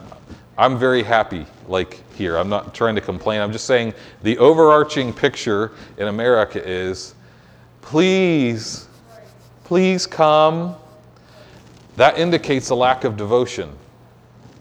I'm 0.59 0.77
very 0.77 1.03
happy 1.03 1.47
like 1.69 2.03
here. 2.15 2.37
I'm 2.37 2.49
not 2.49 2.75
trying 2.75 2.95
to 2.97 3.01
complain. 3.01 3.41
I'm 3.41 3.53
just 3.53 3.65
saying 3.65 3.95
the 4.23 4.37
overarching 4.39 5.13
picture 5.13 5.73
in 5.97 6.09
America 6.09 6.63
is 6.67 7.15
please 7.81 8.88
please 9.69 10.07
come. 10.07 10.75
That 11.97 12.19
indicates 12.19 12.71
a 12.71 12.75
lack 12.75 13.05
of 13.05 13.19
devotion, 13.19 13.71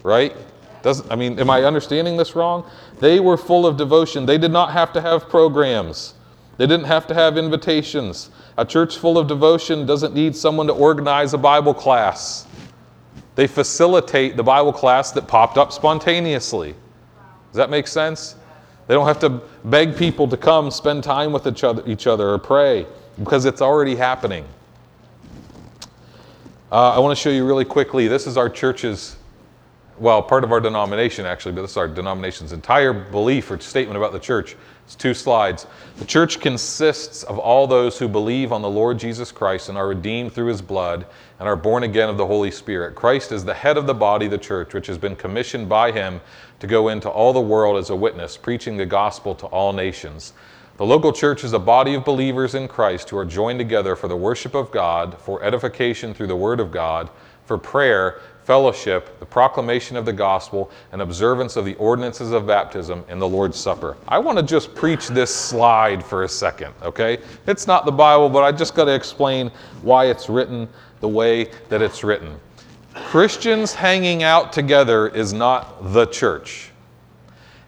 right? 0.04 0.36
Doesn't, 0.84 1.10
I 1.10 1.16
mean, 1.16 1.40
am 1.40 1.50
I 1.50 1.64
understanding 1.64 2.18
this 2.18 2.36
wrong? 2.36 2.70
They 3.00 3.22
were 3.22 3.38
full 3.38 3.66
of 3.66 3.78
devotion. 3.78 4.26
They 4.26 4.38
did 4.38 4.52
not 4.52 4.74
have 4.74 4.92
to 4.94 5.02
have 5.02 5.30
programs, 5.30 6.14
they 6.58 6.68
didn't 6.68 6.88
have 6.88 7.08
to 7.08 7.14
have 7.14 7.38
invitations. 7.38 8.32
A 8.58 8.66
church 8.66 8.98
full 8.98 9.18
of 9.18 9.28
devotion 9.28 9.86
doesn't 9.86 10.14
need 10.14 10.36
someone 10.36 10.68
to 10.68 10.74
organize 10.74 11.34
a 11.34 11.38
Bible 11.38 11.74
class. 11.74 12.46
They 13.36 13.48
facilitate 13.48 14.36
the 14.36 14.44
Bible 14.44 14.74
class 14.74 15.12
that 15.12 15.28
popped 15.28 15.58
up 15.58 15.72
spontaneously. 15.72 16.72
Does 16.72 17.58
that 17.58 17.70
make 17.70 17.88
sense? 17.88 18.36
They 18.88 18.96
don't 18.96 19.08
have 19.08 19.20
to 19.20 19.42
beg 19.64 19.96
people 19.96 20.28
to 20.28 20.36
come 20.36 20.72
spend 20.72 21.04
time 21.04 21.32
with 21.32 21.46
each 21.46 21.64
other, 21.64 21.84
each 21.86 22.08
other 22.08 22.30
or 22.30 22.40
pray 22.40 22.88
because 23.20 23.46
it's 23.46 23.62
already 23.62 23.96
happening. 23.96 24.46
Uh, 26.70 26.90
I 26.90 27.00
want 27.00 27.18
to 27.18 27.22
show 27.22 27.30
you 27.30 27.46
really 27.46 27.64
quickly. 27.64 28.10
This 28.10 28.28
is 28.28 28.36
our 28.36 28.50
church's, 28.50 29.16
well, 30.00 30.22
part 30.22 30.44
of 30.44 30.52
our 30.52 30.60
denomination 30.60 31.26
actually, 31.26 31.54
but 31.54 31.62
this 31.62 31.72
is 31.72 31.78
our 31.78 31.88
denomination's 31.88 32.52
entire 32.52 32.92
belief 32.92 33.50
or 33.50 33.58
statement 33.62 33.96
about 33.96 34.12
the 34.12 34.20
church. 34.20 34.58
It's 34.84 34.94
two 34.94 35.14
slides. 35.14 35.66
The 35.96 36.04
church 36.04 36.42
consists 36.42 37.24
of 37.24 37.40
all 37.40 37.68
those 37.68 37.98
who 37.98 38.10
believe 38.10 38.52
on 38.52 38.62
the 38.62 38.70
Lord 38.70 39.00
Jesus 39.00 39.32
Christ 39.32 39.70
and 39.70 39.78
are 39.78 39.88
redeemed 39.88 40.34
through 40.34 40.48
his 40.48 40.62
blood 40.62 41.06
and 41.40 41.48
are 41.48 41.56
born 41.56 41.84
again 41.84 42.10
of 42.10 42.18
the 42.18 42.28
Holy 42.28 42.52
Spirit. 42.52 42.96
Christ 42.96 43.32
is 43.32 43.46
the 43.46 43.54
head 43.54 43.78
of 43.78 43.88
the 43.88 43.94
body, 43.94 44.28
the 44.28 44.38
church, 44.38 44.74
which 44.74 44.88
has 44.88 44.98
been 44.98 45.16
commissioned 45.16 45.70
by 45.70 45.94
him 45.94 46.20
to 46.60 46.68
go 46.68 46.90
into 46.90 47.10
all 47.10 47.32
the 47.32 47.40
world 47.40 47.78
as 47.78 47.92
a 47.92 47.96
witness, 47.96 48.36
preaching 48.36 48.76
the 48.76 48.86
gospel 48.86 49.34
to 49.36 49.46
all 49.46 49.72
nations. 49.72 50.34
The 50.78 50.86
local 50.86 51.12
church 51.12 51.44
is 51.44 51.54
a 51.54 51.60
body 51.60 51.96
of 51.96 52.06
believers 52.06 52.54
in 52.54 52.68
Christ 52.68 53.10
who 53.10 53.18
are 53.18 53.26
joined 53.26 53.58
together 53.58 53.96
for 53.96 54.08
the 54.08 54.16
worship 54.16 54.54
of 54.54 54.70
God, 54.70 55.18
for 55.20 55.44
edification 55.44 56.14
through 56.14 56.28
the 56.28 56.36
Word 56.36 56.60
of 56.60 56.70
God, 56.70 57.10
for 57.46 57.58
prayer, 57.58 58.22
fellowship, 58.44 59.20
the 59.20 59.26
proclamation 59.26 59.98
of 59.98 60.06
the 60.06 60.14
gospel, 60.14 60.70
and 60.92 61.02
observance 61.02 61.56
of 61.56 61.66
the 61.66 61.74
ordinances 61.76 62.32
of 62.32 62.46
baptism 62.46 63.04
and 63.10 63.20
the 63.20 63.28
Lord's 63.28 63.58
Supper. 63.58 63.98
I 64.08 64.20
want 64.20 64.38
to 64.38 64.44
just 64.44 64.76
preach 64.76 65.08
this 65.08 65.34
slide 65.34 66.06
for 66.06 66.24
a 66.24 66.30
second, 66.30 66.76
okay? 66.84 67.18
It's 67.48 67.66
not 67.66 67.86
the 67.86 67.92
Bible, 67.92 68.30
but 68.30 68.44
I 68.44 68.52
just 68.52 68.76
got 68.76 68.86
to 68.86 68.94
explain 68.94 69.50
why 69.82 70.06
it's 70.06 70.30
written 70.30 70.70
the 71.00 71.08
way 71.08 71.50
that 71.70 71.82
it's 71.82 72.04
written. 72.04 72.40
Christians 72.94 73.74
hanging 73.74 74.22
out 74.22 74.54
together 74.54 75.08
is 75.08 75.34
not 75.34 75.92
the 75.92 76.06
church. 76.06 76.70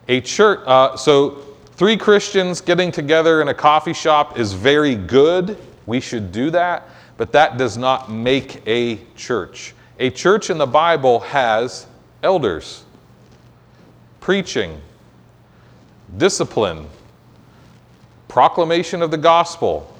A 0.07 0.21
church, 0.21 0.59
uh, 0.67 0.95
so 0.95 1.48
Three 1.79 1.95
Christians 1.95 2.59
getting 2.59 2.91
together 2.91 3.41
in 3.41 3.47
a 3.47 3.53
coffee 3.53 3.93
shop 3.93 4.37
is 4.37 4.51
very 4.51 4.95
good. 4.95 5.57
We 5.85 6.01
should 6.01 6.29
do 6.33 6.51
that, 6.51 6.89
but 7.15 7.31
that 7.31 7.57
does 7.57 7.77
not 7.77 8.11
make 8.11 8.61
a 8.67 8.99
church. 9.15 9.73
A 9.97 10.09
church 10.09 10.49
in 10.49 10.57
the 10.57 10.67
Bible 10.67 11.21
has 11.21 11.87
elders, 12.21 12.83
preaching, 14.19 14.81
discipline, 16.17 16.85
proclamation 18.27 19.01
of 19.01 19.09
the 19.09 19.17
gospel, 19.17 19.97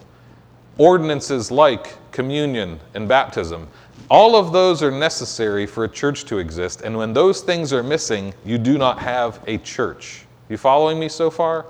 ordinances 0.78 1.50
like 1.50 1.96
communion 2.12 2.78
and 2.94 3.08
baptism. 3.08 3.70
All 4.10 4.36
of 4.36 4.52
those 4.52 4.84
are 4.84 4.92
necessary 4.92 5.66
for 5.66 5.86
a 5.86 5.90
church 5.90 6.26
to 6.26 6.40
exist, 6.40 6.82
and 6.82 6.98
when 6.98 7.14
those 7.14 7.40
things 7.40 7.72
are 7.72 7.84
missing, 7.84 8.34
you 8.44 8.58
do 8.58 8.78
not 8.78 9.00
have 9.00 9.40
a 9.48 9.60
church. 9.60 10.26
You 10.50 10.58
following 10.58 11.00
me 11.00 11.10
so 11.10 11.30
far? 11.30 11.68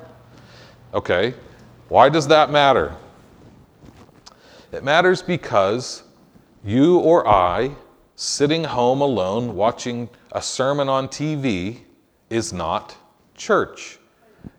Okay. 0.94 1.34
Why 1.90 2.08
does 2.08 2.26
that 2.30 2.50
matter? 2.50 2.96
It 4.72 4.86
matters 4.86 5.22
because 5.22 6.04
you 6.64 7.00
or 7.00 7.28
I, 7.28 7.76
sitting 8.16 8.64
home 8.64 9.02
alone 9.02 9.54
watching 9.56 10.10
a 10.32 10.42
sermon 10.42 10.88
on 10.88 11.10
TV, 11.10 11.82
is 12.30 12.54
not 12.54 12.96
church. 13.36 14.00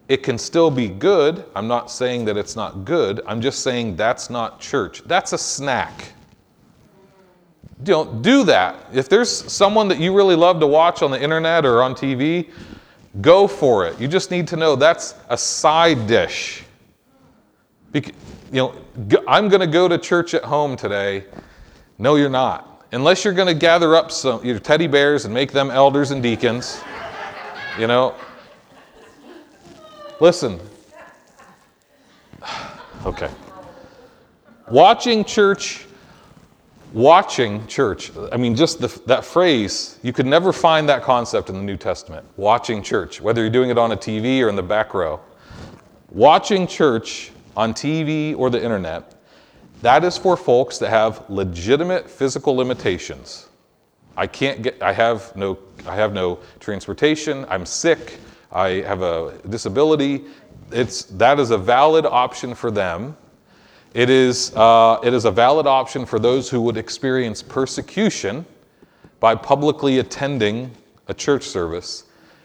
It 0.08 0.22
can 0.22 0.36
still 0.36 0.70
be 0.70 0.88
good. 0.88 1.46
I'm 1.56 1.68
not 1.68 1.90
saying 1.90 2.26
that 2.26 2.36
it's 2.36 2.56
not 2.56 2.84
good. 2.84 3.22
I'm 3.26 3.40
just 3.40 3.62
saying 3.62 3.96
that's 3.96 4.28
not 4.28 4.60
church. 4.60 5.02
That's 5.06 5.32
a 5.32 5.38
snack. 5.38 6.12
Don't 7.84 8.20
do 8.20 8.44
that. 8.44 8.76
If 8.92 9.08
there's 9.08 9.30
someone 9.30 9.88
that 9.88 9.98
you 9.98 10.14
really 10.14 10.36
love 10.36 10.60
to 10.60 10.66
watch 10.66 11.00
on 11.00 11.10
the 11.10 11.22
internet 11.22 11.64
or 11.64 11.82
on 11.82 11.94
TV, 11.94 12.50
Go 13.20 13.48
for 13.48 13.86
it. 13.86 14.00
You 14.00 14.06
just 14.06 14.30
need 14.30 14.46
to 14.48 14.56
know 14.56 14.76
that's 14.76 15.14
a 15.28 15.36
side 15.36 16.06
dish. 16.06 16.62
you 17.92 18.02
know, 18.52 18.74
I'm 19.26 19.48
going 19.48 19.60
to 19.60 19.66
go 19.66 19.88
to 19.88 19.98
church 19.98 20.32
at 20.34 20.44
home 20.44 20.76
today. 20.76 21.24
No, 21.98 22.14
you're 22.14 22.30
not. 22.30 22.84
Unless 22.92 23.24
you're 23.24 23.34
going 23.34 23.48
to 23.48 23.54
gather 23.54 23.96
up 23.96 24.10
some 24.12 24.44
your 24.44 24.58
teddy 24.58 24.86
bears 24.86 25.24
and 25.24 25.34
make 25.34 25.52
them 25.52 25.70
elders 25.70 26.12
and 26.12 26.22
deacons. 26.22 26.80
You 27.78 27.86
know. 27.86 28.14
Listen. 30.20 30.60
Okay. 33.06 33.30
Watching 34.68 35.24
church 35.24 35.86
watching 36.92 37.66
church. 37.66 38.10
I 38.32 38.36
mean, 38.36 38.56
just 38.56 38.80
the, 38.80 38.88
that 39.06 39.24
phrase, 39.24 39.98
you 40.02 40.12
could 40.12 40.26
never 40.26 40.52
find 40.52 40.88
that 40.88 41.02
concept 41.02 41.48
in 41.48 41.56
the 41.56 41.62
New 41.62 41.76
Testament. 41.76 42.26
Watching 42.36 42.82
church, 42.82 43.20
whether 43.20 43.40
you're 43.40 43.50
doing 43.50 43.70
it 43.70 43.78
on 43.78 43.92
a 43.92 43.96
TV 43.96 44.40
or 44.42 44.48
in 44.48 44.56
the 44.56 44.62
back 44.62 44.94
row. 44.94 45.20
Watching 46.10 46.66
church 46.66 47.30
on 47.56 47.72
TV 47.72 48.36
or 48.36 48.50
the 48.50 48.62
internet, 48.62 49.14
that 49.82 50.04
is 50.04 50.18
for 50.18 50.36
folks 50.36 50.78
that 50.78 50.90
have 50.90 51.28
legitimate 51.30 52.10
physical 52.10 52.54
limitations. 52.54 53.48
I 54.16 54.26
can't 54.26 54.62
get, 54.62 54.82
I 54.82 54.92
have 54.92 55.34
no, 55.36 55.58
I 55.86 55.94
have 55.94 56.12
no 56.12 56.40
transportation, 56.58 57.46
I'm 57.48 57.64
sick, 57.64 58.18
I 58.52 58.82
have 58.82 59.02
a 59.02 59.38
disability. 59.48 60.24
It's, 60.72 61.04
that 61.04 61.38
is 61.40 61.50
a 61.50 61.58
valid 61.58 62.04
option 62.04 62.54
for 62.54 62.70
them 62.70 63.16
it 63.94 64.08
is, 64.08 64.54
uh, 64.54 65.00
it 65.02 65.12
is 65.12 65.24
a 65.24 65.30
valid 65.30 65.66
option 65.66 66.06
for 66.06 66.18
those 66.18 66.48
who 66.48 66.60
would 66.62 66.76
experience 66.76 67.42
persecution 67.42 68.44
by 69.18 69.34
publicly 69.34 69.98
attending 69.98 70.70
a 71.08 71.14
church 71.14 71.44
service. 71.44 72.04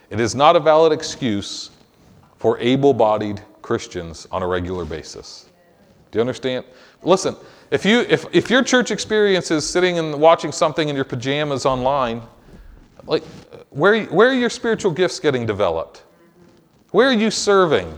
It 0.10 0.19
is 0.19 0.36
not 0.36 0.55
a 0.55 0.60
valid 0.60 0.91
excuse 0.91 1.71
for 2.38 2.60
able 2.60 2.93
bodied 2.93 3.41
Christians 3.62 4.27
on 4.31 4.43
a 4.43 4.47
regular 4.47 4.86
basis. 4.86 5.49
Do 6.12 6.17
you 6.17 6.21
understand? 6.21 6.65
Listen, 7.03 7.36
if, 7.71 7.86
you, 7.86 8.01
if, 8.01 8.25
if 8.31 8.49
your 8.49 8.63
church 8.63 8.91
experience 8.91 9.51
is 9.51 9.67
sitting 9.67 9.99
and 9.99 10.19
watching 10.19 10.51
something 10.51 10.89
in 10.89 10.95
your 10.95 11.05
pajamas 11.05 11.65
online, 11.65 12.21
like, 13.05 13.23
where, 13.69 14.03
where 14.05 14.29
are 14.29 14.34
your 14.34 14.49
spiritual 14.49 14.91
gifts 14.91 15.19
getting 15.19 15.45
developed? 15.45 16.03
Where 16.91 17.10
are 17.10 17.13
you 17.13 17.29
serving? 17.29 17.97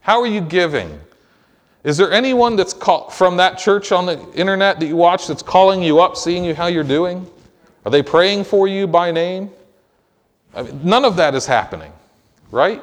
How 0.00 0.20
are 0.20 0.26
you 0.26 0.40
giving? 0.40 1.00
Is 1.86 1.96
there 1.96 2.10
anyone 2.10 2.56
that's 2.56 2.72
call, 2.72 3.10
from 3.10 3.36
that 3.36 3.58
church 3.58 3.92
on 3.92 4.06
the 4.06 4.20
internet 4.32 4.80
that 4.80 4.86
you 4.86 4.96
watch 4.96 5.28
that's 5.28 5.40
calling 5.40 5.80
you 5.80 6.00
up, 6.00 6.16
seeing 6.16 6.44
you 6.44 6.52
how 6.52 6.66
you're 6.66 6.82
doing? 6.82 7.24
Are 7.84 7.92
they 7.92 8.02
praying 8.02 8.42
for 8.42 8.66
you 8.66 8.88
by 8.88 9.12
name? 9.12 9.50
I 10.52 10.62
mean, 10.62 10.80
none 10.82 11.04
of 11.04 11.14
that 11.14 11.36
is 11.36 11.46
happening, 11.46 11.92
right? 12.50 12.82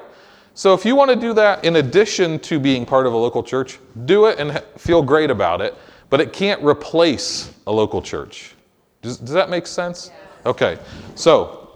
So 0.54 0.74
if 0.74 0.86
you 0.86 0.96
want 0.96 1.12
to 1.12 1.18
do 1.18 1.34
that 1.34 1.66
in 1.66 1.76
addition 1.76 2.40
to 2.40 2.62
being 2.62 2.86
part 2.86 3.06
of 3.06 3.12
a 3.12 3.18
local 3.18 3.44
church, 3.44 3.78
do 4.06 4.28
it 4.28 4.40
and 4.40 4.64
feel 4.78 5.02
great 5.02 5.30
about 5.30 5.60
it, 5.60 5.76
but 6.10 6.22
it 6.22 6.32
can't 6.32 6.64
replace 6.64 7.54
a 7.68 7.72
local 7.74 8.02
church. 8.02 8.56
Does, 9.02 9.18
does 9.18 9.34
that 9.34 9.50
make 9.50 9.68
sense? 9.68 10.12
Okay, 10.46 10.80
so, 11.16 11.74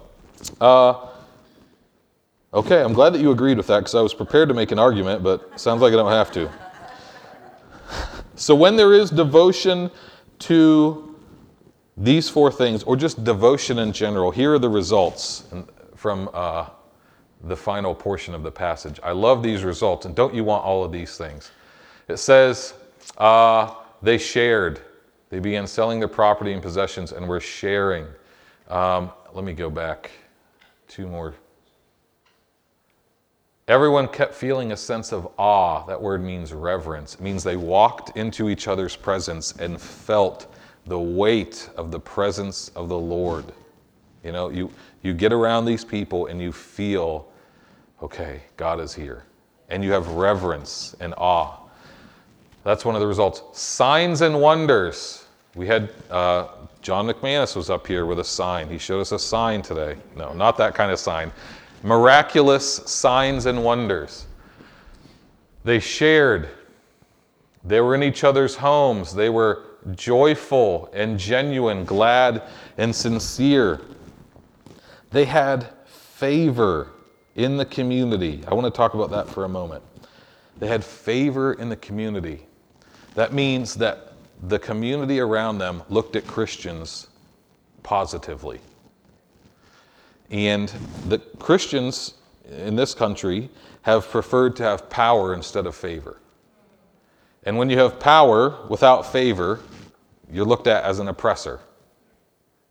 uh, 0.61 1.07
okay, 2.53 2.81
I'm 2.81 2.93
glad 2.93 3.09
that 3.09 3.19
you 3.19 3.31
agreed 3.31 3.57
with 3.57 3.67
that 3.67 3.79
because 3.79 3.95
I 3.95 4.01
was 4.01 4.13
prepared 4.13 4.47
to 4.47 4.55
make 4.55 4.71
an 4.71 4.79
argument, 4.79 5.23
but 5.23 5.59
sounds 5.59 5.81
like 5.81 5.91
I 5.91 5.97
don't 5.97 6.09
have 6.09 6.31
to. 6.31 6.49
So 8.37 8.53
when 8.53 8.75
there 8.75 8.93
is 8.93 9.09
devotion 9.09 9.89
to 10.39 11.15
these 11.97 12.29
four 12.29 12.51
things, 12.51 12.83
or 12.83 12.95
just 12.95 13.23
devotion 13.23 13.79
in 13.79 13.91
general, 13.91 14.29
here 14.29 14.53
are 14.53 14.59
the 14.59 14.69
results 14.69 15.45
from 15.95 16.29
uh, 16.33 16.69
the 17.45 17.57
final 17.57 17.95
portion 17.95 18.35
of 18.35 18.43
the 18.43 18.51
passage. 18.51 18.99
I 19.01 19.11
love 19.11 19.41
these 19.41 19.63
results, 19.63 20.05
and 20.05 20.15
don't 20.15 20.35
you 20.35 20.43
want 20.43 20.63
all 20.63 20.83
of 20.83 20.91
these 20.91 21.17
things? 21.17 21.51
It 22.07 22.17
says, 22.17 22.75
uh, 23.17 23.73
they 24.03 24.19
shared. 24.19 24.81
They 25.29 25.39
began 25.39 25.65
selling 25.65 25.99
their 25.99 26.07
property 26.07 26.53
and 26.53 26.61
possessions 26.61 27.11
and 27.11 27.27
were 27.27 27.39
sharing. 27.39 28.05
Um, 28.69 29.11
let 29.33 29.43
me 29.43 29.53
go 29.53 29.71
back 29.71 30.11
two 30.87 31.07
more. 31.07 31.33
Everyone 33.67 34.07
kept 34.07 34.33
feeling 34.33 34.71
a 34.71 34.77
sense 34.77 35.11
of 35.11 35.27
awe. 35.37 35.85
That 35.87 36.01
word 36.01 36.23
means 36.23 36.53
reverence. 36.53 37.15
It 37.15 37.21
means 37.21 37.43
they 37.43 37.57
walked 37.57 38.15
into 38.15 38.49
each 38.49 38.69
other's 38.69 38.95
presence 38.95 39.51
and 39.53 39.79
felt 39.79 40.53
the 40.85 40.97
weight 40.97 41.69
of 41.75 41.91
the 41.91 41.99
presence 41.99 42.69
of 42.77 42.87
the 42.87 42.97
Lord. 42.97 43.45
You 44.23 44.31
know, 44.31 44.49
you, 44.49 44.71
you 45.01 45.13
get 45.13 45.33
around 45.33 45.65
these 45.65 45.83
people 45.83 46.27
and 46.27 46.41
you 46.41 46.53
feel, 46.53 47.27
okay, 48.01 48.41
God 48.55 48.79
is 48.79 48.93
here. 48.93 49.23
And 49.69 49.83
you 49.83 49.91
have 49.91 50.07
reverence 50.09 50.95
and 51.01 51.13
awe. 51.17 51.57
That's 52.63 52.85
one 52.85 52.95
of 52.95 53.01
the 53.01 53.07
results. 53.07 53.41
Signs 53.51 54.21
and 54.21 54.39
wonders. 54.39 55.25
We 55.55 55.67
had 55.67 55.89
uh, 56.09 56.47
John 56.81 57.05
McManus 57.05 57.53
was 57.53 57.69
up 57.69 57.85
here 57.85 58.05
with 58.05 58.19
a 58.19 58.23
sign. 58.23 58.69
He 58.69 58.77
showed 58.77 59.01
us 59.01 59.11
a 59.11 59.19
sign 59.19 59.61
today. 59.61 59.97
No, 60.15 60.31
not 60.31 60.55
that 60.57 60.73
kind 60.73 60.89
of 60.89 60.99
sign. 60.99 61.33
Miraculous 61.83 62.75
signs 62.85 63.45
and 63.45 63.63
wonders. 63.63 64.25
They 65.63 65.79
shared. 65.79 66.49
They 67.63 67.81
were 67.81 67.95
in 67.95 68.03
each 68.03 68.23
other's 68.23 68.55
homes. 68.55 69.13
They 69.13 69.29
were 69.29 69.63
joyful 69.95 70.89
and 70.93 71.19
genuine, 71.19 71.85
glad 71.85 72.43
and 72.77 72.95
sincere. 72.95 73.81
They 75.11 75.25
had 75.25 75.69
favor 75.85 76.91
in 77.35 77.57
the 77.57 77.65
community. 77.65 78.41
I 78.47 78.53
want 78.53 78.65
to 78.65 78.75
talk 78.75 78.93
about 78.93 79.11
that 79.11 79.29
for 79.29 79.45
a 79.45 79.49
moment. 79.49 79.83
They 80.59 80.67
had 80.67 80.83
favor 80.83 81.53
in 81.53 81.69
the 81.69 81.75
community. 81.75 82.45
That 83.13 83.33
means 83.33 83.75
that 83.75 84.13
the 84.43 84.59
community 84.59 85.19
around 85.19 85.57
them 85.57 85.83
looked 85.89 86.15
at 86.15 86.25
Christians 86.27 87.07
positively. 87.83 88.59
And 90.29 90.69
the 91.07 91.19
Christians 91.39 92.15
in 92.49 92.75
this 92.75 92.93
country 92.93 93.49
have 93.83 94.07
preferred 94.09 94.55
to 94.57 94.63
have 94.63 94.89
power 94.89 95.33
instead 95.33 95.65
of 95.65 95.75
favor. 95.75 96.17
And 97.43 97.57
when 97.57 97.69
you 97.69 97.77
have 97.79 97.99
power 97.99 98.57
without 98.67 99.09
favor, 99.09 99.61
you're 100.31 100.45
looked 100.45 100.67
at 100.67 100.83
as 100.83 100.99
an 100.99 101.07
oppressor. 101.07 101.61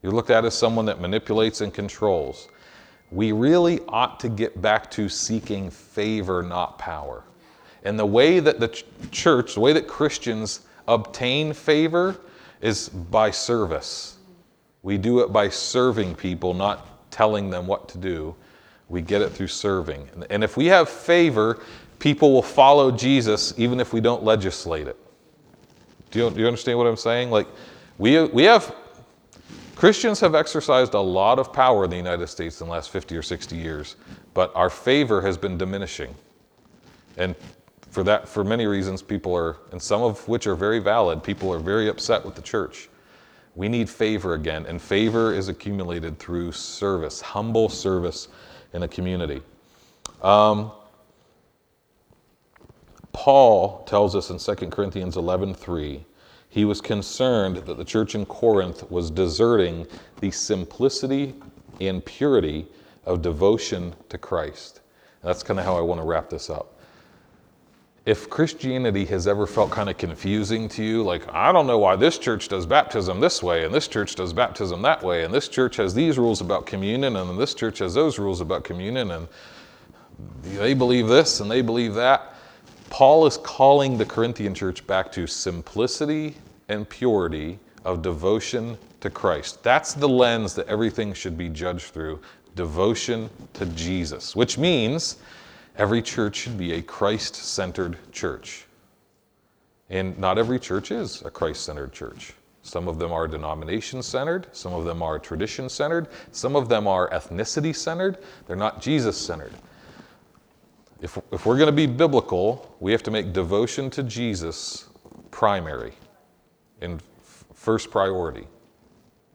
You're 0.03 0.11
looked 0.11 0.29
at 0.29 0.45
as 0.45 0.55
someone 0.55 0.85
that 0.85 1.01
manipulates 1.01 1.61
and 1.61 1.73
controls. 1.73 2.47
We 3.11 3.31
really 3.31 3.79
ought 3.87 4.19
to 4.19 4.29
get 4.29 4.61
back 4.61 4.91
to 4.91 5.09
seeking 5.09 5.71
favor, 5.71 6.43
not 6.43 6.77
power. 6.77 7.23
And 7.83 7.97
the 7.97 8.05
way 8.05 8.39
that 8.39 8.59
the 8.59 8.83
church, 9.11 9.55
the 9.55 9.61
way 9.61 9.73
that 9.73 9.87
Christians 9.87 10.61
obtain 10.87 11.53
favor 11.53 12.17
is 12.61 12.89
by 12.89 13.31
service. 13.31 14.17
We 14.83 14.97
do 14.97 15.21
it 15.21 15.33
by 15.33 15.49
serving 15.49 16.15
people, 16.15 16.53
not 16.53 16.85
telling 17.17 17.49
them 17.49 17.65
what 17.65 17.89
to 17.89 17.97
do. 17.97 18.35
We 18.89 19.01
get 19.01 19.23
it 19.23 19.31
through 19.31 19.47
serving. 19.47 20.07
And 20.29 20.43
if 20.43 20.55
we 20.55 20.67
have 20.67 20.87
favor, 20.87 21.59
people 21.97 22.31
will 22.31 22.43
follow 22.43 22.91
Jesus 22.91 23.55
even 23.57 23.79
if 23.79 23.91
we 23.91 23.99
don't 24.01 24.23
legislate 24.23 24.87
it. 24.87 24.97
Do 26.11 26.19
you, 26.19 26.29
do 26.29 26.39
you 26.39 26.47
understand 26.47 26.77
what 26.77 26.85
I'm 26.85 26.95
saying? 26.95 27.31
Like, 27.31 27.47
we, 27.97 28.23
we 28.25 28.43
have, 28.43 28.73
Christians 29.75 30.19
have 30.19 30.35
exercised 30.35 30.93
a 30.93 30.99
lot 30.99 31.39
of 31.39 31.51
power 31.51 31.85
in 31.85 31.89
the 31.89 31.97
United 31.97 32.27
States 32.27 32.61
in 32.61 32.67
the 32.67 32.73
last 32.73 32.91
50 32.91 33.17
or 33.17 33.23
60 33.23 33.55
years, 33.55 33.95
but 34.35 34.55
our 34.55 34.69
favor 34.69 35.19
has 35.21 35.37
been 35.37 35.57
diminishing. 35.57 36.13
And 37.17 37.35
for 37.89 38.03
that, 38.03 38.29
for 38.29 38.43
many 38.43 38.67
reasons, 38.67 39.01
people 39.01 39.35
are, 39.35 39.57
and 39.71 39.81
some 39.81 40.03
of 40.03 40.25
which 40.27 40.45
are 40.45 40.55
very 40.55 40.79
valid, 40.79 41.23
people 41.23 41.51
are 41.51 41.59
very 41.59 41.89
upset 41.89 42.23
with 42.23 42.35
the 42.35 42.43
church. 42.43 42.89
We 43.57 43.69
need 43.69 43.89
favor 43.89 44.35
again, 44.35 44.67
and 44.67 44.79
favor 44.79 45.33
is 45.33 45.47
accumulated 45.47 46.19
through 46.19 46.51
service, 46.51 47.21
humble 47.21 47.69
service 47.69 48.27
in 48.71 48.83
a 48.83 48.87
community. 48.87 49.41
Um, 50.21 50.71
Paul 53.13 53.83
tells 53.85 54.15
us 54.15 54.29
in 54.29 54.37
2 54.37 54.69
Corinthians 54.69 55.15
11:3, 55.15 56.05
he 56.49 56.65
was 56.65 56.81
concerned 56.81 57.57
that 57.57 57.77
the 57.77 57.83
church 57.83 58.13
in 58.13 58.27
Corinth 58.27 58.91
was 58.91 59.09
deserting 59.09 59.87
the 60.21 60.29
simplicity 60.29 61.33
and 61.81 62.05
purity 62.05 62.67
of 63.05 63.23
devotion 63.23 63.95
to 64.09 64.19
Christ. 64.19 64.81
And 65.23 65.29
that's 65.29 65.41
kind 65.41 65.59
of 65.59 65.65
how 65.65 65.75
I 65.75 65.81
want 65.81 65.99
to 65.99 66.05
wrap 66.05 66.29
this 66.29 66.51
up 66.51 66.76
if 68.07 68.29
Christianity 68.29 69.03
has 69.03 69.27
ever 69.27 69.45
felt 69.45 69.69
kind 69.69 69.89
of 69.89 69.97
confusing 69.97 70.69
to 70.69 70.81
you, 70.81 71.03
like, 71.03 71.27
I 71.33 71.51
don't 71.51 71.67
know 71.67 71.77
why 71.77 71.97
this 71.97 72.17
church 72.17 72.47
does 72.47 72.65
baptism 72.65 73.19
this 73.19 73.43
way, 73.43 73.65
and 73.65 73.73
this 73.73 73.89
church 73.89 74.15
does 74.15 74.31
baptism 74.31 74.81
that 74.83 75.03
way, 75.03 75.25
and 75.25 75.33
this 75.33 75.49
church 75.49 75.75
has 75.75 75.93
these 75.93 76.17
rules 76.17 76.39
about 76.39 76.65
communion, 76.65 77.17
and 77.17 77.37
this 77.37 77.53
church 77.53 77.79
has 77.79 77.93
those 77.95 78.17
rules 78.17 78.39
about 78.39 78.63
communion, 78.63 79.11
and 79.11 79.27
they 80.43 80.73
believe 80.73 81.09
this 81.09 81.41
and 81.41 81.51
they 81.51 81.61
believe 81.61 81.95
that. 81.95 82.33
Paul 82.89 83.27
is 83.27 83.35
calling 83.39 83.97
the 83.97 84.05
Corinthian 84.05 84.55
church 84.55 84.87
back 84.87 85.11
to 85.11 85.27
simplicity 85.27 86.35
and 86.69 86.87
purity 86.87 87.59
of 87.83 88.01
devotion 88.01 88.77
to 89.01 89.09
Christ. 89.09 89.61
That's 89.63 89.93
the 89.93 90.07
lens 90.07 90.55
that 90.55 90.69
everything 90.69 91.11
should 91.11 91.37
be 91.37 91.49
judged 91.49 91.87
through 91.87 92.21
devotion 92.55 93.29
to 93.55 93.65
Jesus, 93.65 94.33
which 94.33 94.57
means 94.57 95.17
Every 95.77 96.01
church 96.01 96.35
should 96.35 96.57
be 96.57 96.73
a 96.73 96.81
Christ 96.81 97.35
centered 97.35 97.97
church. 98.11 98.65
And 99.89 100.17
not 100.17 100.37
every 100.37 100.59
church 100.59 100.91
is 100.91 101.21
a 101.21 101.29
Christ 101.29 101.63
centered 101.63 101.93
church. 101.93 102.33
Some 102.63 102.87
of 102.87 102.99
them 102.99 103.13
are 103.13 103.27
denomination 103.27 104.01
centered, 104.03 104.47
some 104.51 104.73
of 104.73 104.83
them 104.83 105.01
are 105.01 105.17
tradition 105.19 105.69
centered, 105.69 106.07
some 106.33 106.55
of 106.55 106.67
them 106.67 106.85
are 106.85 107.09
ethnicity 107.11 107.73
centered. 107.73 108.17
They're 108.45 108.57
not 108.57 108.81
Jesus 108.81 109.17
centered. 109.17 109.53
If, 110.99 111.17
if 111.31 111.45
we're 111.45 111.55
going 111.55 111.67
to 111.67 111.71
be 111.71 111.85
biblical, 111.85 112.75
we 112.79 112.91
have 112.91 113.03
to 113.03 113.11
make 113.11 113.31
devotion 113.31 113.89
to 113.91 114.03
Jesus 114.03 114.89
primary 115.31 115.93
and 116.81 117.01
first 117.53 117.91
priority. 117.91 118.47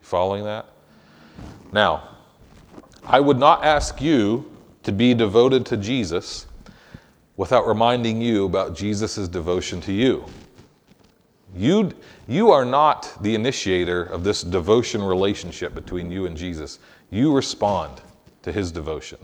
Following 0.01 0.45
that? 0.45 0.67
Now, 1.73 2.17
I 3.05 3.21
would 3.21 3.39
not 3.39 3.65
ask 3.65 4.01
you 4.01 4.52
to 4.83 4.93
be 4.93 5.15
devoted 5.15 5.67
to 5.67 5.77
Jesus 5.77 6.47
without 7.37 7.67
reminding 7.67 8.21
you 8.21 8.45
about 8.45 8.75
Jesus' 8.75 9.29
devotion 9.29 9.81
to 9.83 9.93
you. 9.93 10.25
You, 11.55 11.93
you 12.27 12.51
are 12.51 12.65
not 12.65 13.13
the 13.21 13.35
initiator 13.35 14.05
of 14.05 14.25
this 14.25 14.43
devotion 14.43 15.03
relationship 15.03 15.75
between 15.75 16.11
you 16.11 16.27
and 16.27 16.37
Jesus. 16.37 16.79
You 17.11 17.35
respond 17.35 18.01
to 18.43 18.53
his 18.53 18.73
devotion. 18.73 19.19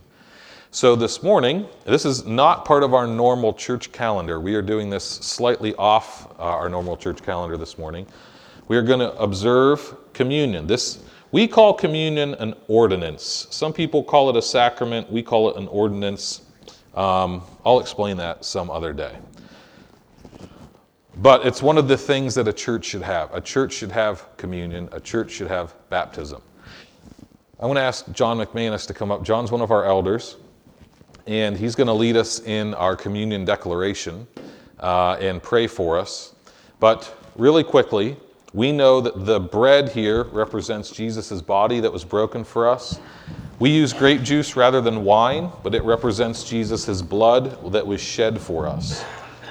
So 0.70 0.94
this 0.94 1.22
morning, 1.22 1.66
this 1.86 2.04
is 2.04 2.26
not 2.26 2.66
part 2.66 2.82
of 2.82 2.92
our 2.92 3.06
normal 3.06 3.54
church 3.54 3.90
calendar. 3.90 4.38
We 4.38 4.54
are 4.54 4.62
doing 4.62 4.90
this 4.90 5.04
slightly 5.04 5.74
off 5.76 6.30
uh, 6.38 6.42
our 6.42 6.68
normal 6.68 6.98
church 6.98 7.22
calendar 7.22 7.56
this 7.56 7.78
morning. 7.78 8.06
We 8.68 8.76
are 8.76 8.82
going 8.82 9.00
to 9.00 9.14
observe 9.14 9.96
communion. 10.12 10.66
This 10.66 11.02
we 11.32 11.46
call 11.46 11.74
communion 11.74 12.34
an 12.34 12.54
ordinance. 12.68 13.46
Some 13.50 13.72
people 13.72 14.02
call 14.02 14.30
it 14.30 14.36
a 14.36 14.42
sacrament. 14.42 15.10
We 15.10 15.22
call 15.22 15.50
it 15.50 15.56
an 15.56 15.68
ordinance. 15.68 16.42
Um, 16.94 17.42
I'll 17.64 17.80
explain 17.80 18.16
that 18.16 18.44
some 18.44 18.70
other 18.70 18.92
day. 18.92 19.16
But 21.16 21.44
it's 21.44 21.62
one 21.62 21.78
of 21.78 21.88
the 21.88 21.96
things 21.96 22.34
that 22.36 22.46
a 22.48 22.52
church 22.52 22.84
should 22.84 23.02
have. 23.02 23.34
A 23.34 23.40
church 23.40 23.72
should 23.72 23.92
have 23.92 24.24
communion, 24.36 24.88
a 24.92 25.00
church 25.00 25.32
should 25.32 25.48
have 25.48 25.74
baptism. 25.90 26.40
I 27.60 27.66
want 27.66 27.76
to 27.76 27.82
ask 27.82 28.10
John 28.12 28.38
McManus 28.38 28.86
to 28.86 28.94
come 28.94 29.10
up. 29.10 29.24
John's 29.24 29.50
one 29.50 29.60
of 29.60 29.72
our 29.72 29.84
elders, 29.84 30.36
and 31.26 31.56
he's 31.56 31.74
going 31.74 31.88
to 31.88 31.92
lead 31.92 32.16
us 32.16 32.40
in 32.40 32.72
our 32.74 32.94
communion 32.94 33.44
declaration. 33.44 34.28
uh, 34.80 35.16
and 35.20 35.42
pray 35.42 35.66
for 35.66 35.98
us. 35.98 36.34
But 36.80 37.14
really 37.36 37.64
quickly, 37.64 38.16
we 38.54 38.72
know 38.72 39.00
that 39.00 39.26
the 39.26 39.38
bread 39.38 39.90
here 39.90 40.24
represents 40.24 40.90
Jesus' 40.90 41.42
body 41.42 41.80
that 41.80 41.92
was 41.92 42.04
broken 42.04 42.44
for 42.44 42.68
us. 42.68 42.98
We 43.58 43.70
use 43.70 43.92
grape 43.92 44.22
juice 44.22 44.56
rather 44.56 44.80
than 44.80 45.04
wine, 45.04 45.50
but 45.62 45.74
it 45.74 45.82
represents 45.82 46.44
Jesus' 46.44 47.02
blood 47.02 47.72
that 47.72 47.86
was 47.86 48.00
shed 48.00 48.40
for 48.40 48.66
us. 48.66 49.04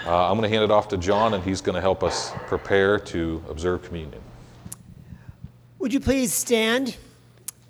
Uh, 0.06 0.30
I'm 0.30 0.38
going 0.38 0.50
to 0.50 0.56
hand 0.56 0.64
it 0.64 0.72
off 0.72 0.88
to 0.90 0.98
John, 0.98 1.34
and 1.34 1.44
he's 1.44 1.60
going 1.60 1.76
to 1.76 1.82
help 1.82 2.04
us 2.04 2.32
prepare 2.48 2.98
to 3.00 3.44
observe 3.50 3.84
communion. 3.84 4.22
Would 5.80 5.94
you 5.94 6.00
please 6.00 6.34
stand 6.34 6.96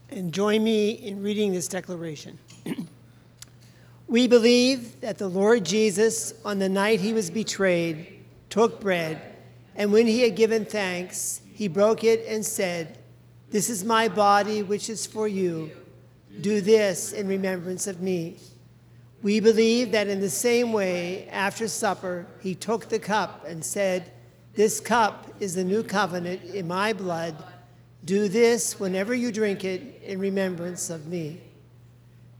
and 0.09 0.31
join 0.31 0.63
me 0.63 0.91
in 0.91 1.21
reading 1.21 1.51
this 1.51 1.67
declaration? 1.67 2.37
we 4.07 4.27
believe 4.27 5.01
that 5.01 5.17
the 5.17 5.27
Lord 5.27 5.65
Jesus, 5.65 6.35
on 6.45 6.59
the 6.59 6.69
night 6.69 7.01
he 7.01 7.11
was 7.11 7.29
betrayed, 7.29 8.23
took 8.49 8.79
bread, 8.79 9.36
and 9.77 9.91
when 9.91 10.07
he 10.07 10.21
had 10.21 10.35
given 10.35 10.65
thanks, 10.65 11.41
he 11.53 11.67
broke 11.67 12.03
it 12.03 12.25
and 12.27 12.43
said, 12.43 12.97
This 13.51 13.69
is 13.69 13.83
my 13.83 14.07
body, 14.07 14.63
which 14.63 14.89
is 14.89 15.05
for 15.05 15.27
you. 15.27 15.71
Do 16.41 16.61
this 16.61 17.13
in 17.13 17.27
remembrance 17.27 17.85
of 17.85 18.01
me. 18.01 18.37
We 19.21 19.39
believe 19.39 19.91
that 19.91 20.07
in 20.07 20.19
the 20.19 20.29
same 20.29 20.73
way, 20.73 21.27
after 21.29 21.67
supper, 21.67 22.25
he 22.41 22.55
took 22.55 22.89
the 22.89 22.99
cup 22.99 23.45
and 23.47 23.63
said, 23.63 24.11
This 24.55 24.79
cup 24.79 25.31
is 25.39 25.53
the 25.53 25.63
new 25.63 25.83
covenant 25.83 26.43
in 26.43 26.67
my 26.67 26.93
blood. 26.93 27.35
Do 28.03 28.27
this 28.27 28.79
whenever 28.79 29.13
you 29.13 29.31
drink 29.31 29.63
it 29.63 30.01
in 30.03 30.19
remembrance 30.19 30.89
of 30.89 31.07
me. 31.07 31.41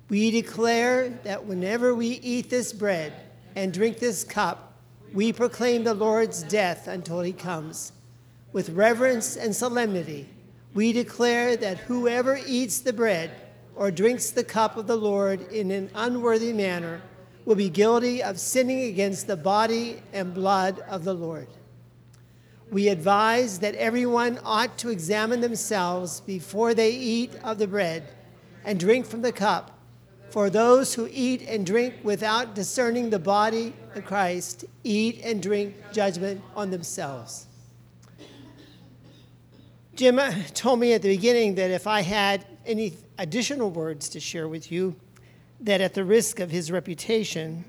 We 0.10 0.32
declare 0.32 1.10
that 1.24 1.46
whenever 1.46 1.94
we 1.94 2.08
eat 2.08 2.50
this 2.50 2.74
bread 2.74 3.14
and 3.56 3.74
drink 3.74 4.00
this 4.00 4.24
cup, 4.24 4.67
we 5.14 5.34
proclaim 5.34 5.84
the 5.84 5.94
Lord's 5.94 6.44
death 6.44 6.88
until 6.88 7.22
he 7.22 7.34
comes. 7.34 7.92
With 8.52 8.70
reverence 8.70 9.36
and 9.36 9.56
solemnity, 9.56 10.30
we 10.74 10.94
declare 10.94 11.58
that 11.58 11.78
whoever 11.80 12.40
eats 12.46 12.80
the 12.80 12.94
bread 12.94 13.32
or 13.76 13.92
drinks 13.92 14.32
the 14.32 14.44
cup 14.44 14.78
of 14.78 14.88
the 14.88 14.96
Lord 14.96 15.52
in 15.52 15.72
an 15.72 15.90
unworthy 15.94 16.54
manner 16.54 17.02
will 17.46 17.56
be 17.56 17.70
guilty 17.70 18.22
of 18.22 18.40
sinning 18.40 18.82
against 18.84 19.28
the 19.28 19.38
body 19.38 20.02
and 20.12 20.34
blood 20.34 20.80
of 20.90 21.04
the 21.04 21.14
Lord. 21.14 21.48
We 22.70 22.90
advise 22.90 23.60
that 23.60 23.76
everyone 23.76 24.40
ought 24.44 24.78
to 24.80 24.90
examine 24.90 25.40
themselves 25.40 26.20
before 26.22 26.74
they 26.74 26.92
eat 26.92 27.32
of 27.44 27.58
the 27.58 27.68
bread 27.68 28.04
and 28.66 28.78
drink 28.78 29.06
from 29.06 29.22
the 29.22 29.32
cup. 29.32 29.80
For 30.30 30.50
those 30.50 30.94
who 30.94 31.08
eat 31.10 31.42
and 31.48 31.66
drink 31.66 31.96
without 32.04 32.54
discerning 32.54 33.10
the 33.10 33.20
body 33.20 33.74
of 33.98 34.06
Christ 34.06 34.66
eat 34.84 35.22
and 35.24 35.42
drink 35.42 35.76
judgment 35.92 36.42
on 36.56 36.70
themselves. 36.70 37.48
Jim 39.96 40.20
told 40.54 40.80
me 40.80 40.94
at 40.94 41.02
the 41.02 41.10
beginning 41.10 41.56
that 41.56 41.72
if 41.72 41.88
I 41.88 42.02
had 42.02 42.46
any 42.66 42.94
additional 43.18 43.72
words 43.72 44.10
to 44.10 44.20
share 44.20 44.48
with 44.48 44.72
you 44.72 44.96
that 45.62 45.82
at 45.82 45.96
the 45.96 46.04
risk 46.04 46.40
of 46.40 46.52
his 46.52 46.72
reputation 46.72 47.66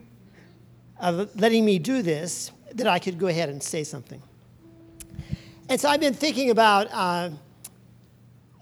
of 1.01 1.35
letting 1.41 1.65
me 1.65 1.79
do 1.79 2.03
this, 2.03 2.53
that 2.75 2.87
I 2.87 2.99
could 2.99 3.19
go 3.19 3.29
ahead 3.29 3.49
and 3.49 3.63
say 3.63 3.83
something. 3.83 4.21
And 5.71 5.81
so 5.81 5.89
I've 5.89 6.01
been 6.01 6.13
thinking 6.13 6.51
about 6.51 6.89
uh, 6.93 7.31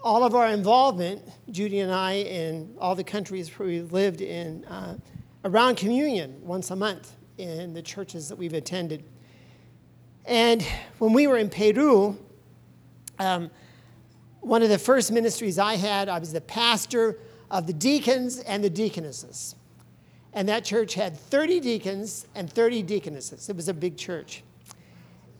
all 0.02 0.22
of 0.22 0.36
our 0.36 0.46
involvement, 0.48 1.22
Judy 1.50 1.80
and 1.80 1.90
I, 1.90 2.12
in 2.12 2.76
all 2.78 2.94
the 2.94 3.02
countries 3.02 3.48
where 3.58 3.66
we've 3.66 3.92
lived 3.92 4.20
in, 4.20 4.64
uh, 4.66 4.96
around 5.44 5.76
communion 5.76 6.40
once 6.42 6.70
a 6.70 6.76
month 6.76 7.16
in 7.38 7.74
the 7.74 7.82
churches 7.82 8.28
that 8.28 8.36
we've 8.36 8.54
attended. 8.54 9.04
And 10.24 10.62
when 10.98 11.12
we 11.12 11.26
were 11.26 11.36
in 11.36 11.48
Peru, 11.48 12.16
um, 13.18 13.50
one 14.40 14.62
of 14.62 14.68
the 14.68 14.78
first 14.78 15.12
ministries 15.12 15.58
I 15.58 15.76
had, 15.76 16.08
I 16.08 16.18
was 16.18 16.32
the 16.32 16.40
pastor 16.40 17.18
of 17.50 17.66
the 17.66 17.72
deacons 17.72 18.40
and 18.40 18.62
the 18.62 18.70
deaconesses. 18.70 19.54
And 20.32 20.48
that 20.48 20.64
church 20.64 20.94
had 20.94 21.16
30 21.16 21.60
deacons 21.60 22.26
and 22.34 22.50
30 22.50 22.82
deaconesses. 22.82 23.48
It 23.48 23.56
was 23.56 23.68
a 23.68 23.74
big 23.74 23.96
church. 23.96 24.42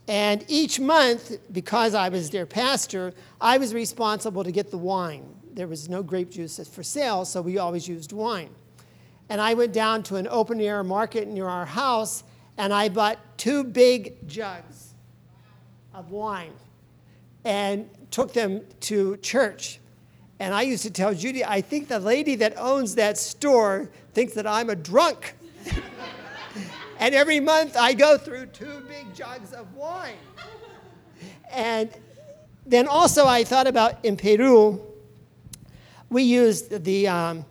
And 0.08 0.44
each 0.48 0.78
month, 0.78 1.36
because 1.52 1.94
I 1.94 2.08
was 2.08 2.30
their 2.30 2.46
pastor, 2.46 3.12
I 3.40 3.58
was 3.58 3.74
responsible 3.74 4.44
to 4.44 4.52
get 4.52 4.70
the 4.70 4.78
wine. 4.78 5.24
There 5.52 5.66
was 5.66 5.88
no 5.88 6.02
grape 6.02 6.30
juice 6.30 6.60
for 6.68 6.82
sale, 6.82 7.24
so 7.24 7.42
we 7.42 7.58
always 7.58 7.88
used 7.88 8.12
wine. 8.12 8.50
And 9.28 9.40
I 9.40 9.54
went 9.54 9.72
down 9.72 10.02
to 10.04 10.16
an 10.16 10.28
open 10.28 10.60
air 10.60 10.84
market 10.84 11.28
near 11.28 11.48
our 11.48 11.66
house 11.66 12.22
and 12.58 12.72
I 12.72 12.88
bought 12.88 13.18
two 13.36 13.64
big 13.64 14.28
jugs 14.28 14.94
of 15.94 16.10
wine. 16.10 16.52
And 17.44 17.88
took 18.10 18.32
them 18.32 18.62
to 18.80 19.16
church. 19.18 19.78
And 20.38 20.54
I 20.54 20.62
used 20.62 20.82
to 20.82 20.90
tell 20.90 21.14
Judy, 21.14 21.44
I 21.44 21.60
think 21.60 21.88
the 21.88 21.98
lady 21.98 22.34
that 22.36 22.58
owns 22.58 22.94
that 22.96 23.18
store 23.18 23.90
thinks 24.14 24.34
that 24.34 24.46
I'm 24.46 24.70
a 24.70 24.76
drunk. 24.76 25.34
and 26.98 27.14
every 27.14 27.40
month 27.40 27.76
I 27.76 27.94
go 27.94 28.18
through 28.18 28.46
two 28.46 28.82
big 28.88 29.14
jugs 29.14 29.52
of 29.52 29.72
wine. 29.74 30.16
And 31.50 31.90
then 32.66 32.88
also 32.88 33.26
I 33.26 33.44
thought 33.44 33.66
about 33.66 34.04
in 34.04 34.16
Peru, 34.16 34.82
we 36.10 36.22
used 36.22 36.84
the 36.84 37.08
um, 37.08 37.44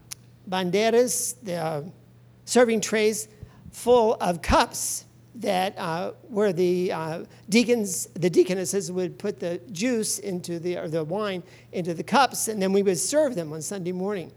bandejas, 0.49 1.35
the 1.43 1.55
uh, 1.55 1.81
serving 2.45 2.81
trays 2.81 3.27
full 3.71 4.15
of 4.15 4.41
cups 4.41 5.05
that 5.35 5.77
uh, 5.77 6.11
the 6.53 6.91
uh, 6.91 7.25
deacons, 7.49 8.07
the 8.13 8.29
deaconesses 8.29 8.91
would 8.91 9.19
put 9.19 9.39
the 9.39 9.59
juice 9.71 10.19
into 10.19 10.59
the, 10.59 10.77
or 10.77 10.87
the 10.87 11.03
wine 11.03 11.43
into 11.73 11.93
the 11.93 12.03
cups, 12.03 12.47
and 12.47 12.61
then 12.61 12.71
we 12.71 12.83
would 12.83 12.97
serve 12.97 13.35
them 13.35 13.51
on 13.51 13.61
Sunday 13.61 13.91
morning. 13.91 14.31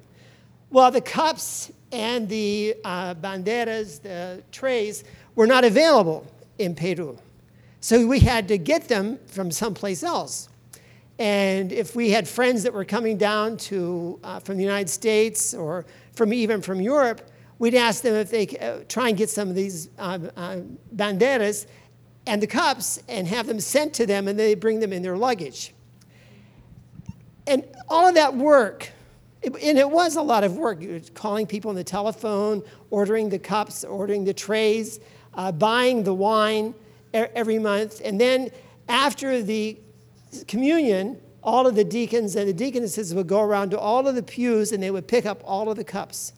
Well, 0.70 0.90
the 0.90 1.00
cups 1.00 1.70
and 1.92 2.28
the 2.28 2.76
uh, 2.84 3.14
bandejas, 3.14 4.02
the 4.02 4.42
trays, 4.52 5.04
were 5.34 5.46
not 5.46 5.64
available 5.64 6.26
in 6.58 6.74
Peru. 6.74 7.16
So 7.80 8.06
we 8.06 8.18
had 8.20 8.48
to 8.48 8.58
get 8.58 8.88
them 8.88 9.18
from 9.26 9.50
someplace 9.50 10.02
else. 10.02 10.48
And 11.18 11.72
if 11.72 11.96
we 11.96 12.10
had 12.10 12.28
friends 12.28 12.62
that 12.62 12.72
were 12.72 12.84
coming 12.84 13.16
down 13.16 13.56
to, 13.56 14.20
uh, 14.22 14.38
from 14.40 14.56
the 14.56 14.62
United 14.62 14.88
States 14.88 15.52
or 15.52 15.84
from 16.12 16.32
even 16.32 16.62
from 16.62 16.80
Europe, 16.80 17.28
we'd 17.58 17.74
ask 17.74 18.02
them 18.02 18.14
if 18.14 18.30
they 18.30 18.46
uh, 18.58 18.84
try 18.88 19.08
and 19.08 19.18
get 19.18 19.28
some 19.28 19.48
of 19.48 19.56
these 19.56 19.88
uh, 19.98 20.18
uh, 20.36 20.58
bandejas 20.94 21.66
and 22.26 22.40
the 22.40 22.46
cups 22.46 23.02
and 23.08 23.26
have 23.26 23.46
them 23.46 23.58
sent 23.58 23.94
to 23.94 24.06
them 24.06 24.28
and 24.28 24.38
they 24.38 24.54
bring 24.54 24.78
them 24.78 24.92
in 24.92 25.02
their 25.02 25.16
luggage. 25.16 25.74
And 27.48 27.64
all 27.88 28.06
of 28.06 28.14
that 28.14 28.36
work, 28.36 28.90
it, 29.42 29.54
and 29.62 29.78
it 29.78 29.90
was 29.90 30.16
a 30.16 30.22
lot 30.22 30.44
of 30.44 30.56
work, 30.56 30.80
calling 31.14 31.46
people 31.46 31.70
on 31.70 31.74
the 31.74 31.82
telephone, 31.82 32.62
ordering 32.90 33.28
the 33.28 33.38
cups, 33.38 33.82
ordering 33.82 34.24
the 34.24 34.34
trays, 34.34 35.00
uh, 35.34 35.50
buying 35.50 36.04
the 36.04 36.14
wine 36.14 36.74
every 37.12 37.58
month. 37.58 38.02
And 38.04 38.20
then 38.20 38.50
after 38.88 39.42
the 39.42 39.78
communion, 40.46 41.20
all 41.42 41.66
of 41.66 41.74
the 41.74 41.84
deacons 41.84 42.36
and 42.36 42.48
the 42.48 42.52
deaconesses 42.52 43.14
would 43.14 43.26
go 43.26 43.40
around 43.40 43.70
to 43.70 43.78
all 43.78 44.06
of 44.06 44.14
the 44.14 44.22
pews 44.22 44.72
and 44.72 44.82
they 44.82 44.90
would 44.90 45.08
pick 45.08 45.26
up 45.26 45.40
all 45.44 45.70
of 45.70 45.76
the 45.76 45.84
cups 45.84 46.32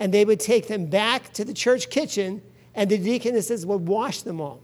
and 0.00 0.12
they 0.12 0.24
would 0.24 0.40
take 0.40 0.68
them 0.68 0.86
back 0.86 1.32
to 1.34 1.44
the 1.44 1.54
church 1.54 1.90
kitchen, 1.90 2.42
and 2.74 2.90
the 2.90 2.98
deaconesses 2.98 3.64
would 3.64 3.86
wash 3.86 4.22
them 4.22 4.40
all. 4.40 4.60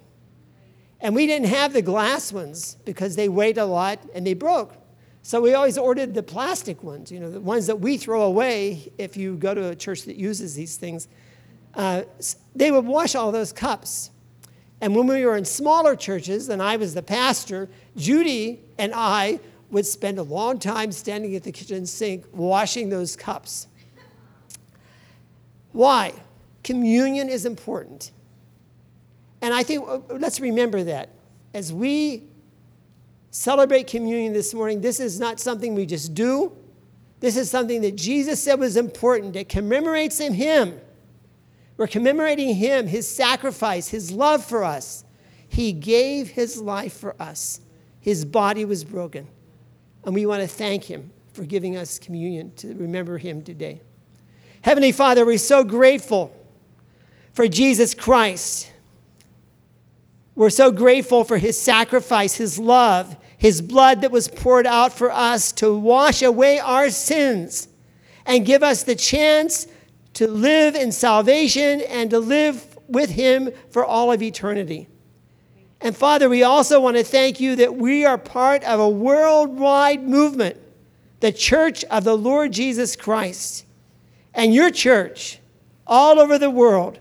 And 1.01 1.15
we 1.15 1.27
didn't 1.27 1.49
have 1.49 1.73
the 1.73 1.83
glass 1.83 2.33
ones 2.33 2.77
because 2.85 3.17
they 3.17 3.29
weighed 3.29 3.57
a 3.57 3.65
lot 3.65 4.01
and 4.15 4.27
they 4.27 4.35
broke. 4.35 4.77
So 5.23 5.41
we 5.41 5.55
always 5.55 5.79
ordered 5.79 6.15
the 6.15 6.23
plastic 6.23 6.83
ones, 6.83 7.13
you 7.13 7.21
know, 7.21 7.31
the 7.31 7.41
ones 7.41 7.67
that 7.69 7.81
we 7.81 7.97
throw 7.97 8.23
away 8.23 8.93
if 8.99 9.17
you 9.17 9.37
go 9.37 9.55
to 9.55 9.69
a 9.69 9.77
church 9.77 10.03
that 10.03 10.17
uses 10.17 10.55
these 10.55 10.77
things. 10.77 11.09
Uh, 11.75 12.03
they 12.55 12.71
would 12.71 12.85
wash 12.85 13.15
all 13.15 13.31
those 13.31 13.53
cups. 13.53 14.11
And 14.81 14.95
when 14.97 15.07
we 15.07 15.25
were 15.27 15.37
in 15.37 15.45
smaller 15.45 15.95
churches, 15.95 16.49
and 16.49 16.63
I 16.63 16.77
was 16.77 16.95
the 16.95 17.03
pastor, 17.03 17.69
Judy 17.97 18.61
and 18.79 18.93
I 18.95 19.41
would 19.71 19.87
spend 19.87 20.19
a 20.19 20.23
long 20.23 20.59
time 20.59 20.91
standing 20.91 21.35
at 21.37 21.43
the 21.43 21.53
kitchen 21.53 21.87
sink 21.87 22.25
washing 22.33 22.89
those 22.89 23.15
cups. 23.15 23.67
Why? 25.73 26.13
Communion 26.65 27.29
is 27.29 27.47
important. 27.47 28.11
And 29.43 29.55
I 29.55 29.63
think, 29.63 29.87
uh, 29.89 30.01
let's 30.11 30.41
remember 30.41 30.85
that. 30.85 31.11
As 31.55 31.73
we 31.73 32.25
celebrate 33.31 33.87
communion 33.87 34.33
this 34.33 34.53
morning, 34.53 34.81
this 34.81 35.01
is 35.01 35.21
not 35.21 35.41
something 35.41 35.75
we 35.75 35.87
just 35.87 36.15
do. 36.15 36.53
This 37.21 37.37
is 37.37 37.51
something 37.51 37.83
that 37.83 37.97
Jesus 37.97 38.43
said 38.43 38.59
was 38.59 38.77
important. 38.77 39.37
It 39.37 39.49
commemorates 39.49 40.21
in 40.21 40.35
Him. 40.35 40.81
We're 41.81 41.87
commemorating 41.87 42.57
Him, 42.57 42.89
His 42.89 43.09
sacrifice, 43.09 43.89
His 43.89 44.13
love 44.13 44.45
for 44.45 44.65
us. 44.65 45.03
He 45.49 45.73
gave 45.73 46.29
His 46.29 46.61
life 46.61 46.93
for 46.93 47.15
us. 47.19 47.63
His 48.01 48.27
body 48.27 48.67
was 48.67 48.85
broken. 48.85 49.27
And 50.05 50.15
we 50.15 50.27
want 50.27 50.43
to 50.43 50.47
thank 50.47 50.85
Him 50.85 51.11
for 51.33 51.47
giving 51.47 51.79
us 51.79 51.99
communion 51.99 52.53
to 52.57 52.75
remember 52.75 53.17
Him 53.17 53.41
today. 53.41 53.81
Heavenly 54.61 54.93
Father, 54.93 55.25
we're 55.25 55.39
so 55.39 55.65
grateful 55.65 56.37
for 57.33 57.49
Jesus 57.49 57.95
Christ. 57.95 58.71
We're 60.35 60.51
so 60.51 60.71
grateful 60.71 61.25
for 61.25 61.39
his 61.39 61.59
sacrifice, 61.59 62.35
his 62.35 62.59
love, 62.59 63.17
his 63.39 63.63
blood 63.63 64.03
that 64.03 64.11
was 64.11 64.29
poured 64.29 64.67
out 64.67 64.93
for 64.93 65.11
us 65.11 65.51
to 65.53 65.75
wash 65.75 66.21
away 66.21 66.59
our 66.59 66.91
sins 66.91 67.69
and 68.27 68.45
give 68.45 68.63
us 68.63 68.83
the 68.83 68.95
chance 68.95 69.67
to 70.15 70.29
live 70.29 70.75
in 70.75 70.93
salvation 70.93 71.81
and 71.83 72.11
to 72.11 72.19
live 72.19 72.79
with 72.89 73.11
him 73.11 73.51
for 73.71 73.85
all 73.85 74.11
of 74.11 74.23
eternity. 74.23 74.89
And 75.81 75.97
Father, 75.97 76.29
we 76.29 76.43
also 76.43 76.81
want 76.81 76.97
to 76.97 77.05
thank 77.05 77.41
you 77.41 77.57
that 77.57 77.77
we 77.77 78.05
are 78.05 78.19
part 78.19 78.63
of 78.65 78.81
a 78.81 78.89
worldwide 78.89 80.03
movement, 80.03 80.59
the 81.21 81.33
Church 81.33 81.85
of 81.85 82.05
the 82.05 82.17
Lord 82.17 82.53
Jesus 82.53 82.97
Christ. 82.97 83.65
And 84.35 84.55
your 84.55 84.71
church, 84.71 85.39
all 85.87 86.21
over 86.21 86.39
the 86.39 86.51
world, 86.51 86.99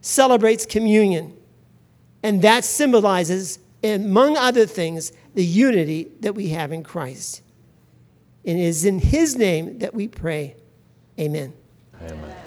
celebrates 0.00 0.66
communion. 0.66 1.36
And 2.22 2.42
that 2.42 2.64
symbolizes, 2.64 3.58
among 3.82 4.36
other 4.36 4.66
things, 4.66 5.12
the 5.34 5.44
unity 5.44 6.08
that 6.20 6.34
we 6.34 6.48
have 6.48 6.72
in 6.72 6.82
Christ. 6.82 7.42
And 8.44 8.58
it 8.58 8.62
is 8.62 8.84
in 8.84 8.98
His 8.98 9.36
name 9.36 9.78
that 9.78 9.94
we 9.94 10.08
pray. 10.08 10.56
Amen. 11.18 11.52
Amen. 12.00 12.37